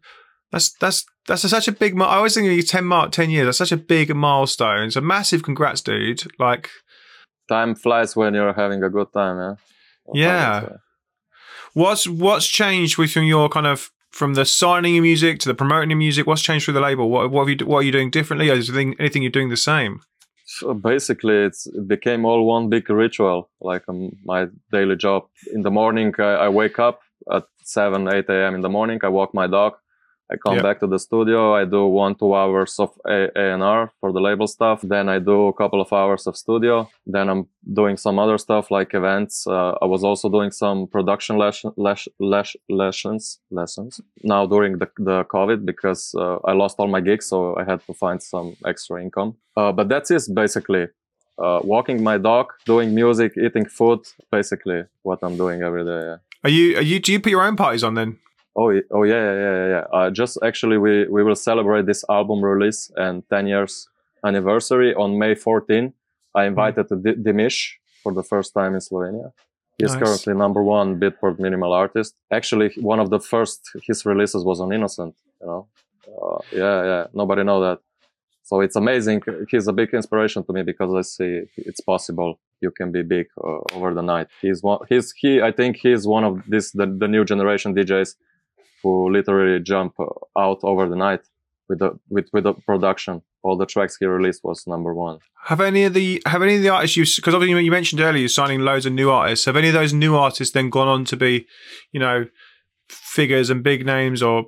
That's 0.53 0.75
that's 0.75 1.07
that's 1.27 1.43
a, 1.45 1.49
such 1.49 1.69
a 1.69 1.73
big. 1.73 1.99
I 1.99 2.17
always 2.17 2.35
think 2.35 2.47
of 2.47 2.53
you 2.53 2.63
10 2.63 2.85
mark 2.85 3.13
10 3.13 3.31
years. 3.31 3.47
That's 3.47 3.57
such 3.57 3.73
a 3.73 3.79
big 3.79 4.15
milestone. 4.15 4.89
It's 4.89 4.97
a 4.97 5.01
massive 5.01 5.43
congrats, 5.43 5.81
dude. 5.81 6.23
Like, 6.39 6.69
Time 7.49 7.75
flies 7.75 8.15
when 8.15 8.35
you're 8.35 8.53
having 8.53 8.83
a 8.85 8.91
good 8.91 9.11
time, 9.15 9.57
yeah. 10.13 10.13
Yeah. 10.13 10.69
what's 11.73 12.07
what's 12.07 12.47
changed 12.47 12.99
with 12.99 13.17
your 13.17 13.49
kind 13.49 13.67
of 13.67 13.91
from 14.11 14.35
the 14.35 14.45
signing 14.45 14.99
of 14.99 15.03
music 15.03 15.39
to 15.39 15.49
the 15.49 15.55
promoting 15.55 15.93
of 15.93 15.99
music? 15.99 16.27
What's 16.27 16.43
changed 16.43 16.67
through 16.67 16.75
the 16.75 16.81
label? 16.81 17.09
What 17.09 17.31
what 17.31 17.49
have 17.49 17.59
you 17.59 17.67
what 17.67 17.79
are 17.79 17.83
you 17.85 17.93
doing 17.93 18.11
differently? 18.11 18.51
Or 18.51 18.55
is 18.55 18.67
there 18.67 18.77
anything, 18.79 19.01
anything 19.01 19.23
you're 19.23 19.33
doing 19.33 19.49
the 19.49 19.57
same? 19.57 20.03
Basically 20.83 21.37
it's 21.37 21.67
it 21.67 21.87
became 21.89 22.25
all 22.25 22.47
one 22.47 22.69
big 22.69 22.89
ritual. 22.91 23.51
Like 23.61 23.85
um, 23.89 24.17
my 24.25 24.49
daily 24.73 24.97
job. 24.97 25.25
In 25.53 25.63
the 25.63 25.71
morning 25.71 26.15
I, 26.19 26.47
I 26.47 26.49
wake 26.49 26.79
up 26.79 27.01
at 27.31 27.45
7 27.65 28.09
8 28.09 28.29
a.m 28.29 28.55
in 28.55 28.61
the 28.63 28.69
morning 28.69 28.99
i 29.03 29.09
walk 29.09 29.35
my 29.35 29.47
dog 29.47 29.75
i 30.33 30.37
come 30.37 30.57
back 30.63 30.79
to 30.81 30.87
the 30.87 30.99
studio 30.99 31.55
i 31.55 31.65
do 31.65 31.87
one 31.87 32.15
two 32.15 32.35
hours 32.35 32.79
of 32.79 32.91
A- 33.07 33.31
A&R 33.37 33.93
for 34.01 34.13
the 34.13 34.21
label 34.21 34.47
stuff 34.47 34.81
then 34.83 35.09
i 35.09 35.19
do 35.19 35.49
a 35.49 35.53
couple 35.53 35.81
of 35.81 35.93
hours 35.93 36.27
of 36.27 36.37
studio 36.37 36.89
then 37.07 37.29
i'm 37.31 37.47
doing 37.81 37.97
some 37.97 38.19
other 38.19 38.39
stuff 38.39 38.71
like 38.71 38.95
events 38.95 39.47
uh, 39.47 39.73
i 39.83 39.87
was 39.87 40.03
also 40.05 40.29
doing 40.29 40.51
some 40.51 40.87
production 40.87 41.37
lesson, 41.39 41.73
les- 41.77 42.09
les- 42.19 42.57
lessons 42.69 43.41
lessons 43.51 44.01
now 44.23 44.47
during 44.47 44.79
the, 44.79 44.89
the 44.99 45.25
covid 45.25 45.65
because 45.65 46.15
uh, 46.19 46.37
i 46.45 46.53
lost 46.53 46.77
all 46.79 46.89
my 46.89 47.01
gigs 47.01 47.27
so 47.27 47.57
i 47.57 47.65
had 47.65 47.81
to 47.87 47.93
find 47.95 48.23
some 48.23 48.57
extra 48.67 49.03
income 49.03 49.35
uh, 49.57 49.73
but 49.73 49.89
that's 49.89 50.11
it 50.11 50.23
basically 50.35 50.87
uh, 51.39 51.61
walking 51.65 52.03
my 52.03 52.19
dog 52.19 52.47
doing 52.67 52.95
music 52.95 53.33
eating 53.37 53.65
food 53.65 54.01
basically 54.31 54.83
what 55.03 55.19
i'm 55.23 55.37
doing 55.37 55.63
every 55.63 55.85
day 55.85 56.03
yeah. 56.11 56.17
Are 56.43 56.49
you 56.49 56.77
are 56.79 56.83
you 56.83 56.99
do 57.01 57.13
you 57.13 57.21
put 57.21 57.31
your 57.31 57.43
own 57.43 57.57
parties 57.57 57.85
on 57.85 57.95
then? 57.95 58.19
Oh, 58.57 58.73
oh 58.91 59.05
yeah, 59.05 59.15
yeah, 59.15 59.41
yeah, 59.41 59.69
yeah. 59.69 59.85
Uh, 59.93 60.11
just 60.11 60.39
actually, 60.43 60.77
we 60.79 61.07
we 61.09 61.23
will 61.23 61.37
celebrate 61.37 61.87
this 61.87 62.05
album 62.09 62.43
release 62.45 62.91
and 62.97 63.23
10 63.31 63.47
years 63.47 63.89
anniversary 64.25 64.95
on 64.95 65.19
May 65.19 65.35
14. 65.35 65.93
I 66.35 66.45
invited 66.47 66.87
D- 67.03 67.15
Dimmish 67.23 67.79
for 68.03 68.13
the 68.13 68.23
first 68.23 68.53
time 68.55 68.75
in 68.75 68.81
Slovenia. 68.81 69.33
He's 69.79 69.95
Nice. 69.95 70.03
currently 70.03 70.35
number 70.35 70.63
one 70.63 70.99
Beatport 71.01 71.39
minimal 71.39 71.73
artist. 71.73 72.15
Actually, 72.31 72.71
one 72.81 73.01
of 73.01 73.11
the 73.11 73.21
first 73.21 73.71
his 73.87 74.05
releases 74.05 74.45
was 74.45 74.61
on 74.61 74.73
Innocent. 74.73 75.15
You 75.41 75.47
know, 75.47 75.69
uh, 76.23 76.39
yeah, 76.53 76.85
yeah. 76.85 77.07
Nobody 77.15 77.45
know 77.45 77.61
that. 77.61 77.79
So 78.43 78.61
it's 78.61 78.77
amazing. 78.77 79.23
He's 79.51 79.69
a 79.69 79.73
big 79.73 79.91
inspiration 79.95 80.45
to 80.45 80.53
me 80.53 80.63
because 80.63 80.93
I 80.93 81.03
see 81.03 81.43
it's 81.57 81.81
possible. 81.81 82.41
You 82.61 82.71
can 82.73 82.91
be 82.93 83.03
big 83.03 83.27
uh, 83.43 83.61
over 83.77 83.95
the 83.95 84.03
night. 84.03 84.27
He's 84.43 84.61
one. 84.63 84.81
He's 84.89 85.13
he. 85.17 85.41
I 85.41 85.53
think 85.53 85.77
he's 85.77 86.05
one 86.07 86.25
of 86.25 86.43
this 86.49 86.73
the, 86.73 86.87
the 86.87 87.09
new 87.09 87.25
generation 87.25 87.75
DJs 87.75 88.17
who 88.83 89.11
literally 89.13 89.61
jump 89.63 89.95
uh, 89.99 90.07
out 90.39 90.59
over 90.63 90.89
the 90.89 90.97
night 90.97 91.21
with 91.69 91.79
the 91.81 91.99
with 92.09 92.27
with 92.33 92.45
the 92.45 92.55
production. 92.55 93.23
All 93.43 93.57
the 93.57 93.65
tracks 93.67 93.97
he 93.99 94.05
released 94.07 94.43
was 94.45 94.65
number 94.67 94.95
one. 94.95 95.19
Have 95.45 95.61
any 95.63 95.85
of 95.85 95.95
the 95.95 96.23
have 96.27 96.43
any 96.43 96.57
of 96.57 96.63
the 96.63 96.69
artists 96.69 96.97
you 96.97 97.05
because 97.17 97.35
obviously 97.35 97.65
you 97.65 97.71
mentioned 97.71 98.01
earlier 98.03 98.21
you're 98.21 98.29
signing 98.29 98.61
loads 98.61 98.85
of 98.87 98.93
new 98.93 99.11
artists. 99.11 99.47
Have 99.47 99.57
any 99.57 99.69
of 99.69 99.75
those 99.75 99.93
new 99.95 100.15
artists 100.17 100.53
then 100.53 100.69
gone 100.69 100.89
on 100.89 101.05
to 101.07 101.17
be, 101.17 101.47
you 101.93 102.01
know, 102.01 102.27
figures 102.89 103.51
and 103.51 103.63
big 103.63 103.87
names 103.87 104.23
or 104.23 104.45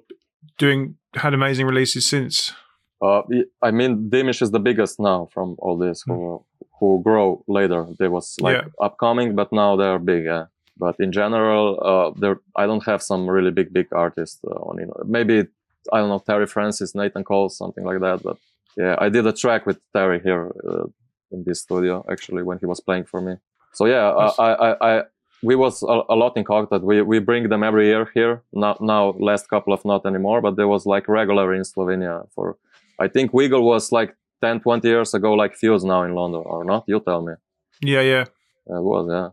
doing 0.58 0.96
had 1.14 1.32
amazing 1.34 1.66
releases 1.66 2.06
since? 2.06 2.52
Uh, 3.00 3.22
I 3.62 3.70
mean, 3.72 4.10
Dimmish 4.10 4.42
is 4.42 4.50
the 4.50 4.60
biggest 4.60 5.00
now 5.00 5.28
from 5.32 5.56
all 5.58 5.78
this 5.78 6.02
who 6.06 6.44
who 6.78 7.00
grow 7.02 7.42
later. 7.48 7.86
They 7.98 8.08
was 8.08 8.36
like 8.40 8.56
Yeah. 8.56 8.68
upcoming, 8.86 9.34
but 9.34 9.52
now 9.52 9.76
they're 9.76 9.98
big. 9.98 10.24
Yeah. 10.24 10.46
But 10.76 10.96
in 10.98 11.12
general, 11.12 11.78
uh, 11.82 12.18
there 12.18 12.40
I 12.56 12.66
don't 12.66 12.84
have 12.84 13.02
some 13.02 13.28
really 13.28 13.50
big 13.50 13.72
big 13.72 13.88
artists 13.92 14.40
uh, 14.46 14.50
on. 14.50 14.78
You 14.78 14.86
know, 14.86 15.02
maybe 15.04 15.46
I 15.92 15.98
don't 15.98 16.08
know 16.08 16.22
Terry 16.24 16.46
Francis, 16.46 16.94
Nathan 16.94 17.24
Cole, 17.24 17.48
something 17.48 17.84
like 17.84 18.00
that. 18.00 18.22
But 18.22 18.38
yeah, 18.76 18.96
I 18.98 19.08
did 19.08 19.26
a 19.26 19.32
track 19.32 19.66
with 19.66 19.78
Terry 19.92 20.20
here 20.20 20.52
uh, 20.68 20.86
in 21.30 21.44
this 21.44 21.60
studio 21.60 22.04
actually 22.10 22.42
when 22.42 22.58
he 22.58 22.66
was 22.66 22.80
playing 22.80 23.04
for 23.04 23.20
me. 23.20 23.34
So 23.74 23.86
yeah, 23.86 24.08
uh, 24.08 24.24
Nice. 24.24 24.38
I, 24.38 24.52
I, 24.52 24.98
I 24.98 25.02
we 25.42 25.56
was 25.56 25.82
a, 25.82 26.02
a 26.08 26.16
lot 26.16 26.36
in 26.36 26.44
contact. 26.44 26.84
We 26.84 27.02
we 27.02 27.18
bring 27.18 27.48
them 27.48 27.62
every 27.62 27.86
year 27.86 28.10
here. 28.14 28.42
Now 28.52 28.76
now 28.80 29.14
last 29.18 29.48
couple 29.48 29.72
of 29.72 29.84
not 29.84 30.06
anymore, 30.06 30.40
but 30.40 30.56
there 30.56 30.68
was 30.68 30.86
like 30.86 31.08
regular 31.08 31.54
in 31.54 31.62
Slovenia 31.62 32.28
for. 32.34 32.56
I 32.98 33.08
think 33.08 33.32
Wiggle 33.32 33.64
was 33.64 33.90
like 33.90 34.14
10, 34.42 34.60
20 34.60 34.86
years 34.86 35.14
ago, 35.14 35.32
like 35.32 35.54
Fuse 35.54 35.84
now 35.84 36.02
in 36.02 36.14
London, 36.14 36.42
or 36.44 36.64
not? 36.64 36.84
You 36.86 37.00
tell 37.00 37.22
me. 37.22 37.34
Yeah, 37.80 38.02
yeah, 38.02 38.24
Uh, 38.70 38.78
It 38.78 38.82
was, 38.82 39.08
yeah. 39.08 39.28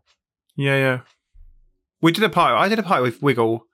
yeah, 0.56 0.78
yeah. 0.78 1.00
We 2.02 2.12
did 2.12 2.24
a 2.24 2.30
party. 2.30 2.56
I 2.56 2.68
did 2.70 2.80
a 2.80 2.84
party 2.84 3.04
with 3.04 3.22
Wiggle. 3.22 3.66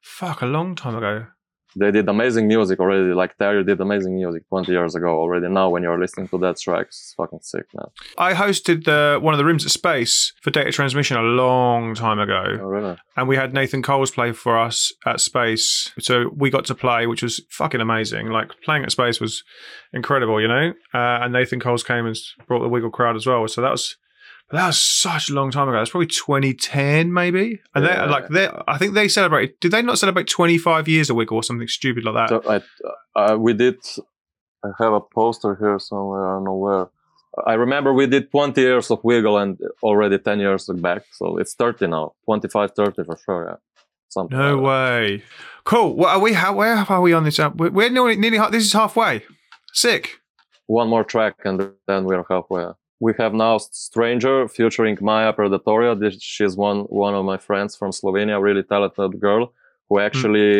Fuck, 0.00 0.42
a 0.42 0.46
long 0.46 0.74
time 0.74 0.96
ago. 0.96 1.26
They 1.74 1.90
did 1.90 2.06
amazing 2.08 2.48
music 2.48 2.80
already. 2.80 3.14
Like 3.14 3.36
Terry 3.38 3.64
did 3.64 3.80
amazing 3.80 4.14
music 4.14 4.46
20 4.50 4.70
years 4.72 4.94
ago 4.94 5.06
already. 5.18 5.48
Now, 5.48 5.70
when 5.70 5.82
you're 5.82 5.98
listening 5.98 6.28
to 6.28 6.38
that 6.38 6.58
track, 6.58 6.88
it's 6.88 7.14
fucking 7.16 7.38
sick, 7.42 7.64
man. 7.74 7.86
I 8.18 8.34
hosted 8.34 8.84
the 8.84 9.18
one 9.20 9.32
of 9.32 9.38
the 9.38 9.44
rooms 9.44 9.64
at 9.64 9.70
Space 9.70 10.34
for 10.42 10.50
data 10.50 10.70
transmission 10.70 11.16
a 11.16 11.22
long 11.22 11.94
time 11.94 12.18
ago. 12.18 12.58
Oh, 12.60 12.64
really? 12.66 12.96
and 13.16 13.26
we 13.26 13.36
had 13.36 13.54
Nathan 13.54 13.82
Coles 13.82 14.10
play 14.10 14.32
for 14.32 14.58
us 14.58 14.92
at 15.06 15.20
Space. 15.20 15.92
So 15.98 16.30
we 16.36 16.50
got 16.50 16.66
to 16.66 16.74
play, 16.74 17.06
which 17.06 17.22
was 17.22 17.40
fucking 17.48 17.80
amazing. 17.80 18.26
Like 18.28 18.50
playing 18.64 18.82
at 18.84 18.92
Space 18.92 19.18
was 19.18 19.42
incredible, 19.94 20.40
you 20.42 20.48
know. 20.48 20.74
Uh, 20.92 21.20
and 21.22 21.32
Nathan 21.32 21.60
Coles 21.60 21.82
came 21.82 22.04
and 22.04 22.16
brought 22.46 22.60
the 22.60 22.68
Wiggle 22.68 22.90
crowd 22.90 23.16
as 23.16 23.26
well. 23.26 23.48
So 23.48 23.62
that 23.62 23.70
was. 23.70 23.96
That 24.52 24.66
was 24.66 24.78
such 24.80 25.30
a 25.30 25.34
long 25.34 25.50
time 25.50 25.68
ago. 25.68 25.78
That's 25.78 25.90
probably 25.90 26.08
2010, 26.08 27.12
maybe. 27.12 27.60
And 27.74 27.84
Yeah. 27.84 28.04
they 28.06 28.10
like 28.12 28.28
they, 28.28 28.48
I 28.68 28.76
think 28.78 28.94
they 28.94 29.08
celebrated. 29.08 29.58
Did 29.60 29.72
they 29.72 29.82
not 29.82 29.98
celebrate 29.98 30.26
25 30.28 30.88
years 30.88 31.08
of 31.10 31.16
Wiggle 31.16 31.38
or 31.38 31.42
something 31.42 31.68
stupid 31.68 32.04
like 32.04 32.14
that? 32.14 32.28
So 32.28 32.62
I, 33.16 33.32
uh, 33.32 33.36
we 33.38 33.54
did. 33.54 33.76
I 34.64 34.68
have 34.78 34.92
a 34.92 35.00
poster 35.00 35.56
here 35.56 35.78
somewhere. 35.78 36.28
I 36.28 36.34
don't 36.36 36.44
know 36.44 36.54
where. 36.54 36.88
I 37.46 37.54
remember 37.54 37.94
we 37.94 38.06
did 38.06 38.30
20 38.30 38.60
years 38.60 38.90
of 38.90 39.02
Wiggle 39.02 39.38
and 39.38 39.58
already 39.82 40.18
10 40.18 40.38
years 40.38 40.68
back. 40.74 41.04
So 41.12 41.38
it's 41.38 41.54
30 41.54 41.86
now. 41.86 42.12
25, 42.26 42.72
30 42.76 43.04
for 43.04 43.16
sure. 43.24 43.46
Yeah. 43.48 43.56
Something. 44.10 44.36
no 44.38 44.56
like 44.58 44.60
that. 44.60 44.62
way. 44.62 45.22
Cool. 45.64 45.96
What 45.96 46.10
are 46.10 46.18
we? 46.18 46.34
How? 46.34 46.54
Where 46.54 46.74
are 46.76 47.00
we 47.00 47.14
on 47.14 47.24
this? 47.24 47.38
Up? 47.38 47.56
We're, 47.56 47.70
we're 47.70 47.88
nearly, 47.88 48.16
nearly. 48.16 48.38
This 48.50 48.64
is 48.66 48.72
halfway. 48.74 49.24
Sick. 49.72 50.18
One 50.66 50.88
more 50.88 51.04
track 51.04 51.36
and 51.46 51.70
then 51.86 52.04
we're 52.04 52.24
halfway. 52.28 52.66
We 53.06 53.12
have 53.18 53.34
now 53.34 53.58
Stranger 53.58 54.36
featuring 54.46 54.96
Maya 55.00 55.32
Predatoria. 55.32 55.98
This, 55.98 56.14
she's 56.34 56.54
one 56.68 56.80
one 57.04 57.14
of 57.18 57.24
my 57.32 57.38
friends 57.48 57.70
from 57.78 57.90
Slovenia, 57.90 58.40
really 58.40 58.62
talented 58.62 59.18
girl 59.26 59.52
who 59.88 59.98
actually 59.98 60.52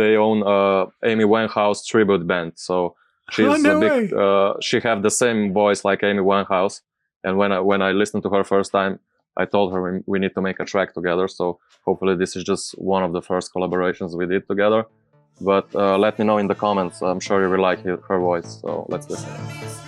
they 0.00 0.16
own 0.16 0.38
a 0.56 0.86
Amy 1.10 1.26
Winehouse 1.34 1.86
tribute 1.86 2.26
band. 2.26 2.50
So 2.56 2.96
she's 3.30 3.46
Oh, 3.46 3.56
no 3.56 3.76
a 3.76 3.80
big. 3.80 4.12
Uh, 4.12 4.54
she 4.60 4.80
have 4.80 5.02
the 5.08 5.14
same 5.22 5.52
voice 5.52 5.80
like 5.88 6.00
Amy 6.02 6.24
Winehouse. 6.32 6.80
And 7.22 7.32
when 7.40 7.50
I 7.52 7.60
when 7.60 7.80
I 7.88 7.90
listened 7.92 8.22
to 8.24 8.30
her 8.30 8.42
first 8.42 8.70
time, 8.72 8.98
I 9.36 9.44
told 9.54 9.72
her 9.72 9.80
we, 9.86 9.92
we 10.12 10.18
need 10.18 10.34
to 10.34 10.42
make 10.48 10.58
a 10.58 10.66
track 10.72 10.94
together. 10.98 11.26
So 11.28 11.44
hopefully 11.86 12.16
this 12.22 12.34
is 12.38 12.42
just 12.42 12.64
one 12.96 13.04
of 13.04 13.12
the 13.12 13.22
first 13.22 13.54
collaborations 13.54 14.10
we 14.20 14.26
did 14.26 14.48
together. 14.52 14.80
But 15.40 15.66
uh, 15.74 15.96
let 15.96 16.18
me 16.18 16.24
know 16.24 16.38
in 16.38 16.48
the 16.48 16.58
comments. 16.66 16.96
I'm 17.02 17.20
sure 17.20 17.38
you 17.40 17.50
will 17.52 17.64
like 17.70 17.80
her 17.84 18.18
voice. 18.30 18.50
So 18.62 18.84
let's 18.88 19.08
listen. 19.08 19.87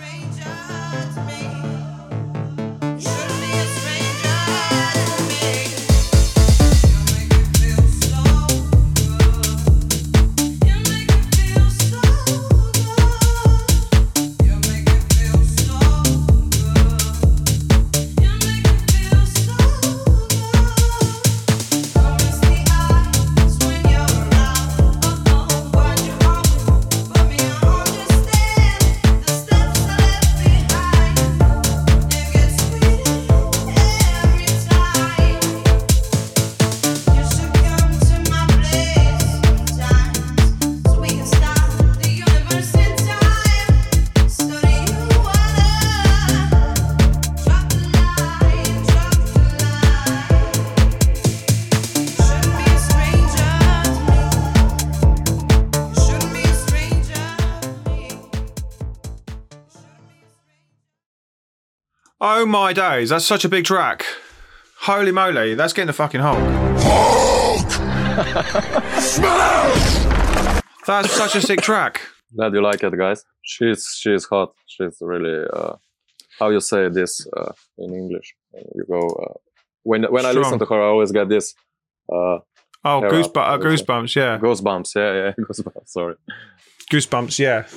My 62.75 62.95
days, 62.97 63.09
that's 63.09 63.25
such 63.25 63.43
a 63.45 63.49
big 63.49 63.65
track. 63.65 64.05
Holy 64.81 65.11
moly, 65.11 65.55
that's 65.55 65.73
getting 65.73 65.87
the 65.87 65.93
fucking 65.93 66.21
Hulk. 66.21 66.39
That's 70.87 71.11
such 71.11 71.35
a 71.35 71.41
sick 71.41 71.61
track. 71.61 72.01
Glad 72.35 72.53
you 72.53 72.61
like 72.61 72.83
it, 72.83 72.97
guys. 72.97 73.23
She's 73.41 73.85
she's 73.99 74.25
hot. 74.25 74.53
She's 74.65 74.97
really 75.01 75.45
uh, 75.53 75.75
how 76.39 76.49
you 76.49 76.59
say 76.61 76.89
this 76.89 77.27
uh, 77.37 77.51
in 77.77 77.93
English. 77.93 78.33
You 78.75 78.85
go 78.89 78.99
uh, 79.07 79.33
when 79.83 80.03
when 80.05 80.25
I 80.25 80.31
listen 80.31 80.59
to 80.59 80.65
her, 80.65 80.81
I 80.81 80.87
always 80.87 81.11
get 81.11 81.29
this 81.29 81.53
uh, 82.11 82.39
Oh, 82.83 83.03
Yeah, 83.03 83.09
goosebumps, 83.11 83.47
uh, 83.53 83.57
goosebumps, 83.59 84.15
yeah. 84.15 84.39
goosebumps. 84.39 84.95
Yeah, 84.95 85.13
yeah, 85.13 85.31
goosebumps. 85.45 85.87
Sorry. 85.87 86.15
Goosebumps, 86.91 87.37
yeah. 87.37 87.67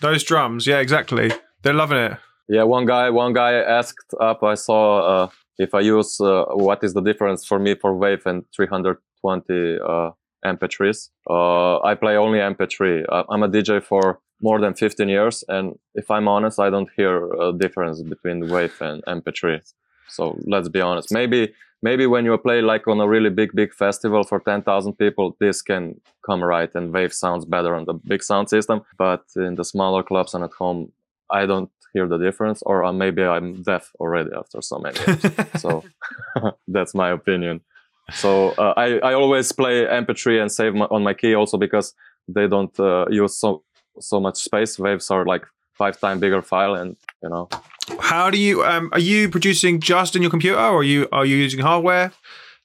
Those 0.00 0.22
drums, 0.22 0.66
yeah, 0.68 0.78
exactly. 0.78 1.32
They're 1.62 1.72
loving 1.74 1.98
it. 1.98 2.12
Yeah, 2.52 2.64
one 2.64 2.84
guy 2.84 3.08
one 3.08 3.32
guy 3.32 3.54
asked 3.54 4.12
up. 4.20 4.42
I 4.42 4.56
saw 4.56 4.84
uh, 5.12 5.28
if 5.56 5.72
I 5.72 5.80
use 5.80 6.20
uh, 6.20 6.44
what 6.66 6.84
is 6.84 6.92
the 6.92 7.00
difference 7.00 7.46
for 7.46 7.58
me 7.58 7.74
for 7.74 7.96
Wave 7.96 8.26
and 8.26 8.44
320 8.54 9.78
uh, 9.80 10.10
MP3s. 10.44 11.08
Uh, 11.30 11.80
I 11.80 11.94
play 11.94 12.16
only 12.18 12.40
MP3. 12.40 13.06
Uh, 13.08 13.24
I'm 13.30 13.42
a 13.42 13.48
DJ 13.48 13.82
for 13.82 14.20
more 14.42 14.60
than 14.60 14.74
15 14.74 15.08
years, 15.08 15.42
and 15.48 15.78
if 15.94 16.10
I'm 16.10 16.28
honest, 16.28 16.60
I 16.60 16.68
don't 16.68 16.90
hear 16.94 17.32
a 17.40 17.54
difference 17.54 18.02
between 18.02 18.46
Wave 18.50 18.76
and 18.82 19.02
MP3. 19.06 19.62
So 20.08 20.38
let's 20.44 20.68
be 20.68 20.82
honest. 20.82 21.10
Maybe 21.10 21.54
maybe 21.80 22.06
when 22.06 22.26
you 22.26 22.36
play 22.36 22.60
like 22.60 22.86
on 22.86 23.00
a 23.00 23.08
really 23.08 23.30
big 23.30 23.52
big 23.54 23.72
festival 23.72 24.24
for 24.24 24.40
10,000 24.40 24.92
people, 24.98 25.38
this 25.40 25.62
can 25.62 25.98
come 26.26 26.44
right, 26.44 26.74
and 26.74 26.92
Wave 26.92 27.14
sounds 27.14 27.46
better 27.46 27.74
on 27.74 27.86
the 27.86 27.94
big 27.94 28.22
sound 28.22 28.50
system. 28.50 28.82
But 28.98 29.24
in 29.36 29.54
the 29.54 29.64
smaller 29.64 30.02
clubs 30.02 30.34
and 30.34 30.44
at 30.44 30.52
home, 30.52 30.92
I 31.32 31.46
don't 31.46 31.70
hear 31.92 32.08
the 32.08 32.18
difference, 32.18 32.62
or 32.62 32.84
uh, 32.84 32.92
maybe 32.92 33.22
I'm 33.22 33.62
deaf 33.62 33.90
already 34.00 34.30
after 34.36 34.62
so 34.62 34.78
many 34.78 34.98
years. 35.06 35.22
so 35.60 35.84
that's 36.68 36.94
my 36.94 37.10
opinion. 37.10 37.60
So 38.12 38.50
uh, 38.50 38.74
I 38.76 38.98
I 38.98 39.14
always 39.14 39.52
play 39.52 39.86
MP3 39.86 40.40
and 40.42 40.50
save 40.50 40.74
my, 40.74 40.86
on 40.86 41.02
my 41.02 41.14
key 41.14 41.34
also 41.34 41.56
because 41.56 41.94
they 42.28 42.48
don't 42.48 42.78
uh, 42.80 43.06
use 43.10 43.36
so 43.38 43.62
so 44.00 44.20
much 44.20 44.38
space. 44.38 44.78
Waves 44.78 45.10
are 45.10 45.24
like 45.24 45.46
five 45.74 45.98
time 46.00 46.18
bigger 46.20 46.42
file, 46.42 46.74
and 46.74 46.96
you 47.22 47.28
know 47.28 47.48
How 48.00 48.30
do 48.30 48.38
you 48.38 48.64
um 48.64 48.90
are 48.92 49.00
you 49.00 49.28
producing 49.28 49.80
just 49.80 50.16
in 50.16 50.22
your 50.22 50.30
computer 50.30 50.58
or 50.58 50.80
are 50.80 50.84
you 50.84 51.08
are 51.12 51.26
you 51.26 51.36
using 51.36 51.60
hardware? 51.60 52.12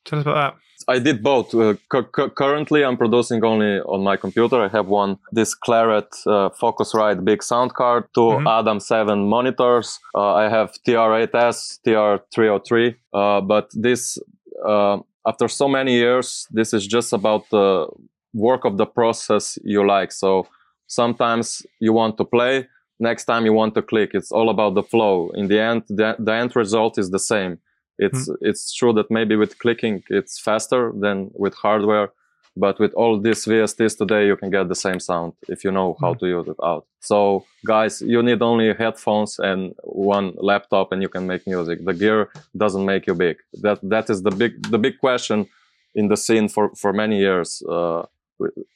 Tell 0.05 0.20
us 0.20 0.26
about 0.26 0.36
that. 0.36 0.66
I 0.90 1.00
did 1.00 1.22
both. 1.22 1.54
Uh, 1.54 1.74
cu- 1.90 2.04
cu- 2.16 2.30
currently, 2.30 2.84
I'm 2.86 2.98
producing 2.98 3.44
only 3.44 3.80
on 3.82 4.04
my 4.04 4.16
computer. 4.16 4.62
I 4.62 4.70
have 4.70 4.88
one 4.88 5.18
this 5.34 5.54
Clarett 5.56 6.08
uh, 6.26 6.50
Focusrite 6.62 7.24
big 7.26 7.44
sound 7.44 7.74
card, 7.74 8.06
2 8.14 8.22
Mhm. 8.22 8.48
Adam 8.60 8.80
7 8.80 9.28
monitors. 9.28 10.00
Uh, 10.16 10.34
I 10.34 10.50
have 10.50 10.72
TR8S, 10.86 11.80
TR303. 11.86 12.96
Uh, 13.14 13.42
but 13.42 13.70
this, 13.74 14.18
uh, 14.66 14.98
after 15.26 15.48
so 15.50 15.68
many 15.68 15.94
years, 15.94 16.48
this 16.52 16.74
is 16.74 16.88
just 16.88 17.12
about 17.14 17.44
the 17.50 17.88
work 18.34 18.66
of 18.66 18.78
the 18.78 18.86
process 18.86 19.58
you 19.64 19.86
like. 19.86 20.12
So 20.14 20.48
sometimes 20.88 21.66
you 21.82 21.92
want 21.94 22.18
to 22.18 22.24
play, 22.26 22.68
next 23.00 23.26
time 23.26 23.46
you 23.46 23.54
want 23.54 23.74
to 23.76 23.82
click. 23.82 24.12
It's 24.14 24.32
all 24.32 24.50
about 24.50 24.74
the 24.76 24.84
flow. 24.84 25.32
In 25.36 25.48
the 25.48 25.60
end, 25.60 25.84
the, 25.90 26.16
the 26.18 26.34
end 26.34 26.56
result 26.56 26.98
is 26.98 27.10
the 27.10 27.20
same 27.20 27.60
it's 28.00 28.30
it's 28.41 28.74
true 28.74 28.93
that 28.93 29.10
maybe 29.10 29.36
with 29.36 29.58
clicking 29.60 30.04
it's 30.10 30.39
faster 30.39 30.91
than 30.95 31.32
with 31.34 31.54
hardware 31.56 32.12
but 32.58 32.80
with 32.80 32.93
all 32.93 33.20
these 33.20 33.45
vsts 33.45 33.98
today 33.98 34.26
you 34.28 34.36
can 34.36 34.50
get 34.50 34.68
the 34.68 34.76
same 34.76 35.00
sound 35.00 35.34
if 35.48 35.64
you 35.64 35.72
know 35.72 35.95
how 36.02 36.14
to 36.16 36.26
use 36.28 36.48
it 36.48 36.58
out. 36.64 36.86
So 37.00 37.45
guys 37.66 38.02
you 38.02 38.22
need 38.24 38.41
only 38.41 38.74
headphones 38.74 39.39
and 39.39 39.76
one 39.84 40.34
laptop 40.38 40.91
and 40.91 41.02
you 41.02 41.10
can 41.10 41.28
make 41.28 41.45
music. 41.45 41.86
The 41.86 41.93
gear 41.93 42.30
doesn't 42.56 42.86
make 42.86 43.06
you 43.08 43.14
big. 43.14 43.38
That 43.62 43.80
that 43.84 44.10
is 44.10 44.24
the 44.24 44.32
big 44.32 44.54
the 44.72 44.80
big 44.80 44.98
question 45.00 45.48
in 45.93 46.08
the 46.08 46.18
scene 46.18 46.48
for 46.50 46.66
for 46.76 46.91
many 46.93 47.18
years. 47.20 47.62
Uh, 47.62 48.04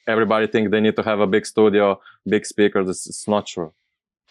everybody 0.06 0.46
think 0.46 0.70
they 0.70 0.80
need 0.80 0.96
to 0.96 1.02
have 1.02 1.20
a 1.20 1.26
big 1.26 1.44
studio 1.46 2.00
big 2.26 2.46
speakers. 2.46 2.88
It's, 2.88 3.06
it's 3.06 3.28
not 3.28 3.46
true. 3.46 3.72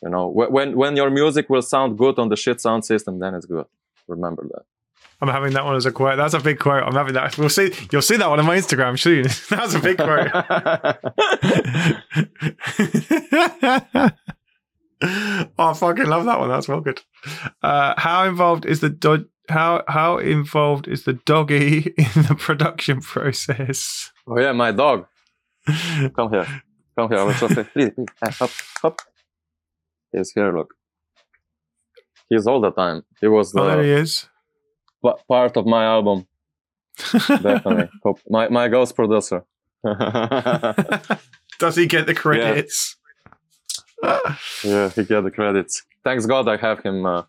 You 0.03 0.09
know 0.09 0.27
when 0.27 0.77
when 0.81 0.95
your 0.95 1.09
music 1.09 1.49
will 1.49 1.61
sound 1.61 1.97
good 1.97 2.17
on 2.19 2.29
the 2.29 2.37
shit 2.37 2.61
sound 2.61 2.85
system 2.85 3.19
then 3.19 3.35
it's 3.35 3.45
good. 3.45 3.67
Remember 4.07 4.43
that 4.53 4.65
I'm 5.21 5.27
having 5.27 5.53
that 5.53 5.65
one 5.65 5.75
as 5.75 5.85
a 5.85 5.91
quote. 5.91 6.17
That's 6.17 6.33
a 6.33 6.39
big 6.39 6.59
quote. 6.59 6.83
I'm 6.83 6.95
having 6.95 7.13
that. 7.13 7.37
We'll 7.37 7.49
see. 7.49 7.71
You'll 7.91 8.01
see 8.01 8.17
that 8.17 8.29
one 8.29 8.39
on 8.39 8.45
my 8.45 8.57
Instagram 8.57 8.97
soon. 8.97 9.23
That's 9.49 9.75
a 9.75 9.79
big 9.79 9.97
quote. 9.97 10.31
oh, 15.01 15.49
I 15.57 15.73
fucking 15.73 16.05
love 16.07 16.25
that 16.25 16.39
one. 16.39 16.49
That's 16.49 16.67
well 16.67 16.81
good. 16.81 17.01
Uh, 17.61 17.93
how 17.97 18.25
involved 18.25 18.65
is 18.65 18.79
the 18.79 18.89
do- 18.89 19.27
how 19.49 19.83
how 19.87 20.17
involved 20.17 20.87
is 20.87 21.03
the 21.03 21.13
doggy 21.13 21.93
in 21.97 22.23
the 22.27 22.35
production 22.37 23.01
process? 23.01 24.11
Oh 24.27 24.39
yeah, 24.39 24.51
my 24.53 24.71
dog. 24.71 25.05
Come 26.15 26.31
here. 26.31 26.47
Come 26.97 27.09
here. 27.09 27.19
I 27.19 27.23
will 27.23 27.33
show. 27.33 27.47
Please, 27.47 27.67
please. 27.73 27.91
Hop, 28.39 28.49
hop. 28.81 29.01
He's 30.11 30.31
here. 30.31 30.55
Look. 30.55 30.73
He's 32.29 32.47
all 32.47 32.61
the 32.61 32.71
time. 32.71 33.03
He 33.19 33.27
was 33.27 33.53
Oh, 33.55 33.65
there 33.67 33.83
he 33.83 33.91
is. 33.91 34.27
Pa- 35.01 35.17
part 35.27 35.57
of 35.57 35.65
my 35.65 35.85
album. 35.85 36.27
Definitely. 37.27 37.89
My 38.29 38.49
my 38.49 38.67
ghost 38.67 38.95
producer. 38.95 39.43
Does 41.59 41.75
he 41.75 41.85
get 41.87 42.05
the 42.05 42.13
credits? 42.15 42.97
yeah, 44.63 44.89
he 44.89 45.03
get 45.03 45.21
the 45.21 45.31
credits. 45.31 45.83
Thanks 46.03 46.25
God 46.25 46.47
I 46.47 46.57
have 46.57 46.81
him. 46.83 47.05
Uh, 47.05 47.23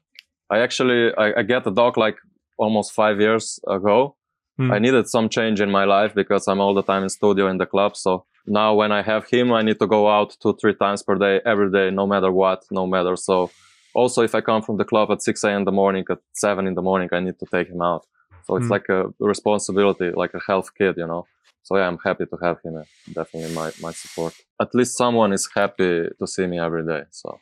I 0.51 0.59
actually 0.61 1.14
I, 1.16 1.41
I 1.41 1.43
get 1.43 1.64
the 1.64 1.70
dog 1.70 1.97
like 1.97 2.16
almost 2.59 2.93
five 2.93 3.20
years 3.20 3.61
ago. 3.66 4.16
Hmm. 4.57 4.70
I 4.70 4.79
needed 4.79 5.09
some 5.09 5.29
change 5.29 5.61
in 5.61 5.70
my 5.70 5.85
life 5.85 6.14
because 6.14 6.47
I'm 6.47 6.61
all 6.61 6.75
the 6.75 6.83
time 6.83 7.03
in 7.03 7.09
studio 7.09 7.49
in 7.49 7.59
the 7.59 7.66
club. 7.66 7.97
So 7.97 8.27
now 8.47 8.75
when 8.75 8.93
I 8.93 9.03
have 9.03 9.29
him, 9.29 9.53
I 9.53 9.62
need 9.62 9.79
to 9.79 9.87
go 9.87 10.09
out 10.09 10.37
two 10.41 10.55
three 10.61 10.75
times 10.75 11.03
per 11.03 11.16
day, 11.16 11.41
every 11.45 11.70
day, 11.70 11.91
no 11.91 12.07
matter 12.07 12.31
what, 12.31 12.64
no 12.70 12.87
matter. 12.87 13.16
So 13.16 13.51
also 13.95 14.22
if 14.22 14.34
I 14.34 14.40
come 14.40 14.62
from 14.62 14.76
the 14.78 14.84
club 14.84 15.11
at 15.11 15.22
six 15.22 15.45
a.m. 15.45 15.59
in 15.59 15.64
the 15.64 15.72
morning, 15.72 16.05
at 16.11 16.18
seven 16.32 16.66
in 16.66 16.74
the 16.74 16.82
morning, 16.82 17.09
I 17.12 17.20
need 17.20 17.38
to 17.40 17.47
take 17.47 17.68
him 17.68 17.82
out. 17.82 18.07
So 18.45 18.57
it's 18.57 18.66
Hmm. 18.66 18.72
like 18.72 18.88
a 18.88 19.05
responsibility, 19.20 20.11
like 20.14 20.34
a 20.34 20.40
health 20.47 20.70
kid, 20.76 20.95
you 20.97 21.07
know. 21.07 21.26
So 21.62 21.76
yeah, 21.76 21.86
I'm 21.86 21.99
happy 22.05 22.26
to 22.26 22.36
have 22.43 22.59
him. 22.64 22.76
uh, 22.76 22.84
Definitely 23.12 23.55
my 23.55 23.70
my 23.80 23.93
support. 23.93 24.34
At 24.61 24.74
least 24.74 24.97
someone 24.97 25.32
is 25.32 25.49
happy 25.55 26.09
to 26.18 26.26
see 26.26 26.47
me 26.47 26.59
every 26.59 26.84
day. 26.86 27.03
So 27.11 27.40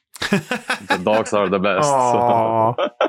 the 0.90 0.98
dogs 1.10 1.32
are 1.32 1.48
the 1.48 1.58
best. 1.58 1.90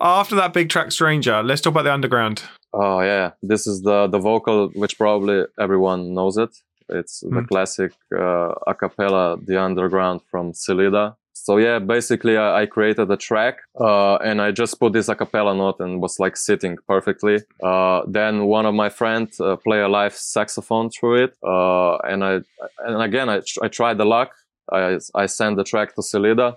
After 0.00 0.34
that 0.36 0.52
big 0.52 0.68
track, 0.68 0.92
Stranger, 0.92 1.42
let's 1.42 1.60
talk 1.60 1.72
about 1.72 1.84
the 1.84 1.92
underground. 1.92 2.42
oh 2.72 3.00
yeah, 3.00 3.30
this 3.42 3.66
is 3.66 3.82
the 3.82 4.06
the 4.08 4.18
vocal 4.18 4.68
which 4.74 4.98
probably 4.98 5.44
everyone 5.58 6.14
knows 6.14 6.36
it. 6.36 6.50
It's 6.88 7.20
the 7.20 7.40
Hmm. 7.40 7.46
classic 7.50 7.92
uh, 8.14 8.52
a 8.66 8.74
cappella, 8.74 9.38
the 9.42 9.60
underground 9.60 10.20
from 10.30 10.52
Celeda. 10.52 11.16
So 11.44 11.58
yeah, 11.58 11.78
basically 11.78 12.38
I, 12.38 12.62
I 12.62 12.66
created 12.66 13.10
a 13.10 13.18
track 13.18 13.58
uh, 13.78 14.14
and 14.16 14.40
I 14.40 14.50
just 14.50 14.80
put 14.80 14.94
this 14.94 15.10
a 15.10 15.14
cappella 15.14 15.54
note 15.54 15.78
and 15.78 16.00
was 16.00 16.18
like 16.18 16.38
sitting 16.38 16.78
perfectly. 16.88 17.36
Uh, 17.62 18.00
then 18.08 18.46
one 18.46 18.64
of 18.64 18.74
my 18.74 18.88
friends 18.88 19.38
uh, 19.38 19.56
play 19.56 19.80
a 19.80 19.88
live 19.88 20.14
saxophone 20.14 20.88
through 20.88 21.24
it, 21.24 21.36
uh, 21.46 21.96
and 22.10 22.24
I 22.24 22.40
and 22.86 23.02
again 23.02 23.28
I, 23.28 23.42
I 23.62 23.68
tried 23.68 23.98
the 23.98 24.06
luck. 24.06 24.30
I 24.72 24.98
I 25.14 25.26
sent 25.26 25.58
the 25.58 25.64
track 25.64 25.94
to 25.96 26.00
Celeda, 26.00 26.54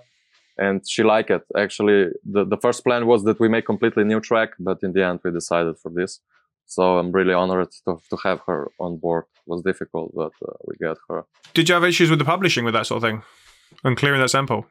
and 0.56 0.80
she 0.88 1.02
liked 1.02 1.30
it. 1.30 1.42
Actually, 1.54 2.08
the 2.24 2.46
the 2.46 2.56
first 2.56 2.82
plan 2.82 3.06
was 3.06 3.24
that 3.24 3.38
we 3.38 3.48
make 3.48 3.66
completely 3.66 4.04
new 4.04 4.20
track, 4.20 4.50
but 4.58 4.78
in 4.82 4.94
the 4.94 5.04
end 5.04 5.20
we 5.22 5.30
decided 5.30 5.76
for 5.82 5.90
this. 5.90 6.20
So 6.64 6.82
I'm 6.98 7.12
really 7.12 7.34
honored 7.34 7.72
to 7.84 7.98
to 8.10 8.16
have 8.24 8.40
her 8.46 8.70
on 8.80 8.96
board. 8.96 9.24
It 9.34 9.50
was 9.52 9.60
difficult, 9.70 10.14
but 10.14 10.32
uh, 10.48 10.56
we 10.66 10.72
got 10.86 10.96
her. 11.10 11.26
Did 11.52 11.68
you 11.68 11.74
have 11.74 11.84
issues 11.84 12.08
with 12.08 12.20
the 12.20 12.30
publishing 12.34 12.64
with 12.64 12.72
that 12.72 12.86
sort 12.86 13.02
of 13.02 13.04
thing 13.06 13.22
and 13.84 13.94
clearing 13.98 14.22
that 14.22 14.30
sample? 14.30 14.64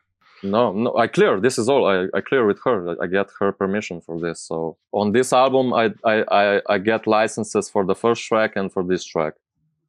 No, 0.43 0.71
no, 0.71 0.95
I 0.95 1.07
clear. 1.07 1.39
This 1.39 1.57
is 1.57 1.67
all. 1.67 1.85
I, 1.87 2.07
I 2.17 2.21
clear 2.21 2.45
with 2.45 2.59
her. 2.63 2.95
I 3.01 3.07
get 3.07 3.27
her 3.39 3.51
permission 3.51 4.01
for 4.01 4.19
this. 4.19 4.39
So 4.39 4.77
on 4.91 5.11
this 5.11 5.33
album, 5.33 5.73
I 5.73 5.91
I, 6.03 6.23
I, 6.31 6.61
I 6.69 6.77
get 6.77 7.07
licenses 7.07 7.69
for 7.69 7.85
the 7.85 7.95
first 7.95 8.23
track 8.23 8.55
and 8.55 8.71
for 8.71 8.83
this 8.83 9.03
track. 9.03 9.33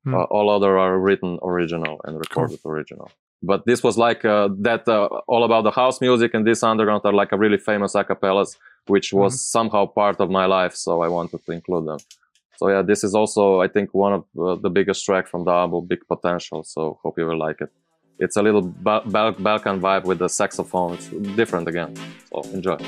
Hmm. 0.05 0.15
Uh, 0.15 0.23
all 0.25 0.49
other 0.49 0.79
are 0.79 0.99
written 0.99 1.39
original 1.43 2.01
and 2.05 2.19
recorded 2.19 2.61
original. 2.65 3.11
But 3.43 3.67
this 3.67 3.83
was 3.83 3.99
like 3.99 4.25
uh, 4.25 4.49
that. 4.61 4.89
Uh, 4.89 5.07
all 5.27 5.45
about 5.45 5.65
the 5.65 5.71
house 5.71 6.01
music 6.01 6.33
and 6.35 6.47
this 6.47 6.63
underground 6.63 7.03
are 7.05 7.13
like 7.13 7.33
a 7.33 7.39
really 7.39 7.59
famous 7.59 7.93
acapellas, 7.95 8.57
which 8.87 9.13
was 9.13 9.41
somehow 9.41 9.87
part 9.87 10.21
of 10.21 10.31
my 10.31 10.47
life. 10.47 10.75
So 10.75 11.03
I 11.03 11.09
wanted 11.09 11.45
to 11.45 11.53
include 11.53 11.87
them. 11.87 11.99
So 12.57 12.69
yeah, 12.69 12.83
this 12.83 13.05
is 13.05 13.15
also 13.15 13.61
I 13.61 13.69
think 13.69 13.93
one 13.93 14.15
of 14.15 14.25
uh, 14.37 14.57
the 14.57 14.71
biggest 14.71 15.05
track 15.05 15.29
from 15.29 15.45
the 15.45 15.53
album, 15.53 15.87
Big 15.87 16.01
Potential. 16.09 16.65
So 16.65 16.99
hope 17.03 17.19
you 17.19 17.27
will 17.27 17.39
like 17.39 17.61
it. 17.61 17.71
It's 18.19 18.37
a 18.37 18.43
little 18.43 18.63
Bal- 18.63 19.03
Bal- 19.07 19.33
Balkan 19.33 19.81
vibe 19.81 20.05
with 20.05 20.19
the 20.19 20.29
saxophone. 20.29 20.95
It's 20.95 21.09
different 21.37 21.69
again. 21.69 21.95
So 22.33 22.43
enjoy. 22.53 22.79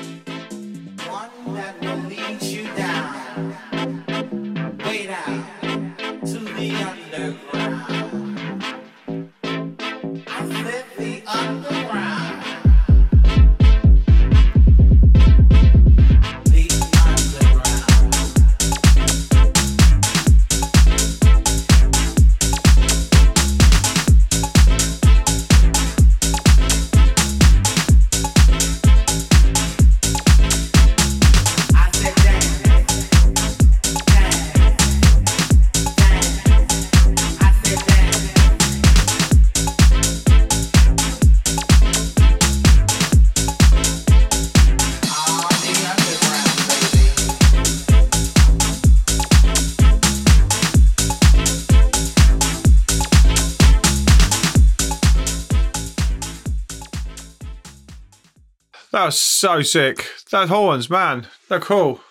That 59.00 59.06
was 59.06 59.18
so 59.18 59.62
sick. 59.62 60.04
Those 60.30 60.50
horns, 60.50 60.90
man, 60.90 61.26
they're 61.48 61.58
cool. 61.58 62.02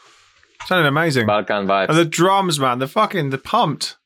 Sounded 0.65 0.87
amazing. 0.87 1.27
Balkan 1.27 1.67
vibes. 1.67 1.89
And 1.89 1.95
the 1.95 2.03
drums, 2.03 2.59
man, 2.59 2.79
the 2.79 2.87
fucking 2.87 3.29
the 3.29 3.37
pumped. 3.37 3.97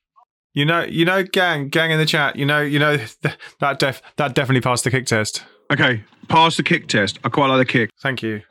You 0.54 0.66
know, 0.66 0.84
you 0.84 1.06
know, 1.06 1.24
gang, 1.24 1.70
gang 1.70 1.92
in 1.92 1.98
the 1.98 2.06
chat. 2.06 2.36
You 2.36 2.46
know, 2.46 2.60
you 2.60 2.80
know 2.80 2.98
th- 3.22 3.38
that 3.62 3.80
def 3.80 4.02
that 4.18 4.36
definitely 4.36 4.60
passed 4.60 4.84
the 4.84 4.92
kick 4.92 5.06
test. 5.06 5.46
Okay, 5.72 6.04
pass 6.28 6.58
the 6.58 6.64
kick 6.64 6.90
test. 6.90 7.20
I 7.24 7.30
quite 7.30 7.48
like 7.48 7.66
the 7.66 7.72
kick. 7.72 7.90
Thank 8.02 8.22
you. 8.22 8.42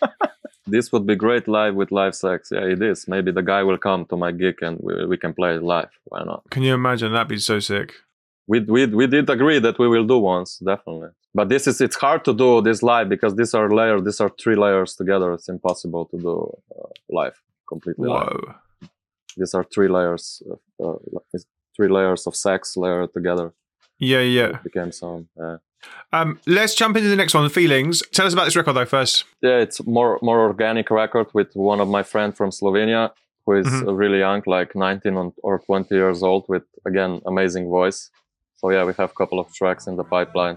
this 0.66 0.90
would 0.90 1.06
be 1.06 1.14
great 1.14 1.46
live 1.46 1.74
with 1.74 1.92
live 1.92 2.14
sex. 2.14 2.48
Yeah, 2.50 2.64
it 2.64 2.80
is. 2.80 3.06
Maybe 3.06 3.30
the 3.30 3.42
guy 3.42 3.62
will 3.62 3.76
come 3.76 4.06
to 4.06 4.16
my 4.16 4.32
gig 4.32 4.62
and 4.62 4.78
we, 4.80 5.04
we 5.04 5.18
can 5.18 5.34
play 5.34 5.54
it 5.54 5.62
live. 5.62 5.90
Why 6.04 6.24
not? 6.24 6.44
Can 6.50 6.62
you 6.62 6.72
imagine? 6.72 7.12
That'd 7.12 7.28
be 7.28 7.36
so 7.36 7.58
sick. 7.58 7.92
We, 8.46 8.60
we, 8.60 8.86
we 8.86 9.06
did 9.06 9.28
agree 9.28 9.58
that 9.58 9.78
we 9.78 9.86
will 9.86 10.06
do 10.06 10.16
once, 10.18 10.62
definitely. 10.64 11.08
But 11.38 11.46
this 11.52 11.66
is, 11.70 11.76
it's 11.86 11.96
hard 12.06 12.24
to 12.28 12.32
do 12.44 12.48
this 12.68 12.82
live 12.92 13.08
because 13.14 13.32
these 13.40 13.52
are 13.58 13.68
layers, 13.80 14.02
these 14.08 14.20
are 14.24 14.30
three 14.42 14.56
layers 14.64 14.90
together. 15.00 15.28
It's 15.36 15.48
impossible 15.56 16.04
to 16.12 16.16
do 16.28 16.34
uh, 16.78 16.88
live, 17.18 17.36
completely 17.72 18.08
live. 18.08 18.40
These 19.36 19.52
are 19.58 19.64
three 19.74 19.88
layers, 19.96 20.42
of, 20.52 20.58
uh, 20.84 21.18
it's 21.34 21.44
three 21.76 21.88
layers 21.98 22.26
of 22.26 22.34
sex 22.34 22.76
layered 22.76 23.12
together. 23.18 23.52
Yeah, 23.98 24.20
yeah. 24.38 24.50
It 24.58 24.64
became 24.70 24.92
some, 25.02 25.28
uh, 25.42 25.58
Um, 26.18 26.28
let's 26.46 26.74
jump 26.80 26.96
into 26.96 27.10
the 27.14 27.20
next 27.22 27.34
one. 27.34 27.44
The 27.44 27.50
feelings. 27.62 27.94
Tell 28.16 28.26
us 28.26 28.32
about 28.32 28.46
this 28.46 28.56
record 28.60 28.74
though 28.78 28.90
first. 28.98 29.14
yeah, 29.48 29.58
it's 29.64 29.78
more 29.98 30.12
more 30.28 30.40
organic 30.50 30.86
record 31.02 31.26
with 31.38 31.50
one 31.72 31.80
of 31.84 31.88
my 31.96 32.02
friends 32.12 32.32
from 32.38 32.50
Slovenia 32.60 33.02
who 33.44 33.52
is 33.60 33.66
Mhm. 33.66 33.86
uh, 33.88 33.92
really 34.02 34.20
young, 34.26 34.42
like 34.56 34.70
19 34.74 35.32
or 35.48 35.54
20 35.68 35.94
years 36.02 36.18
old, 36.28 36.42
with 36.52 36.64
again 36.90 37.12
amazing 37.32 37.64
voice. 37.78 37.98
So 38.60 38.64
yeah, 38.74 38.84
we 38.88 38.92
have 39.00 39.10
a 39.14 39.18
couple 39.20 39.38
of 39.42 39.46
tracks 39.58 39.86
in 39.86 39.94
the 40.00 40.04
pipeline. 40.16 40.56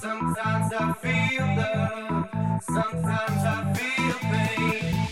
Sometimes 0.00 0.72
I 0.72 0.92
feel 1.00 1.46
love, 1.56 2.62
sometimes 2.62 3.44
I 3.44 3.72
feel 3.74 4.14
pain, 4.30 5.06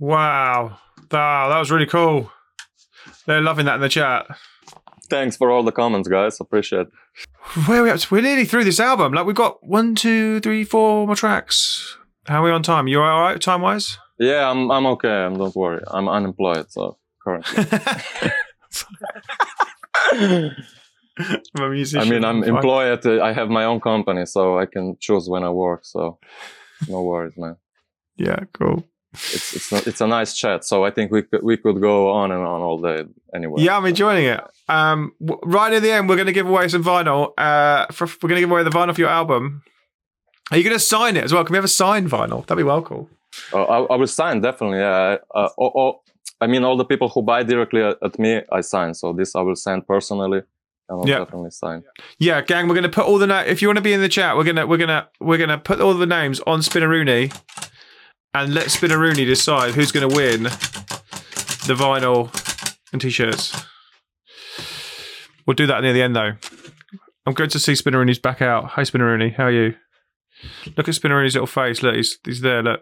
Wow. 0.00 0.78
Wow, 1.12 1.48
that 1.50 1.58
was 1.58 1.70
really 1.70 1.86
cool. 1.86 2.32
They're 3.26 3.42
loving 3.42 3.66
that 3.66 3.76
in 3.76 3.80
the 3.82 3.88
chat. 3.88 4.26
Thanks 5.10 5.36
for 5.36 5.50
all 5.50 5.62
the 5.62 5.72
comments, 5.72 6.08
guys. 6.08 6.40
Appreciate. 6.40 6.86
it. 6.86 7.66
Where 7.66 7.80
are 7.80 7.84
we 7.84 7.90
up 7.90 8.00
to? 8.00 8.14
We're 8.14 8.22
nearly 8.22 8.46
through 8.46 8.64
this 8.64 8.80
album. 8.80 9.12
Like 9.12 9.26
we've 9.26 9.36
got 9.36 9.62
one, 9.62 9.94
two, 9.94 10.40
three, 10.40 10.64
four 10.64 11.06
more 11.06 11.16
tracks. 11.16 11.98
How 12.26 12.40
are 12.42 12.46
we 12.46 12.50
on 12.50 12.62
time? 12.62 12.88
You 12.88 13.02
all 13.02 13.20
right 13.20 13.40
time 13.40 13.60
wise? 13.60 13.98
Yeah, 14.18 14.48
I'm 14.48 14.70
I'm 14.70 14.86
okay. 14.86 15.24
I'm, 15.24 15.36
don't 15.36 15.54
worry. 15.54 15.82
I'm 15.88 16.08
unemployed, 16.08 16.70
so 16.70 16.96
currently. 17.22 17.64
I'm 21.56 21.62
a 21.62 21.68
musician. 21.68 22.06
I 22.06 22.10
mean, 22.10 22.24
I'm 22.24 22.42
employed. 22.44 23.04
I 23.06 23.32
have 23.32 23.48
my 23.48 23.64
own 23.64 23.80
company, 23.80 24.26
so 24.26 24.58
I 24.58 24.66
can 24.66 24.96
choose 25.00 25.28
when 25.28 25.42
I 25.42 25.50
work. 25.50 25.84
So 25.84 26.18
no 26.88 27.02
worries, 27.02 27.36
man. 27.36 27.56
Yeah, 28.16 28.40
cool. 28.52 28.84
It's 29.12 29.54
it's 29.56 29.72
not, 29.72 29.86
it's 29.86 30.00
a 30.00 30.06
nice 30.06 30.34
chat. 30.36 30.64
So 30.64 30.84
I 30.84 30.90
think 30.90 31.10
we 31.10 31.22
could, 31.22 31.42
we 31.42 31.56
could 31.56 31.80
go 31.80 32.10
on 32.10 32.30
and 32.30 32.42
on 32.42 32.60
all 32.60 32.80
day 32.80 33.04
anyway. 33.34 33.60
Yeah, 33.62 33.76
I'm 33.76 33.84
enjoying 33.86 34.24
it. 34.26 34.40
Um, 34.68 35.12
w- 35.20 35.40
right 35.44 35.72
at 35.72 35.82
the 35.82 35.90
end, 35.90 36.08
we're 36.08 36.16
going 36.16 36.26
to 36.26 36.32
give 36.32 36.48
away 36.48 36.68
some 36.68 36.84
vinyl. 36.84 37.32
Uh, 37.36 37.86
for, 37.92 38.06
we're 38.06 38.28
going 38.28 38.36
to 38.36 38.42
give 38.42 38.50
away 38.50 38.62
the 38.62 38.70
vinyl 38.70 38.94
for 38.94 39.00
your 39.00 39.10
album. 39.10 39.62
Are 40.52 40.56
you 40.56 40.62
going 40.64 40.76
to 40.76 40.80
sign 40.80 41.16
it 41.16 41.24
as 41.24 41.32
well? 41.32 41.42
Can 41.44 41.52
we 41.54 41.56
have 41.56 41.64
a 41.64 41.68
signed 41.68 42.08
vinyl? 42.08 42.46
That'd 42.46 42.58
be 42.58 42.62
well 42.64 42.82
cool. 42.82 43.08
Uh, 43.52 43.62
I, 43.64 43.94
I 43.94 43.96
will 43.96 44.06
sign 44.06 44.40
definitely. 44.40 44.78
Yeah. 44.78 45.16
Uh, 45.34 45.48
oh, 45.58 45.72
oh, 45.74 46.00
I 46.40 46.46
mean, 46.46 46.64
all 46.64 46.76
the 46.76 46.84
people 46.84 47.08
who 47.08 47.22
buy 47.22 47.42
directly 47.42 47.82
at, 47.82 47.98
at 48.02 48.18
me, 48.18 48.42
I 48.52 48.60
sign. 48.60 48.94
So 48.94 49.12
this 49.12 49.34
I 49.34 49.40
will 49.42 49.56
send 49.56 49.86
personally, 49.86 50.42
Yeah. 51.04 51.18
definitely 51.18 51.50
sign. 51.50 51.82
Yeah, 52.18 52.40
gang, 52.42 52.66
we're 52.68 52.74
going 52.74 52.82
to 52.84 52.88
put 52.88 53.06
all 53.06 53.18
the 53.18 53.26
na- 53.26 53.40
if 53.46 53.60
you 53.62 53.68
want 53.68 53.76
to 53.78 53.82
be 53.82 53.92
in 53.92 54.00
the 54.00 54.08
chat, 54.08 54.36
we're 54.36 54.44
gonna 54.44 54.66
we're 54.66 54.78
gonna 54.78 55.08
we're 55.20 55.38
gonna 55.38 55.58
put 55.58 55.80
all 55.80 55.94
the 55.94 56.06
names 56.06 56.40
on 56.46 56.60
Spinneroonie, 56.60 57.32
and 58.34 58.54
let 58.54 58.66
Spinneroonie 58.66 59.26
decide 59.26 59.74
who's 59.74 59.92
going 59.92 60.08
to 60.08 60.14
win 60.16 60.44
the 60.44 61.74
vinyl 61.78 62.30
and 62.92 63.00
t-shirts. 63.00 63.64
We'll 65.46 65.54
do 65.54 65.66
that 65.66 65.82
near 65.82 65.92
the 65.92 66.02
end, 66.02 66.14
though. 66.16 66.32
I'm 67.26 67.34
good 67.34 67.50
to 67.50 67.58
see 67.58 67.72
Spinneroonie's 67.72 68.18
back 68.18 68.40
out. 68.42 68.66
Hi, 68.70 68.82
Spinneroonie, 68.82 69.34
how 69.34 69.44
are 69.44 69.50
you? 69.52 69.74
Look 70.76 70.88
at 70.88 70.94
Spinneroonie's 70.94 71.34
little 71.34 71.46
face. 71.46 71.82
Look, 71.82 71.94
he's 71.96 72.18
he's 72.24 72.40
there. 72.40 72.62
Look. 72.62 72.80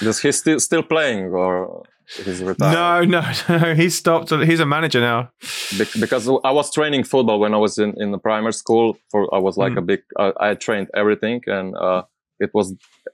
Does 0.00 0.20
he 0.20 0.32
still 0.32 0.58
still 0.60 0.82
playing 0.82 1.24
or 1.26 1.82
he's 2.24 2.42
retired? 2.42 3.08
No, 3.08 3.20
no, 3.20 3.32
no. 3.58 3.74
He 3.74 3.90
stopped. 3.90 4.30
He's 4.30 4.60
a 4.60 4.66
manager 4.66 5.00
now. 5.00 5.30
Bec- 5.76 5.88
because 6.00 6.26
I 6.42 6.50
was 6.52 6.72
training 6.72 7.04
football 7.04 7.38
when 7.38 7.52
I 7.52 7.58
was 7.58 7.76
in, 7.78 7.92
in 7.98 8.12
the 8.12 8.18
primary 8.18 8.52
school. 8.54 8.96
For 9.10 9.32
I 9.34 9.38
was 9.38 9.56
like 9.58 9.72
Mm. 9.72 9.78
a 9.78 9.82
big. 9.82 10.00
Uh, 10.18 10.32
I 10.40 10.54
trained 10.54 10.88
everything, 10.94 11.42
and 11.46 11.76
uh, 11.76 12.04
it 12.44 12.52
was 12.58 12.66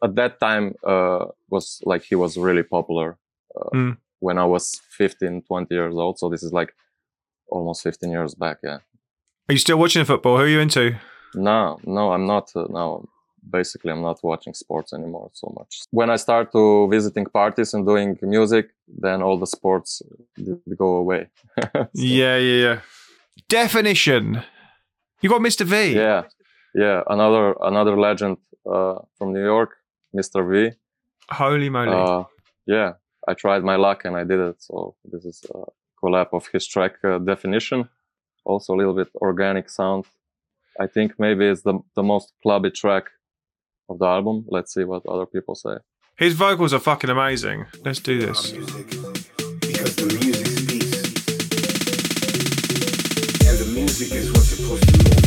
at 0.07 0.13
that 0.21 0.33
time 0.47 0.67
uh, 0.93 1.25
was 1.55 1.67
like 1.91 2.03
he 2.11 2.17
was 2.25 2.33
really 2.47 2.63
popular 2.77 3.09
uh, 3.59 3.71
Mm. 3.75 3.97
when 4.27 4.37
I 4.39 4.47
was 4.55 4.65
15, 4.99 5.43
20 5.43 5.75
years 5.75 5.95
old. 6.03 6.19
So 6.19 6.29
this 6.29 6.43
is 6.43 6.53
like 6.61 6.71
almost 7.49 7.83
15 7.83 8.11
years 8.11 8.35
back. 8.35 8.59
Yeah. 8.63 8.79
Are 9.49 9.53
you 9.57 9.59
still 9.67 9.79
watching 9.79 10.05
football? 10.05 10.37
Who 10.37 10.43
are 10.45 10.49
you 10.55 10.61
into? 10.61 10.85
No, 11.35 11.79
no, 11.85 12.13
I'm 12.15 12.27
not. 12.27 12.47
Uh, 12.55 12.67
no, 12.71 13.05
basically, 13.59 13.91
I'm 13.93 14.03
not 14.03 14.19
watching 14.23 14.55
sports 14.55 14.93
anymore 14.93 15.31
so 15.33 15.47
much. 15.59 15.73
When 15.91 16.11
I 16.11 16.17
start 16.17 16.53
to 16.53 16.89
visiting 16.97 17.27
parties 17.27 17.75
and 17.75 17.83
doing 17.87 18.19
music, 18.23 18.67
then 19.05 19.23
all 19.23 19.39
the 19.39 19.47
sports 19.57 20.03
did 20.37 20.61
go 20.77 20.91
away. 21.03 21.23
So, 21.73 21.89
Yeah, 21.95 22.37
yeah, 22.49 22.59
yeah. 22.67 22.79
Definition. 23.49 24.43
You 25.23 25.29
got 25.29 25.41
Mr. 25.41 25.65
V. 25.67 25.95
yeah 25.95 26.23
yeah 26.75 27.03
another 27.09 27.55
another 27.63 27.99
legend 27.99 28.37
uh, 28.71 28.97
from 29.17 29.33
new 29.33 29.43
york 29.45 29.71
mr 30.15 30.41
v 30.51 30.73
Holy 31.31 31.69
moly. 31.71 31.93
uh, 31.93 32.25
yeah 32.67 32.93
i 33.29 33.35
tried 33.35 33.63
my 33.65 33.77
luck 33.77 34.05
and 34.05 34.17
i 34.17 34.25
did 34.25 34.41
it 34.41 34.57
so 34.63 34.95
this 35.13 35.25
is 35.25 35.43
a 35.55 35.59
collab 36.03 36.29
of 36.33 36.47
his 36.53 36.67
track 36.67 36.93
uh, 37.05 37.19
definition 37.19 37.89
also 38.45 38.75
a 38.75 38.77
little 38.77 38.95
bit 38.95 39.09
organic 39.21 39.69
sound 39.69 40.05
i 40.81 40.87
think 40.87 41.13
maybe 41.19 41.45
it's 41.47 41.63
the, 41.63 41.79
the 41.97 42.03
most 42.03 42.33
clubby 42.43 42.71
track 42.71 43.05
of 43.89 43.99
the 43.99 44.07
album 44.07 44.45
let's 44.49 44.73
see 44.75 44.85
what 44.85 45.03
other 45.07 45.27
people 45.27 45.55
say 45.55 45.77
His 46.17 46.35
vocals 46.35 46.73
are 46.75 46.83
fucking 46.91 47.09
amazing. 47.11 47.59
Let's 47.87 48.01
do 48.11 48.15
this. 48.27 48.53
music 48.53 48.87
because 49.69 49.95
the 50.01 50.07
music 50.21 50.47
speaks. 50.61 51.01
And 53.49 53.57
the 53.63 53.69
music 53.79 54.09
is 54.21 54.27
what's 54.33 54.51
supposed 54.55 54.85
to 54.89 54.93
move 55.05 55.20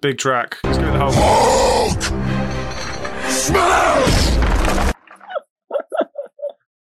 big 0.00 0.18
track. 0.18 0.58
Let's 0.64 0.78
give 0.78 0.88
it 0.88 0.92
the 0.92 1.10
whole. 1.10 1.90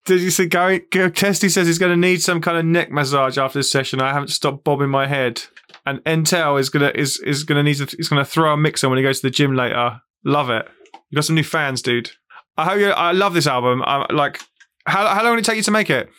Did 0.05 0.21
you 0.21 0.29
see 0.29 0.45
Gary? 0.45 0.81
Testy 0.81 1.49
says 1.49 1.65
he's 1.65 1.79
going 1.79 1.91
to 1.91 1.97
need 1.97 2.21
some 2.21 2.39
kind 2.39 2.57
of 2.57 2.65
neck 2.65 2.91
massage 2.91 3.39
after 3.39 3.59
this 3.59 3.71
session. 3.71 4.01
I 4.01 4.13
haven't 4.13 4.27
stopped 4.27 4.63
bobbing 4.63 4.89
my 4.89 5.07
head. 5.07 5.41
And 5.87 5.99
Entel 6.03 6.59
is 6.59 6.69
gonna 6.69 6.91
is 6.95 7.19
is 7.19 7.43
gonna 7.43 7.61
need 7.61 7.75
to 7.75 7.85
he's 7.85 8.09
gonna 8.09 8.25
throw 8.25 8.53
a 8.53 8.57
mixer 8.57 8.89
when 8.89 8.97
he 8.97 9.03
goes 9.03 9.19
to 9.19 9.27
the 9.27 9.31
gym 9.31 9.55
later. 9.55 10.01
Love 10.23 10.49
it. 10.49 10.67
You 11.09 11.15
got 11.15 11.25
some 11.25 11.35
new 11.35 11.43
fans, 11.43 11.83
dude. 11.83 12.09
I 12.57 12.65
hope 12.65 12.79
you. 12.79 12.89
I 12.89 13.11
love 13.11 13.35
this 13.35 13.45
album. 13.45 13.83
I, 13.85 14.11
like, 14.11 14.41
how 14.87 15.07
how 15.07 15.23
long 15.23 15.35
did 15.35 15.41
it 15.41 15.45
take 15.45 15.57
you 15.57 15.63
to 15.63 15.71
make 15.71 15.91
it? 15.91 16.09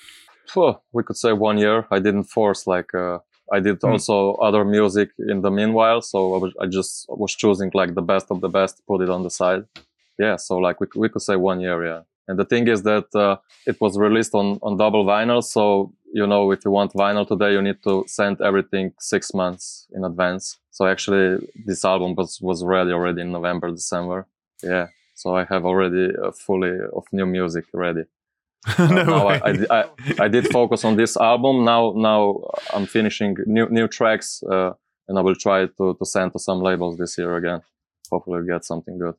Phew, 0.53 0.76
we 0.93 1.03
could 1.03 1.16
say 1.16 1.32
one 1.32 1.59
year. 1.59 1.87
I 1.91 1.99
didn't 1.99 2.24
force 2.24 2.68
like 2.68 2.95
uh, 2.95 3.18
I 3.53 3.61
did 3.61 3.79
Hmm. 3.81 3.93
also 3.93 4.35
other 4.35 4.65
music 4.65 5.11
in 5.19 5.41
the 5.43 5.51
meanwhile. 5.51 6.01
So 6.03 6.35
I, 6.35 6.39
was, 6.39 6.53
I 6.63 6.67
just 6.67 7.07
was 7.09 7.35
choosing 7.35 7.71
like 7.75 7.95
the 7.95 8.03
best 8.03 8.27
of 8.31 8.41
the 8.41 8.49
best, 8.49 8.83
put 8.87 9.03
it 9.03 9.11
on 9.11 9.23
the 9.23 9.31
side. 9.31 9.65
Yeah, 10.19 10.37
so 10.37 10.59
like 10.59 10.81
we 10.81 10.87
we 10.97 11.09
could 11.09 11.23
say 11.23 11.37
one 11.37 11.61
year. 11.61 11.79
Yeah, 11.91 12.01
and 12.29 12.39
the 12.39 12.45
thing 12.45 12.69
is 12.69 12.83
that 12.83 13.07
uh, 13.15 13.37
it 13.67 13.77
was 13.81 13.99
released 13.99 14.35
on 14.35 14.59
on 14.63 14.77
double 14.77 15.05
vinyl. 15.05 15.43
So 15.43 15.93
you 16.13 16.27
know, 16.27 16.51
if 16.53 16.65
you 16.65 16.71
want 16.71 16.93
vinyl 16.95 17.27
today, 17.29 17.53
you 17.53 17.63
need 17.63 17.83
to 17.83 18.05
send 18.07 18.41
everything 18.41 18.93
six 18.99 19.35
months 19.35 19.87
in 19.97 20.05
advance. 20.05 20.57
So 20.71 20.87
actually, 20.87 21.47
this 21.67 21.85
album 21.85 22.15
was 22.15 22.41
was 22.41 22.65
ready 22.65 22.93
already 22.93 23.21
in 23.23 23.31
November, 23.33 23.71
December. 23.71 24.27
Yeah. 24.63 24.87
So 25.15 25.35
I 25.37 25.45
have 25.53 25.65
already 25.65 26.05
uh, 26.17 26.31
fully 26.33 26.75
of 26.99 27.05
new 27.13 27.27
music 27.27 27.65
ready. 27.73 28.05
No 28.79 29.03
now. 29.05 29.29
I, 29.29 29.53
I, 29.71 29.85
I, 30.21 30.29
did 30.29 30.49
focus 30.49 30.85
on 30.85 30.97
this 30.97 31.17
album. 31.17 31.65
Now, 31.65 31.93
now 31.97 32.43
I'm 32.75 32.87
finishing 32.87 33.37
new 33.47 33.69
new 33.69 33.89
tracks, 33.89 34.43
uh, 34.43 34.73
and 35.09 35.19
I 35.19 35.23
will 35.23 35.37
try 35.37 35.67
to, 35.67 35.95
to 35.95 36.05
send 36.05 36.33
to 36.33 36.39
some 36.39 36.61
labels 36.61 36.99
this 36.99 37.17
year 37.17 37.37
again. 37.37 37.61
Hopefully, 38.11 38.47
get 38.47 38.65
something 38.65 38.99
good. 38.99 39.15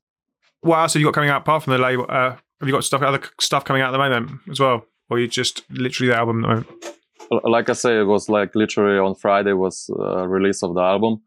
what 0.62 0.80
else 0.80 0.94
have 0.94 1.02
you 1.02 1.08
got 1.08 1.14
coming 1.14 1.30
out 1.30 1.42
apart 1.42 1.64
from 1.64 1.74
the 1.74 1.80
label? 1.80 2.06
Uh, 2.10 2.32
have 2.60 2.68
you 2.68 2.72
got 2.72 2.84
stuff 2.84 3.02
other 3.02 3.22
stuff 3.40 3.64
coming 3.64 3.82
out 3.82 3.90
at 3.90 3.92
the 3.92 3.98
moment 3.98 4.32
as 4.50 4.60
well, 4.60 4.86
or 5.10 5.20
you 5.20 5.28
just 5.28 5.64
literally 5.70 6.12
the 6.12 6.18
album 6.18 6.44
at 6.44 6.48
the 6.48 6.54
moment? 6.56 7.44
Like 7.44 7.70
I 7.70 7.74
say, 7.74 8.00
it 8.00 8.06
was 8.06 8.30
like 8.30 8.56
literally 8.56 9.00
on 9.00 9.16
Friday 9.16 9.54
was 9.54 9.90
uh, 10.00 10.28
release 10.28 10.64
of 10.64 10.74
the 10.74 10.82
album. 10.82 11.22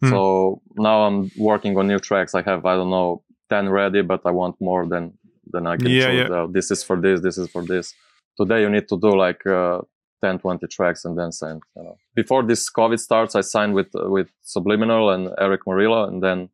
Hmm. 0.00 0.10
So 0.10 0.62
now 0.76 1.02
I'm 1.02 1.30
working 1.36 1.76
on 1.76 1.88
new 1.88 1.98
tracks. 1.98 2.34
I 2.34 2.42
have 2.42 2.64
I 2.64 2.74
don't 2.74 2.90
know 2.90 3.22
ten 3.48 3.68
ready, 3.68 4.02
but 4.02 4.22
I 4.24 4.30
want 4.30 4.60
more 4.60 4.86
than 4.86 5.18
than 5.52 5.66
I 5.66 5.76
can 5.76 5.86
Yeah, 5.88 6.06
choose. 6.10 6.28
yeah. 6.30 6.36
Uh, 6.36 6.46
this 6.56 6.70
is 6.70 6.82
for 6.82 6.96
this. 7.00 7.20
This 7.20 7.38
is 7.38 7.48
for 7.50 7.62
this. 7.62 7.94
Today 8.40 8.60
you 8.62 8.70
need 8.70 8.88
to 8.88 8.98
do 8.98 9.10
like 9.16 9.44
uh, 9.46 9.80
10, 10.22 10.38
20 10.38 10.66
tracks 10.68 11.04
and 11.04 11.18
then 11.18 11.32
send. 11.32 11.62
You 11.76 11.82
know. 11.84 11.96
Before 12.14 12.42
this 12.42 12.70
COVID 12.70 12.98
starts, 12.98 13.34
I 13.34 13.40
signed 13.42 13.74
with 13.74 13.88
uh, 13.94 14.08
with 14.10 14.28
Subliminal 14.42 15.10
and 15.14 15.30
Erick 15.38 15.62
Morillo, 15.66 16.06
and 16.08 16.22
then 16.22 16.48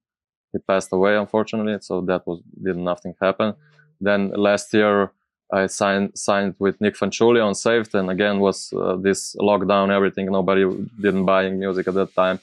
he 0.52 0.58
passed 0.70 0.90
away 0.92 1.16
unfortunately. 1.16 1.76
So 1.80 2.00
that 2.02 2.26
was 2.26 2.40
did 2.62 2.76
nothing 2.76 3.14
happen. 3.20 3.54
Then 4.00 4.30
last 4.30 4.72
year 4.74 5.12
I 5.52 5.66
signed 5.66 6.10
signed 6.16 6.54
with 6.58 6.80
Nick 6.80 6.94
Fanciulli 6.96 7.40
on 7.44 7.54
Saved, 7.54 7.94
and 7.94 8.10
again 8.10 8.40
was 8.40 8.72
uh, 8.72 8.96
this 8.96 9.34
lockdown, 9.40 9.90
everything. 9.90 10.26
Nobody 10.26 10.64
didn't 11.00 11.24
buy 11.24 11.48
music 11.50 11.86
at 11.88 11.94
that 11.94 12.14
time. 12.14 12.38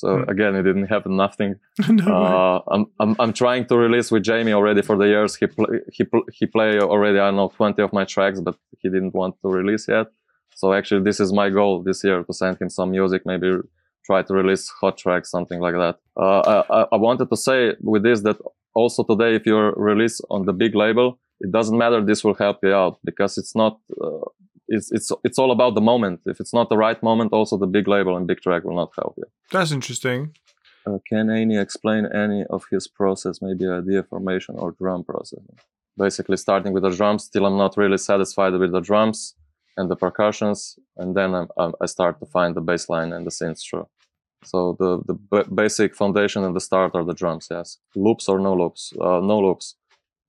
So 0.00 0.06
Hmm. 0.08 0.30
again, 0.34 0.52
it 0.60 0.62
didn't 0.68 0.88
happen. 0.94 1.12
Nothing. 1.26 1.52
no. 2.00 2.06
Uh, 2.24 2.58
I'm, 2.74 2.84
I'm 3.00 3.12
I'm 3.22 3.32
trying 3.42 3.64
to 3.70 3.76
release 3.86 4.08
with 4.12 4.22
Jamie 4.30 4.54
already 4.58 4.82
for 4.88 4.96
the 5.00 5.08
years. 5.14 5.32
He 5.40 5.46
play, 5.56 5.80
he 5.96 6.02
pl- 6.10 6.28
he 6.38 6.44
play 6.56 6.70
already 6.92 7.18
I 7.18 7.26
don't 7.28 7.36
know 7.40 7.50
20 7.56 7.82
of 7.86 7.92
my 7.92 8.04
tracks, 8.14 8.40
but 8.46 8.56
he 8.80 8.88
didn't 8.94 9.14
want 9.20 9.34
to 9.42 9.48
release 9.60 9.84
yet. 9.96 10.06
So 10.60 10.64
actually, 10.78 11.02
this 11.08 11.18
is 11.24 11.30
my 11.32 11.48
goal 11.58 11.82
this 11.88 11.98
year 12.06 12.18
to 12.28 12.32
send 12.32 12.54
him 12.62 12.70
some 12.78 12.90
music. 12.98 13.20
Maybe 13.32 13.48
try 14.08 14.20
to 14.22 14.32
release 14.42 14.64
hot 14.80 14.96
tracks, 15.02 15.30
something 15.36 15.60
like 15.66 15.74
that. 15.84 15.96
Uh, 16.24 16.40
I, 16.78 16.80
I- 16.94 17.00
wanted 17.06 17.28
to 17.32 17.36
say 17.48 17.58
with 17.92 18.02
this 18.08 18.20
that 18.26 18.36
also 18.80 19.02
today, 19.12 19.32
if 19.38 19.44
you 19.46 19.56
release 19.90 20.16
on 20.34 20.40
the 20.48 20.52
big 20.62 20.74
label, 20.84 21.08
it 21.44 21.50
doesn't 21.56 21.76
matter. 21.84 22.00
This 22.04 22.22
will 22.24 22.34
help 22.46 22.58
you 22.62 22.72
out 22.82 22.94
because 23.04 23.32
it's 23.40 23.54
not. 23.62 23.74
Uh, 24.04 24.26
it's 24.68 24.92
it's 24.92 25.10
it's 25.24 25.38
all 25.38 25.50
about 25.50 25.74
the 25.74 25.80
moment. 25.80 26.20
If 26.26 26.40
it's 26.40 26.54
not 26.54 26.68
the 26.68 26.76
right 26.76 27.02
moment, 27.02 27.32
also 27.32 27.56
the 27.56 27.66
big 27.66 27.88
label 27.88 28.16
and 28.16 28.26
big 28.26 28.40
track 28.40 28.64
will 28.64 28.76
not 28.76 28.92
help 28.96 29.14
you. 29.16 29.24
That's 29.50 29.72
interesting. 29.72 30.34
Uh, 30.86 30.98
can 31.06 31.26
Aney 31.28 31.58
explain 31.60 32.06
any 32.06 32.44
of 32.48 32.64
his 32.70 32.88
process, 32.88 33.42
maybe 33.42 33.66
idea 33.66 34.02
formation 34.02 34.54
or 34.56 34.72
drum 34.72 35.04
processing? 35.04 35.58
Basically, 35.96 36.36
starting 36.36 36.72
with 36.72 36.84
the 36.84 36.90
drums, 36.90 37.24
still 37.24 37.44
I'm 37.46 37.58
not 37.58 37.76
really 37.76 37.98
satisfied 37.98 38.52
with 38.54 38.72
the 38.72 38.80
drums 38.80 39.34
and 39.76 39.90
the 39.90 39.96
percussions, 39.96 40.78
and 40.96 41.16
then 41.16 41.34
I'm, 41.34 41.48
I'm, 41.56 41.72
I 41.80 41.86
start 41.86 42.20
to 42.20 42.26
find 42.26 42.54
the 42.54 42.60
bass 42.60 42.88
line 42.88 43.12
and 43.12 43.26
the 43.26 43.30
synths 43.30 43.62
through. 43.68 43.88
So 44.44 44.76
the 44.78 45.02
the 45.08 45.14
b- 45.14 45.50
basic 45.52 45.96
foundation 45.96 46.44
and 46.44 46.54
the 46.54 46.60
start 46.60 46.92
are 46.94 47.04
the 47.04 47.14
drums. 47.14 47.48
Yes, 47.50 47.78
loops 47.96 48.28
or 48.28 48.38
no 48.38 48.54
loops? 48.54 48.92
Uh, 49.00 49.20
no 49.20 49.40
loops. 49.40 49.74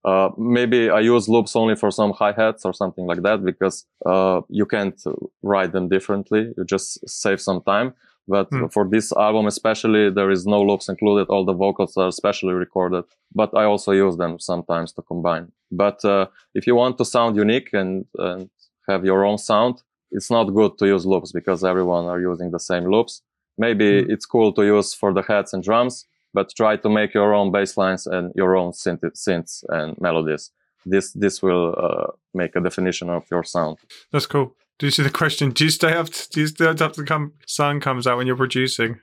Uh, 0.06 0.30
maybe 0.38 0.90
I 0.90 1.00
use 1.02 1.28
loops 1.28 1.56
only 1.56 1.76
for 1.76 1.92
some 1.92 2.12
hi 2.12 2.32
hats 2.32 2.66
or 2.66 2.74
something 2.74 3.06
like 3.06 3.22
that 3.24 3.44
because 3.44 3.86
uh, 4.06 4.42
you 4.50 4.66
can't 4.66 5.00
write 5.44 5.72
them 5.74 5.90
differently. 5.90 6.54
You 6.58 6.64
just 6.66 7.08
save 7.08 7.42
some 7.42 7.62
time. 7.62 7.94
But 8.28 8.48
Hmm. 8.52 8.68
for 8.68 8.88
this 8.88 9.12
album, 9.12 9.48
especially, 9.48 10.12
there 10.12 10.30
is 10.32 10.46
no 10.46 10.62
loops 10.62 10.88
included. 10.88 11.28
All 11.30 11.46
the 11.46 11.54
vocals 11.66 11.98
are 11.98 12.12
specially 12.12 12.54
recorded. 12.54 13.04
But 13.34 13.50
I 13.56 13.64
also 13.66 13.92
use 13.92 14.18
them 14.18 14.40
sometimes 14.40 14.94
to 14.94 15.02
combine. 15.02 15.52
But 15.72 16.06
uh, 16.06 16.28
if 16.54 16.68
you 16.68 16.76
want 16.76 16.98
to 17.00 17.06
sound 17.06 17.36
unique 17.36 17.70
and, 17.74 18.06
and 18.20 18.50
have 18.88 19.04
your 19.04 19.26
own 19.26 19.38
sound, 19.40 19.82
it's 20.12 20.30
not 20.32 20.46
good 20.54 20.78
to 20.78 20.86
use 20.88 21.06
loops 21.06 21.32
because 21.32 21.64
everyone 21.64 22.06
are 22.06 22.20
using 22.20 22.52
the 22.52 22.60
same 22.60 22.86
loops. 22.90 23.22
Maybe 23.58 24.04
Hmm. 24.04 24.12
it's 24.12 24.26
cool 24.28 24.54
to 24.54 24.64
use 24.64 24.94
for 24.94 25.12
the 25.14 25.24
heads 25.24 25.54
and 25.54 25.64
drums, 25.64 26.06
but 26.34 26.52
try 26.56 26.78
to 26.78 26.90
make 26.90 27.14
your 27.14 27.34
own 27.34 27.52
bass 27.52 27.78
lines 27.78 28.08
and 28.08 28.32
your 28.36 28.56
own 28.56 28.72
synth- 28.72 29.16
synths 29.16 29.64
and 29.70 30.00
melodies. 30.00 30.52
This 30.86 31.12
this 31.14 31.42
will 31.42 31.76
uh, 31.78 32.12
make 32.34 32.56
a 32.56 32.62
definition 32.62 33.10
of 33.10 33.26
your 33.32 33.44
sound. 33.44 33.78
That's 34.12 34.26
cool. 34.26 34.56
Do 34.78 34.88
you 34.88 34.92
see 34.92 35.04
the 35.04 35.10
question? 35.10 35.52
Do 35.52 35.66
you 35.66 35.70
stay 35.70 35.94
up? 35.94 36.08
Do 36.32 36.40
you 36.42 36.48
stay 36.48 36.68
up 36.68 36.94
to 36.94 37.04
come? 37.04 37.34
Sun 37.46 37.82
comes 37.82 38.08
out 38.08 38.18
when 38.18 38.28
you're 38.28 38.38
producing. 38.38 39.00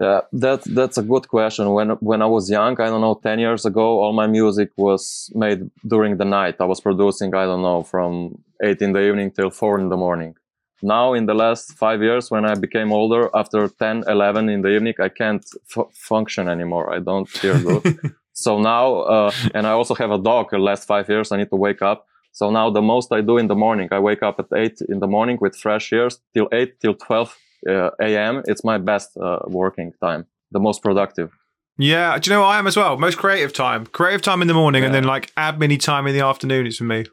Yeah, 0.00 0.22
that 0.32 0.64
that's 0.64 0.98
a 0.98 1.02
good 1.02 1.28
question. 1.28 1.70
When 1.70 1.90
when 2.00 2.20
I 2.20 2.26
was 2.26 2.50
young, 2.50 2.78
I 2.80 2.86
don't 2.86 3.00
know, 3.00 3.14
ten 3.22 3.38
years 3.38 3.64
ago, 3.64 4.00
all 4.00 4.12
my 4.12 4.26
music 4.26 4.70
was 4.76 5.30
made 5.34 5.70
during 5.86 6.16
the 6.16 6.24
night. 6.24 6.56
I 6.60 6.64
was 6.64 6.80
producing, 6.80 7.34
I 7.34 7.44
don't 7.44 7.62
know, 7.62 7.84
from 7.84 8.42
eight 8.62 8.82
in 8.82 8.92
the 8.92 9.00
evening 9.00 9.30
till 9.30 9.50
four 9.50 9.78
in 9.78 9.88
the 9.88 9.96
morning. 9.96 10.34
Now, 10.84 11.14
in 11.14 11.24
the 11.24 11.32
last 11.34 11.72
five 11.78 12.02
years, 12.02 12.30
when 12.30 12.44
I 12.44 12.54
became 12.54 12.92
older, 12.92 13.30
after 13.34 13.68
10, 13.68 14.04
11 14.06 14.50
in 14.50 14.60
the 14.60 14.68
evening, 14.68 14.92
I 15.00 15.08
can't 15.08 15.42
f- 15.74 15.90
function 15.94 16.46
anymore. 16.46 16.92
I 16.94 16.98
don't 16.98 17.26
feel 17.26 17.58
good. 17.58 18.14
so 18.34 18.60
now, 18.60 18.96
uh, 19.00 19.32
and 19.54 19.66
I 19.66 19.70
also 19.70 19.94
have 19.94 20.10
a 20.10 20.18
dog. 20.18 20.50
The 20.50 20.58
last 20.58 20.86
five 20.86 21.08
years, 21.08 21.32
I 21.32 21.38
need 21.38 21.48
to 21.48 21.56
wake 21.56 21.80
up. 21.80 22.06
So 22.32 22.50
now, 22.50 22.68
the 22.68 22.82
most 22.82 23.10
I 23.12 23.22
do 23.22 23.38
in 23.38 23.46
the 23.46 23.54
morning, 23.54 23.88
I 23.92 23.98
wake 23.98 24.22
up 24.22 24.38
at 24.38 24.46
eight 24.54 24.82
in 24.86 25.00
the 25.00 25.06
morning 25.06 25.38
with 25.40 25.56
fresh 25.56 25.90
ears 25.90 26.18
till 26.34 26.48
eight 26.52 26.78
till 26.80 26.94
twelve 26.94 27.34
uh, 27.66 27.90
a.m. 28.02 28.42
It's 28.46 28.62
my 28.62 28.76
best 28.76 29.16
uh, 29.16 29.38
working 29.46 29.92
time, 30.02 30.26
the 30.50 30.60
most 30.60 30.82
productive. 30.82 31.30
Yeah, 31.78 32.18
do 32.18 32.28
you 32.28 32.36
know 32.36 32.42
what 32.42 32.48
I 32.48 32.58
am 32.58 32.66
as 32.66 32.76
well? 32.76 32.98
Most 32.98 33.16
creative 33.16 33.54
time. 33.54 33.86
Creative 33.86 34.20
time 34.20 34.42
in 34.42 34.48
the 34.48 34.54
morning, 34.54 34.84
and 34.84 34.92
then 34.92 35.04
like 35.04 35.32
admin 35.36 35.80
time 35.80 36.06
in 36.06 36.14
the 36.14 36.24
afternoon. 36.24 36.66
It's 36.66 36.76
for 36.76 36.84
me. 36.84 37.06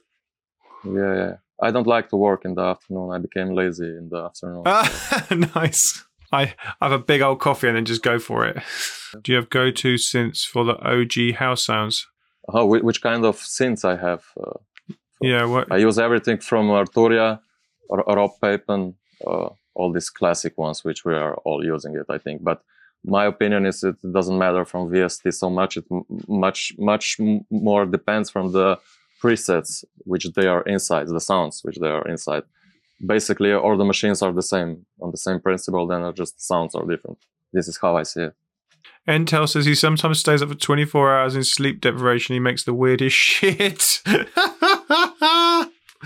Yeah, 0.84 1.15
yeah. 1.15 1.34
I 1.62 1.72
don't 1.72 1.88
like 1.88 2.09
to 2.09 2.16
work 2.18 2.45
in 2.45 2.55
the 2.55 2.62
afternoon. 2.62 3.12
I 3.14 3.20
became 3.20 3.53
lazy 3.53 3.86
in 3.86 4.09
the 4.09 4.26
afternoon. 4.26 4.64
Ah, 4.66 5.26
nice. 5.55 6.03
I 6.34 6.53
have 6.82 6.91
a 6.93 6.99
big 6.99 7.22
old 7.22 7.39
coffee 7.39 7.68
and 7.68 7.76
then 7.78 7.86
just 7.86 8.01
go 8.03 8.18
for 8.20 8.45
it. 8.45 8.57
Do 9.22 9.32
you 9.32 9.36
have 9.36 9.49
go-to 9.49 9.95
synths 9.95 10.45
for 10.45 10.64
the 10.64 10.78
OG 10.80 11.36
house 11.36 11.66
sounds? 11.66 12.07
oh, 12.53 12.66
which 12.66 13.01
kind 13.01 13.24
of 13.26 13.38
synths 13.38 13.86
I 13.86 13.95
have? 14.07 14.24
Uh, 14.41 14.57
Yeah, 15.22 15.45
what? 15.45 15.72
I 15.72 15.78
use 15.78 15.99
everything 15.99 16.39
from 16.39 16.70
Arturia, 16.70 17.39
Rob 17.89 18.32
Papen, 18.41 18.95
uh, 19.28 19.49
all 19.76 19.91
these 19.93 20.09
classic 20.09 20.57
ones, 20.57 20.84
which 20.84 21.05
we 21.05 21.14
are 21.14 21.36
all 21.45 21.64
using 21.64 21.95
it, 21.95 22.07
I 22.09 22.18
think. 22.18 22.43
But 22.43 22.64
my 23.05 23.26
opinion 23.26 23.66
is 23.66 23.84
it 23.84 23.95
doesn't 24.18 24.38
matter 24.38 24.66
from 24.66 24.89
VST 24.89 25.32
so 25.34 25.49
much. 25.49 25.78
It 25.78 25.86
m- 25.91 26.05
much 26.28 26.74
much 26.78 27.18
more 27.49 27.86
depends 27.86 28.30
from 28.32 28.51
the 28.51 28.80
presets 29.22 29.84
which 29.99 30.26
they 30.36 30.47
are 30.47 30.63
inside, 30.63 31.07
the 31.07 31.19
sounds 31.19 31.61
which 31.63 31.78
they 31.78 31.88
are 31.88 32.07
inside. 32.07 32.43
Basically, 33.05 33.53
all 33.53 33.78
the 33.78 33.86
machines 33.86 34.22
are 34.22 34.32
the 34.32 34.43
same 34.43 34.86
on 35.01 35.11
the 35.11 35.17
same 35.17 35.39
principle. 35.39 35.88
Then 35.88 36.13
just 36.13 36.41
sounds 36.41 36.76
are 36.76 36.86
different. 36.86 37.17
This 37.53 37.67
is 37.67 37.78
how 37.82 37.97
I 37.97 38.03
see 38.03 38.24
it. 38.24 38.36
Entel 39.07 39.49
says 39.49 39.65
he 39.65 39.76
sometimes 39.76 40.19
stays 40.19 40.41
up 40.41 40.49
for 40.49 40.55
24 40.55 41.15
hours 41.15 41.36
in 41.36 41.43
sleep 41.43 41.82
deprivation. 41.82 42.34
He 42.34 42.39
makes 42.39 42.63
the 42.63 42.74
weirdest 42.74 43.15
shit. 43.28 44.01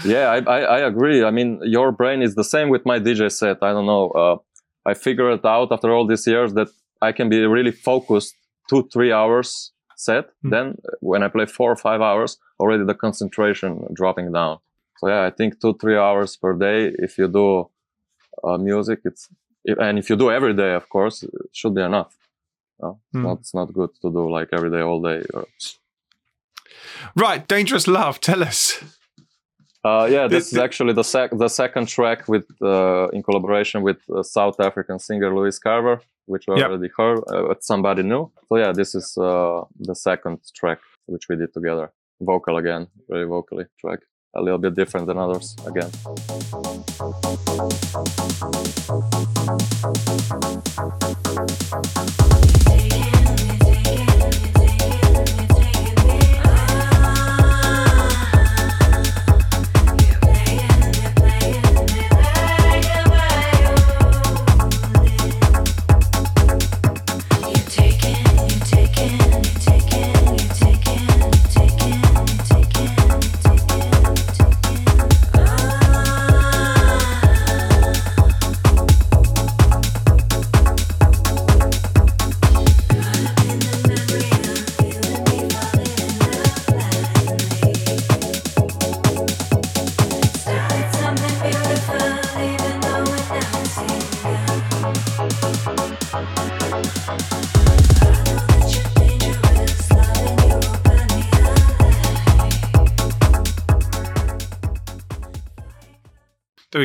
Yeah, 0.03 0.29
I, 0.29 0.37
I, 0.39 0.59
I 0.59 0.79
agree. 0.79 1.23
I 1.23 1.31
mean, 1.31 1.59
your 1.63 1.91
brain 1.91 2.21
is 2.21 2.35
the 2.35 2.43
same 2.43 2.69
with 2.69 2.85
my 2.85 2.99
DJ 2.99 3.31
set. 3.31 3.57
I 3.61 3.71
don't 3.71 3.85
know. 3.85 4.09
Uh, 4.09 4.37
I 4.85 4.93
figured 4.93 5.39
it 5.39 5.45
out 5.45 5.71
after 5.71 5.93
all 5.93 6.05
these 6.05 6.27
years 6.27 6.53
that 6.55 6.67
I 7.01 7.11
can 7.11 7.29
be 7.29 7.45
really 7.45 7.71
focused 7.71 8.35
two, 8.69 8.89
three 8.91 9.11
hours 9.11 9.71
set. 9.95 10.29
Hmm. 10.41 10.49
Then 10.49 10.65
uh, 10.87 10.91
when 10.99 11.23
I 11.23 11.27
play 11.27 11.45
four 11.45 11.71
or 11.71 11.75
five 11.75 12.01
hours, 12.01 12.37
already 12.59 12.83
the 12.85 12.93
concentration 12.95 13.85
dropping 13.93 14.31
down. 14.31 14.59
So 14.97 15.09
yeah, 15.09 15.23
I 15.25 15.29
think 15.31 15.59
two, 15.61 15.73
three 15.73 15.97
hours 15.97 16.35
per 16.37 16.53
day. 16.53 16.91
If 16.97 17.17
you 17.17 17.27
do 17.27 17.69
uh, 18.43 18.57
music, 18.57 18.99
it's, 19.05 19.27
if, 19.63 19.77
and 19.79 19.97
if 19.99 20.09
you 20.09 20.15
do 20.15 20.31
every 20.31 20.53
day, 20.53 20.73
of 20.73 20.87
course, 20.89 21.23
it 21.23 21.31
should 21.51 21.75
be 21.75 21.81
enough. 21.81 22.15
No, 22.81 22.89
it's 22.99 23.11
Hmm. 23.13 23.23
not. 23.23 23.39
It's 23.39 23.53
not 23.53 23.73
good 23.73 23.89
to 24.01 24.11
do 24.11 24.29
like 24.29 24.49
every 24.51 24.69
day, 24.69 24.81
all 24.81 25.01
day. 25.01 25.23
Or, 25.33 25.45
Right, 27.15 27.47
Dangerous 27.47 27.87
Love. 27.87 28.19
Tell 28.19 28.43
us. 28.43 28.83
Uh, 29.83 30.07
yeah, 30.09 30.27
this 30.27 30.51
is 30.51 30.57
actually 30.57 30.93
the 30.93 31.03
sec- 31.03 31.37
the 31.37 31.47
second 31.47 31.87
track 31.87 32.27
with 32.27 32.45
uh, 32.61 33.07
in 33.13 33.21
collaboration 33.21 33.83
with 33.83 33.97
uh, 34.09 34.23
South 34.23 34.59
African 34.59 34.97
singer 34.99 35.33
Louise 35.35 35.59
Carver, 35.59 36.01
which 36.25 36.45
we 36.47 36.55
Yep. 36.57 36.69
already 36.69 36.89
heard. 36.97 37.19
Uh, 37.31 37.49
it's 37.51 37.67
somebody 37.67 38.03
new. 38.03 38.31
So 38.47 38.57
yeah, 38.57 38.71
this 38.73 38.95
is 38.95 39.17
uh, 39.17 39.61
the 39.79 39.95
second 39.95 40.39
track 40.55 40.79
which 41.07 41.27
we 41.29 41.35
did 41.35 41.53
together. 41.53 41.91
Vocal 42.21 42.57
again, 42.57 42.87
very 43.09 43.25
vocally 43.25 43.65
track. 43.79 43.99
A 44.37 44.41
little 44.41 44.59
bit 44.59 44.75
different 44.75 45.07
than 45.07 45.17
others 45.17 45.55
again. 45.65 45.91
Something 52.75 54.04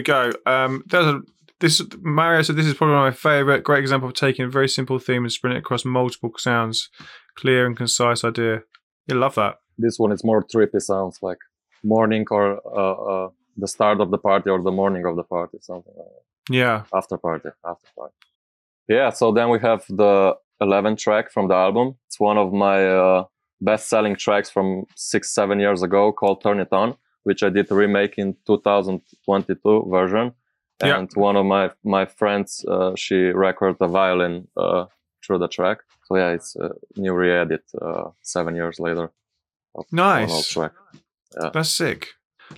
we 0.00 0.02
go. 0.02 0.30
Um, 0.46 0.82
there's 0.86 1.06
a 1.06 1.20
this 1.60 1.82
Mario 2.00 2.40
said 2.42 2.56
this 2.56 2.66
is 2.66 2.74
probably 2.74 2.96
one 2.96 3.06
of 3.08 3.12
my 3.12 3.16
favorite. 3.16 3.64
Great 3.64 3.80
example 3.80 4.08
of 4.08 4.14
taking 4.14 4.46
a 4.46 4.48
very 4.48 4.68
simple 4.68 4.98
theme 4.98 5.24
and 5.24 5.32
spreading 5.32 5.56
it 5.56 5.60
across 5.60 5.84
multiple 5.84 6.32
sounds. 6.38 6.88
Clear 7.36 7.66
and 7.66 7.76
concise 7.76 8.24
idea. 8.24 8.62
You 9.06 9.16
love 9.16 9.34
that. 9.34 9.56
This 9.76 9.98
one 9.98 10.12
is 10.12 10.24
more 10.24 10.42
trippy 10.42 10.80
sounds 10.80 11.18
like 11.22 11.38
morning 11.84 12.24
or 12.30 12.60
uh, 12.66 13.26
uh, 13.26 13.28
the 13.56 13.68
start 13.68 14.00
of 14.00 14.10
the 14.10 14.18
party 14.18 14.48
or 14.50 14.62
the 14.62 14.72
morning 14.72 15.04
of 15.06 15.16
the 15.16 15.22
party, 15.22 15.58
something 15.60 15.92
like 15.96 16.06
that. 16.06 16.24
Yeah. 16.48 16.82
after 16.92 17.16
party 17.16 17.50
after 17.64 17.86
party 17.96 18.14
yeah 18.88 19.10
so 19.10 19.30
then 19.30 19.50
we 19.50 19.60
have 19.60 19.84
the 19.88 20.34
11th 20.60 20.98
track 20.98 21.30
from 21.30 21.46
the 21.48 21.54
album 21.54 21.94
it's 22.08 22.18
one 22.18 22.38
of 22.38 22.52
my 22.52 22.88
uh, 22.88 23.24
best 23.60 23.88
selling 23.88 24.16
tracks 24.16 24.50
from 24.50 24.84
six 24.96 25.32
seven 25.32 25.60
years 25.60 25.82
ago 25.82 26.12
called 26.12 26.42
turn 26.42 26.58
it 26.58 26.72
on 26.72 26.96
which 27.24 27.42
i 27.42 27.48
did 27.50 27.70
remake 27.70 28.14
in 28.18 28.36
2022 28.46 29.86
version 29.90 30.32
Yeah. 30.82 30.98
and 30.98 31.10
one 31.14 31.36
of 31.36 31.44
my 31.46 31.70
my 31.84 32.06
friends 32.06 32.64
uh, 32.68 32.92
she 32.96 33.16
recorded 33.46 33.76
a 33.80 33.88
violin 33.88 34.48
uh, 34.56 34.84
through 35.22 35.38
the 35.40 35.48
track 35.48 35.78
so 36.06 36.16
yeah 36.16 36.30
it's 36.36 36.56
a 36.56 36.70
new 36.96 37.14
re-edit 37.14 37.64
uh, 37.80 38.10
seven 38.22 38.54
years 38.56 38.78
later 38.80 39.06
of 39.74 39.84
one 39.90 40.22
old 40.22 40.28
Nice. 40.30 40.48
track 40.48 40.72
That's 41.52 41.70
sick. 41.76 42.08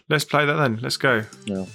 Let's 0.09 0.25
play 0.25 0.47
that 0.47 0.57
then. 0.63 0.79
Let's 0.83 0.97
go. 0.97 1.15
yeah 1.47 1.67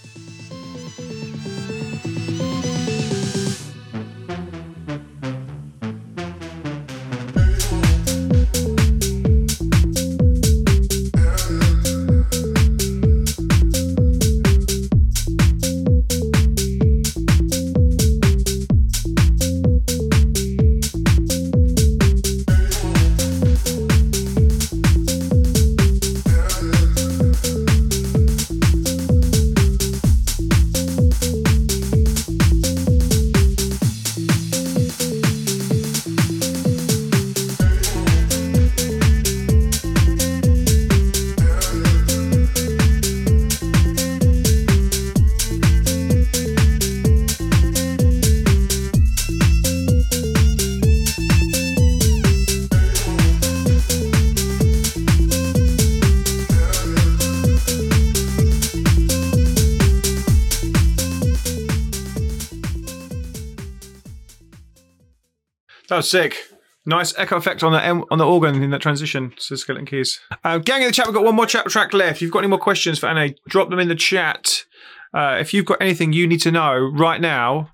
That 65.98 66.02
was 66.02 66.12
sick. 66.12 66.38
Nice 66.86 67.18
echo 67.18 67.38
effect 67.38 67.64
on 67.64 67.72
the 67.72 68.06
on 68.12 68.20
the 68.20 68.24
organ 68.24 68.62
in 68.62 68.70
that 68.70 68.82
transition 68.82 69.34
to 69.48 69.58
Skeleton 69.58 69.88
Keys. 69.88 70.20
Um, 70.44 70.62
gang 70.62 70.84
in 70.84 70.88
the 70.90 70.94
chat, 70.94 71.08
we've 71.08 71.16
got 71.16 71.24
one 71.24 71.34
more 71.34 71.48
chat 71.48 71.66
track 71.66 71.92
left. 71.92 72.18
If 72.18 72.22
you've 72.22 72.30
got 72.30 72.38
any 72.42 72.50
more 72.50 72.60
questions 72.60 73.00
for 73.00 73.08
Aney, 73.10 73.36
drop 73.48 73.72
them 73.72 73.80
in 73.80 73.88
the 73.88 73.96
chat. 73.96 74.66
Uh, 75.12 75.38
if 75.40 75.56
you've 75.56 75.66
got 75.66 75.82
anything 75.82 76.14
you 76.14 76.28
need 76.28 76.40
to 76.42 76.52
know 76.52 76.76
right 76.78 77.20
now, 77.20 77.72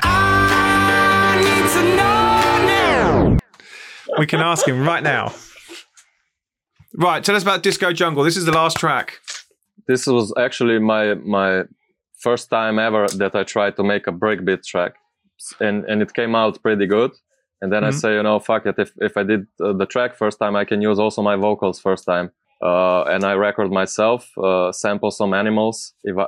we 4.17 4.25
can 4.25 4.39
ask 4.39 4.65
him 4.65 4.87
right 4.87 5.03
now. 5.03 5.33
Right, 6.93 7.21
tell 7.21 7.35
us 7.35 7.41
about 7.43 7.61
Disco 7.61 7.91
Jungle. 7.91 8.23
This 8.23 8.37
is 8.37 8.45
the 8.45 8.53
last 8.53 8.77
track. 8.77 9.19
this 9.85 10.07
was 10.07 10.33
actually 10.37 10.79
my 10.79 11.15
my 11.15 11.63
first 12.21 12.49
time 12.49 12.79
ever 12.79 13.05
that 13.17 13.35
I 13.35 13.43
tried 13.43 13.75
to 13.75 13.83
make 13.83 14.07
a 14.07 14.13
breakbeat 14.13 14.63
track, 14.63 14.93
and 15.59 15.83
and 15.89 16.01
it 16.01 16.13
came 16.13 16.35
out 16.35 16.61
pretty 16.63 16.87
good. 16.87 17.11
And 17.63 17.71
then 17.73 17.83
I 17.83 17.91
Mhm. 17.91 17.99
say, 18.01 18.11
you 18.17 18.23
know, 18.27 18.37
fuck 18.49 18.63
it. 18.71 18.75
If 18.85 18.89
if 19.07 19.13
I 19.21 19.23
did 19.31 19.41
uh, 19.65 19.73
the 19.81 19.87
track 19.93 20.11
first 20.23 20.37
time, 20.43 20.53
I 20.61 20.65
can 20.71 20.79
use 20.89 20.99
also 21.03 21.21
my 21.31 21.35
vocals 21.47 21.77
first 21.87 22.03
time. 22.13 22.27
Uh, 22.71 23.03
and 23.13 23.21
I 23.31 23.33
record 23.47 23.69
myself, 23.81 24.19
uh, 24.37 24.71
sample 24.71 25.11
some 25.11 25.31
animals, 25.41 25.77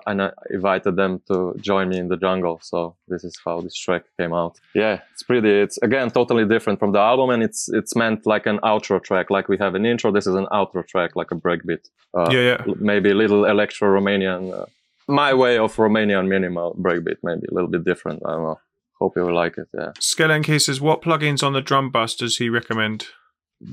and 0.10 0.18
I 0.26 0.28
invited 0.58 0.94
them 1.02 1.22
to 1.30 1.36
join 1.70 1.86
me 1.92 1.98
in 2.04 2.08
the 2.14 2.18
jungle. 2.26 2.56
So 2.72 2.78
this 3.12 3.24
is 3.30 3.34
how 3.46 3.56
this 3.66 3.76
track 3.86 4.04
came 4.20 4.34
out. 4.42 4.54
Yeah, 4.84 4.96
it's 5.14 5.24
pretty. 5.24 5.50
It's 5.66 5.78
again 5.88 6.08
totally 6.20 6.46
different 6.54 6.78
from 6.80 6.92
the 6.96 7.00
album, 7.12 7.30
and 7.34 7.42
it's 7.48 7.62
it's 7.80 7.94
meant 7.96 8.20
like 8.34 8.46
an 8.50 8.60
outro 8.72 8.98
track, 9.10 9.26
like 9.36 9.48
we 9.52 9.58
have 9.66 9.74
an 9.80 9.86
intro. 9.86 10.12
This 10.12 10.28
is 10.32 10.36
an 10.36 10.48
outro 10.60 10.82
track, 10.92 11.12
like 11.20 11.32
a 11.36 11.40
breakbeat. 11.46 11.84
Uh, 12.18 12.30
yeah, 12.36 12.44
yeah. 12.52 12.60
l- 12.68 12.80
maybe 12.92 13.10
a 13.12 13.18
little 13.24 13.44
electro 13.54 13.88
Romanian. 13.98 14.42
Uh, 14.60 14.66
my 15.08 15.32
way 15.34 15.58
of 15.66 15.76
Romanian 15.78 16.26
minimal 16.28 16.76
breakbeat, 16.86 17.20
maybe 17.24 17.46
a 17.52 17.54
little 17.58 17.70
bit 17.76 17.84
different. 17.92 18.20
I 18.26 18.32
don't 18.34 18.44
know. 18.50 18.60
Hope 19.06 19.18
you 19.18 19.26
will 19.28 19.36
like 19.36 19.56
it. 19.60 19.68
Yeah. 19.72 20.42
Keys 20.42 20.66
says, 20.66 20.82
what 20.82 21.04
plugins 21.04 21.44
on 21.44 21.54
the 21.54 21.62
drum 21.62 21.92
bus 21.92 22.16
does 22.16 22.38
he 22.38 22.50
recommend? 22.50 23.06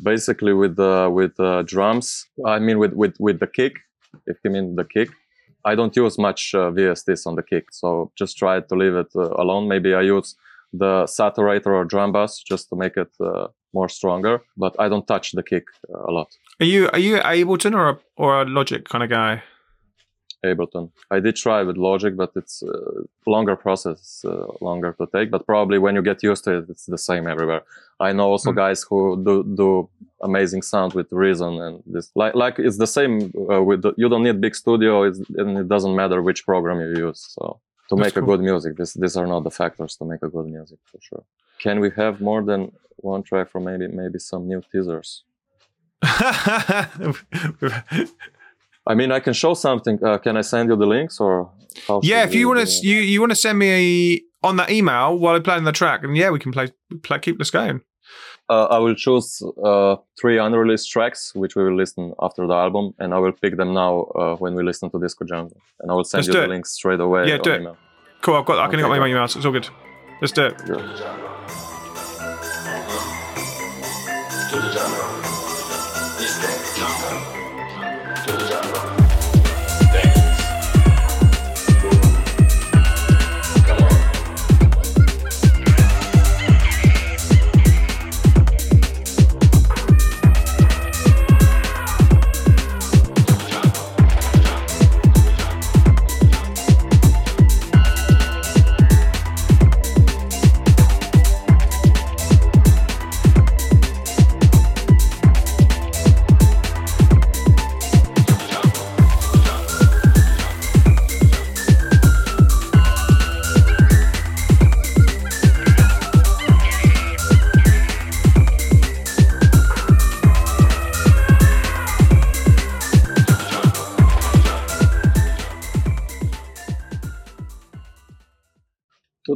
Basically, 0.03 0.53
with 0.53 0.78
uh, 0.78 1.09
with 1.11 1.41
uh, 1.41 1.62
drums, 1.62 2.26
I 2.45 2.59
mean 2.59 2.78
with 2.78 2.93
with 2.93 3.14
with 3.18 3.41
the 3.41 3.47
kick. 3.47 3.78
If 4.26 4.37
you 4.45 4.51
mean 4.51 4.76
the 4.76 4.85
kick, 4.85 5.09
I 5.64 5.74
don't 5.74 5.97
use 5.97 6.18
much 6.18 6.55
uh, 6.55 6.70
VSTs 6.76 7.26
on 7.26 7.37
the 7.37 7.43
kick, 7.43 7.64
so 7.72 8.12
just 8.14 8.37
try 8.37 8.61
to 8.61 8.74
leave 8.74 8.95
it 8.95 9.11
uh, 9.16 9.30
alone. 9.43 9.68
Maybe 9.68 9.95
I 9.95 10.03
use 10.03 10.37
the 10.70 11.05
saturator 11.05 11.72
or 11.78 11.87
drum 11.87 12.12
bus 12.12 12.43
just 12.43 12.68
to 12.68 12.76
make 12.76 12.99
it 12.99 13.12
uh, 13.18 13.47
more 13.72 13.89
stronger, 13.89 14.43
but 14.59 14.76
I 14.78 14.91
don't 14.91 15.07
touch 15.07 15.33
the 15.33 15.43
kick 15.43 15.64
uh, 15.89 16.11
a 16.11 16.12
lot. 16.12 16.28
Are 16.61 16.66
you 16.66 16.91
are 16.93 16.99
you 16.99 17.16
Ableton 17.16 17.74
or 17.74 17.89
a, 17.89 17.99
or 18.16 18.43
a 18.43 18.45
Logic 18.45 18.87
kind 18.87 19.03
of 19.03 19.09
guy? 19.09 19.43
Ableton. 20.45 20.90
I 21.11 21.20
did 21.20 21.36
try 21.36 21.62
with 21.62 21.76
Logic, 21.76 22.16
but 22.16 22.30
it's 22.36 22.62
a 22.62 23.30
longer 23.30 23.57
process, 23.57 24.24
uh, 24.24 24.47
longer 24.61 24.93
to 24.99 25.07
take. 25.14 25.30
But 25.30 25.47
probably 25.47 25.78
when 25.78 25.95
you 25.95 26.03
get 26.03 26.22
used 26.22 26.45
to 26.45 26.59
it, 26.59 26.64
it's 26.68 26.86
the 26.86 26.99
same 26.99 27.26
everywhere. 27.28 27.62
I 28.01 28.12
know 28.12 28.26
also 28.34 28.51
Hmm. 28.51 28.57
guys 28.64 28.80
who 28.88 28.99
do 29.26 29.34
do 29.62 29.88
amazing 30.28 30.62
sound 30.62 30.93
with 30.95 31.09
Reason, 31.12 31.53
and 31.66 31.74
this 31.95 32.07
like 32.22 32.34
like 32.34 32.57
it's 32.66 32.78
the 32.78 32.86
same 32.99 33.12
uh, 33.53 33.62
with 33.68 33.80
the, 33.82 33.90
you 33.97 34.09
don't 34.09 34.24
need 34.28 34.40
big 34.40 34.55
studio, 34.55 34.93
it's, 35.09 35.18
and 35.40 35.59
it 35.62 35.68
doesn't 35.68 35.95
matter 35.95 36.20
which 36.22 36.45
program 36.45 36.80
you 36.80 36.90
use. 37.09 37.20
So 37.34 37.43
to 37.88 37.95
That's 37.97 38.05
make 38.05 38.16
a 38.22 38.26
good 38.30 38.40
music, 38.40 38.76
this 38.76 38.93
these 39.03 39.16
are 39.20 39.26
not 39.34 39.43
the 39.45 39.51
factors 39.62 39.97
to 39.99 40.05
make 40.05 40.22
a 40.22 40.28
good 40.36 40.47
music 40.47 40.78
for 40.90 40.99
sure. 41.09 41.24
Can 41.64 41.76
we 41.84 41.90
have 42.01 42.20
more 42.20 42.43
than 42.51 42.61
one 42.97 43.22
track 43.22 43.49
for 43.53 43.61
maybe 43.61 43.86
maybe 43.88 44.18
some 44.18 44.43
new 44.49 44.61
teasers. 44.72 45.22
I 48.87 48.95
mean, 48.95 49.12
I 49.12 49.20
can 49.20 49.33
show 49.33 49.55
something. 49.55 49.99
Uh, 50.05 50.18
can 50.18 50.37
I 50.37 50.41
send 50.43 50.68
you 50.70 50.76
the 50.76 50.87
links 50.87 51.20
or? 51.20 51.51
Yeah, 52.03 52.24
if 52.24 52.35
you 52.35 52.49
want 52.49 52.66
to, 52.66 52.87
you 52.87 52.97
you 52.99 53.20
want 53.20 53.30
to 53.33 53.37
send 53.37 53.59
me 53.59 53.70
a, 54.14 54.47
on 54.47 54.57
that 54.57 54.70
email 54.70 55.16
while 55.18 55.35
I'm 55.37 55.43
playing 55.43 55.64
the 55.64 55.72
track, 55.72 56.03
and 56.05 56.16
yeah, 56.16 56.30
we 56.30 56.39
can 56.39 56.53
play, 56.53 56.68
play 57.03 57.18
keep 57.20 57.39
this 57.39 57.51
going. 57.51 57.80
uh, 58.51 58.64
I 58.64 58.78
will 58.78 58.95
choose 58.95 59.41
uh, 59.64 59.97
three 60.20 60.37
unreleased 60.39 60.91
tracks, 60.91 61.33
which 61.35 61.55
we 61.57 61.62
will 61.64 61.76
listen 61.76 62.12
after 62.20 62.47
the 62.47 62.55
album, 62.55 62.93
and 62.99 63.14
I 63.14 63.18
will 63.18 63.33
pick 63.33 63.57
them 63.57 63.72
now 63.72 64.03
uh, 64.20 64.37
when 64.37 64.55
we 64.55 64.62
listen 64.64 64.91
to 64.91 64.99
Disco 65.01 65.24
Jungle, 65.24 65.57
and 65.80 65.91
I 65.91 65.95
will 65.95 66.05
send 66.05 66.26
Let's 66.26 66.35
you 66.35 66.41
the 66.43 66.49
links 66.49 66.72
straight 66.72 67.01
away. 67.01 67.28
Yeah, 67.28 67.39
do 67.39 67.53
it. 67.53 67.61
email. 67.61 67.76
Cool, 68.20 68.35
I've 68.37 68.45
got. 68.45 68.59
I 68.59 68.66
can 68.68 68.80
Okay, 68.80 68.83
get 68.83 69.01
my 69.01 69.09
go. 69.09 69.14
emails. 69.14 69.37
It's 69.37 69.47
all 69.47 69.53
good. 69.53 69.68
Let's 70.20 70.33
do 70.33 70.47
it. 70.47 70.59
To 70.59 71.72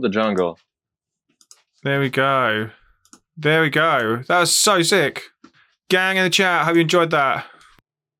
the 0.06 0.10
jungle. 0.20 0.58
There 1.82 2.00
we 2.00 2.10
go. 2.10 2.70
There 3.36 3.62
we 3.62 3.70
go. 3.70 4.22
That 4.28 4.40
was 4.40 4.56
so 4.56 4.82
sick. 4.82 5.22
Gang 5.88 6.16
in 6.16 6.24
the 6.24 6.30
chat, 6.30 6.64
hope 6.64 6.74
you 6.76 6.80
enjoyed 6.82 7.10
that. 7.10 7.46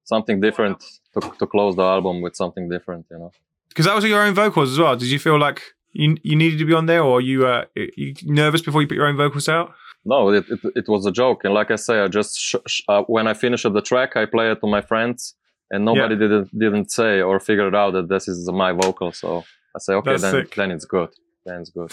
Something 0.04 0.40
different 0.40 0.84
to, 1.14 1.20
to 1.38 1.46
close 1.46 1.74
the 1.76 1.82
album 1.82 2.20
with 2.22 2.36
something 2.36 2.68
different, 2.68 3.06
you 3.10 3.18
know. 3.18 3.32
Because 3.68 3.86
that 3.86 3.94
was 3.94 4.04
your 4.04 4.22
own 4.22 4.34
vocals 4.34 4.72
as 4.72 4.78
well. 4.78 4.94
Did 4.96 5.08
you 5.10 5.18
feel 5.18 5.38
like 5.38 5.60
you 5.92 6.16
you 6.22 6.36
needed 6.36 6.58
to 6.58 6.64
be 6.64 6.74
on 6.74 6.86
there, 6.86 7.02
or 7.02 7.20
you 7.20 7.46
uh 7.46 7.64
you 7.74 8.14
nervous 8.24 8.62
before 8.62 8.80
you 8.82 8.88
put 8.88 8.96
your 8.96 9.06
own 9.06 9.16
vocals 9.16 9.48
out? 9.48 9.72
No, 10.04 10.18
it, 10.30 10.44
it, 10.48 10.60
it 10.80 10.88
was 10.88 11.04
a 11.06 11.10
joke, 11.10 11.40
and 11.44 11.52
like 11.52 11.70
I 11.72 11.76
say, 11.76 11.98
I 11.98 12.06
just 12.06 12.38
sh- 12.38 12.64
sh- 12.72 12.82
uh, 12.88 13.02
when 13.08 13.26
I 13.26 13.34
finished 13.34 13.66
the 13.78 13.82
track, 13.90 14.16
I 14.16 14.24
play 14.26 14.52
it 14.52 14.60
to 14.60 14.68
my 14.68 14.80
friends, 14.80 15.34
and 15.72 15.84
nobody 15.84 16.14
didn't 16.16 16.56
didn't 16.56 16.88
say 16.92 17.20
or 17.20 17.40
figure 17.40 17.66
it 17.66 17.74
out 17.74 17.92
that 17.94 18.08
this 18.08 18.28
is 18.28 18.48
my 18.64 18.70
vocal. 18.72 19.10
So 19.12 19.30
I 19.74 19.78
say, 19.80 19.94
okay, 19.94 20.10
That's 20.12 20.22
then 20.22 20.32
sick. 20.32 20.54
then 20.54 20.70
it's 20.70 20.84
good. 20.84 21.10
It's 21.60 21.70
good 21.70 21.92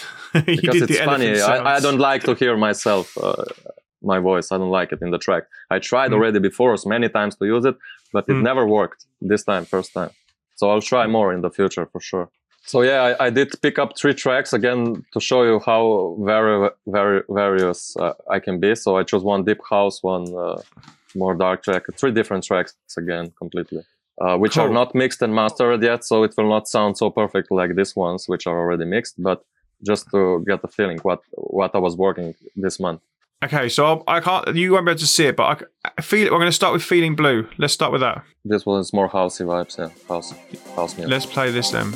because 0.56 0.82
it's 0.82 1.00
funny. 1.00 1.40
I, 1.42 1.76
I 1.76 1.80
don't 1.80 2.00
like 2.00 2.24
to 2.24 2.34
hear 2.36 2.58
myself, 2.58 3.06
uh, 3.18 3.44
my 4.02 4.20
voice. 4.20 4.52
I 4.52 4.58
don't 4.58 4.72
like 4.72 4.92
it 4.92 5.00
in 5.02 5.12
the 5.12 5.18
track. 5.28 5.44
I 5.70 5.80
tried 5.80 6.12
Mm. 6.12 6.16
already 6.16 6.40
before 6.40 6.76
so 6.78 6.90
many 6.90 7.10
times 7.10 7.36
to 7.38 7.46
use 7.46 7.66
it, 7.66 7.76
but 8.12 8.24
it 8.28 8.34
Mm. 8.36 8.44
never 8.44 8.64
worked 8.68 9.06
this 9.22 9.44
time, 9.44 9.66
first 9.66 9.94
time. 9.94 10.12
So 10.56 10.70
I'll 10.70 10.82
try 10.94 11.08
more 11.08 11.34
in 11.36 11.42
the 11.42 11.50
future 11.50 11.86
for 11.92 12.02
sure. 12.02 12.28
So 12.66 12.82
yeah, 12.82 13.02
I, 13.20 13.26
I 13.28 13.30
did 13.30 13.50
pick 13.62 13.78
up 13.78 13.90
three 13.98 14.14
tracks 14.14 14.54
again 14.54 15.04
to 15.14 15.20
show 15.20 15.44
you 15.44 15.60
how 15.70 16.16
very, 16.32 16.70
very 16.88 17.22
various 17.30 17.96
uh, 18.04 18.14
I 18.36 18.40
can 18.40 18.60
be. 18.60 18.76
So 18.76 18.98
I 19.00 19.04
chose 19.04 19.24
one 19.24 19.44
deep 19.44 19.62
house, 19.70 20.02
one 20.02 20.26
uh, 20.46 20.62
more 21.16 21.36
dark 21.36 21.64
track, 21.64 21.84
three 22.00 22.12
different 22.12 22.44
tracks 22.46 22.74
again, 22.98 23.26
completely, 23.38 23.82
uh, 24.22 24.38
which 24.38 24.58
are 24.58 24.70
not 24.70 24.94
mixed 24.94 25.22
and 25.22 25.34
mastered 25.34 25.82
yet. 25.84 26.04
So 26.04 26.24
it 26.24 26.34
will 26.38 26.50
not 26.50 26.68
sound 26.68 26.98
so 26.98 27.10
perfect 27.10 27.52
like 27.52 27.76
these 27.76 27.96
ones, 27.96 28.26
which 28.28 28.48
are 28.48 28.58
already 28.58 28.86
mixed, 28.86 29.22
but 29.22 29.44
just 29.86 30.10
to 30.12 30.44
get 30.48 30.62
the 30.62 30.68
feeling 30.68 31.00
what 31.00 31.22
what 31.34 31.76
I 31.76 31.80
was 31.80 31.96
working 31.96 32.36
this 32.56 32.80
month. 32.80 33.02
Okay, 33.44 33.68
so 33.68 34.04
I'll, 34.08 34.22
can't. 34.22 34.56
You 34.56 34.72
won't 34.72 34.86
be 34.86 34.92
able 34.92 35.00
to 35.00 35.08
see 35.08 35.26
it, 35.26 35.36
but 35.36 35.68
I 35.98 36.02
feel. 36.02 36.32
We're 36.32 36.38
going 36.38 36.48
to 36.48 36.54
start 36.54 36.74
with 36.74 36.84
"Feeling 36.84 37.16
Blue." 37.16 37.48
Let's 37.58 37.74
start 37.74 37.92
with 37.92 38.02
that. 38.02 38.24
This 38.46 38.66
was 38.66 38.94
more 38.94 39.10
housey 39.10 39.46
vibes, 39.46 39.78
yeah, 39.78 39.90
house, 40.08 40.34
house 40.76 40.96
music. 40.96 41.12
Let's 41.12 41.26
play 41.26 41.52
this 41.52 41.72
then. 41.72 41.92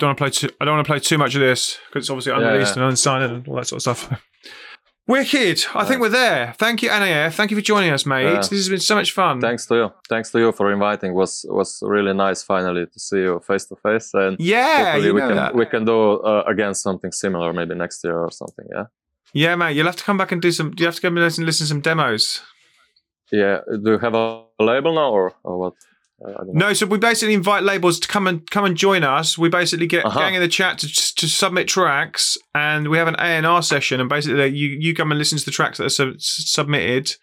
Don't 0.00 0.08
want 0.08 0.18
to 0.18 0.24
play. 0.24 0.30
Too, 0.30 0.54
I 0.60 0.64
don't 0.64 0.74
want 0.74 0.86
to 0.86 0.90
play 0.90 1.00
too 1.00 1.18
much 1.18 1.34
of 1.34 1.40
this 1.40 1.78
because 1.88 2.04
it's 2.04 2.10
obviously 2.10 2.32
unreleased 2.32 2.76
yeah. 2.76 2.82
and 2.82 2.90
unsigned 2.90 3.24
and 3.24 3.48
all 3.48 3.56
that 3.56 3.66
sort 3.66 3.86
of 3.86 3.98
stuff. 3.98 4.22
Wicked. 5.06 5.64
I 5.74 5.84
think 5.84 6.00
we're 6.00 6.08
there. 6.08 6.54
Thank 6.56 6.82
you, 6.82 6.90
Aney 6.90 7.10
F. 7.10 7.34
Thank 7.34 7.50
you 7.50 7.56
for 7.56 7.62
joining 7.62 7.90
us, 7.90 8.06
mate. 8.06 8.24
Yeah. 8.24 8.36
This 8.36 8.50
has 8.50 8.68
been 8.68 8.78
so 8.78 8.94
much 8.94 9.10
fun. 9.10 9.40
Thanks 9.40 9.66
to 9.66 9.74
you. 9.74 9.92
Thanks 10.08 10.30
to 10.30 10.38
you 10.38 10.52
for 10.52 10.72
inviting. 10.72 11.14
was 11.14 11.44
was 11.48 11.82
really 11.82 12.14
nice 12.14 12.44
finally 12.44 12.86
to 12.86 13.00
see 13.00 13.18
you 13.18 13.40
face 13.40 13.64
to 13.66 13.76
face 13.76 14.14
and 14.14 14.36
yeah, 14.38 14.92
hopefully 14.92 15.12
we 15.12 15.20
can 15.20 15.34
that. 15.34 15.54
we 15.54 15.66
can 15.66 15.84
do 15.84 16.20
uh, 16.20 16.44
again 16.46 16.74
something 16.74 17.10
similar 17.10 17.52
maybe 17.52 17.74
next 17.74 18.04
year 18.04 18.18
or 18.18 18.30
something. 18.30 18.66
Yeah. 18.72 18.84
Yeah, 19.32 19.56
mate. 19.56 19.76
You'll 19.76 19.86
have 19.86 19.96
to 19.96 20.04
come 20.04 20.16
back 20.16 20.32
and 20.32 20.40
do 20.40 20.52
some. 20.52 20.70
Do 20.70 20.82
you 20.82 20.86
have 20.86 20.94
to 20.96 21.00
come 21.00 21.16
and 21.16 21.24
listen, 21.24 21.44
listen 21.44 21.64
to 21.64 21.68
some 21.68 21.80
demos. 21.80 22.42
Yeah. 23.32 23.60
Do 23.82 23.92
you 23.92 23.98
have 23.98 24.14
a 24.14 24.44
label 24.60 24.94
now 24.94 25.10
or, 25.10 25.32
or 25.42 25.58
what? 25.58 25.74
I. 26.26 26.32
No, 26.52 26.72
so 26.72 26.86
we 26.86 26.98
basically 26.98 27.34
invite 27.34 27.62
labels 27.62 27.98
to 28.00 28.08
come 28.08 28.26
and 28.26 28.48
come 28.50 28.64
and 28.64 28.76
join 28.76 29.02
us. 29.04 29.38
We 29.38 29.48
basically 29.48 29.86
get 29.86 30.04
Uh-huh. 30.04 30.18
gang 30.18 30.34
in 30.34 30.40
the 30.40 30.48
chat 30.48 30.78
to 30.78 30.86
to 31.16 31.28
submit 31.28 31.68
tracks, 31.68 32.36
and 32.54 32.88
we 32.88 32.98
have 32.98 33.08
an 33.08 33.16
A 33.16 33.22
and 33.38 33.46
R 33.46 33.62
session. 33.62 34.00
And 34.00 34.08
basically, 34.08 34.48
you 34.48 34.68
you 34.80 34.94
come 34.94 35.10
and 35.12 35.18
listen 35.18 35.38
to 35.38 35.44
the 35.44 35.50
tracks 35.50 35.78
that 35.78 35.84
are 35.86 35.88
sub- 35.88 36.20
submitted, 36.20 37.16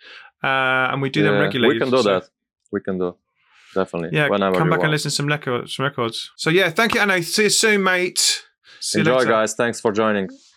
uh, 0.43 0.91
and 0.91 1.01
we 1.01 1.09
do 1.09 1.23
them 1.23 1.39
regularly. 1.39 1.75
We 1.75 1.79
can 1.79 1.89
do 1.91 1.97
So- 2.01 2.09
that. 2.09 2.23
We 2.71 2.81
can 2.81 2.97
do 2.97 3.15
definitely. 3.73 4.17
Yeah, 4.17 4.29
Whenever 4.29 4.57
come 4.57 4.69
back 4.69 4.79
want. 4.79 4.85
and 4.87 4.91
listen 4.91 5.09
to 5.11 5.15
some 5.15 5.27
records. 5.27 5.75
Some 5.75 5.85
records. 5.85 6.31
So 6.35 6.49
yeah, 6.49 6.69
thank 6.69 6.93
you, 6.95 7.01
Aney. 7.01 7.21
See 7.21 7.43
you 7.43 7.49
soon, 7.49 7.83
mate. 7.83 8.43
See 8.79 8.99
you 8.99 9.05
Enjoy, 9.05 9.25
guys. 9.25 9.53
Thanks 9.55 9.79
for 9.79 9.91
joining. 9.91 10.29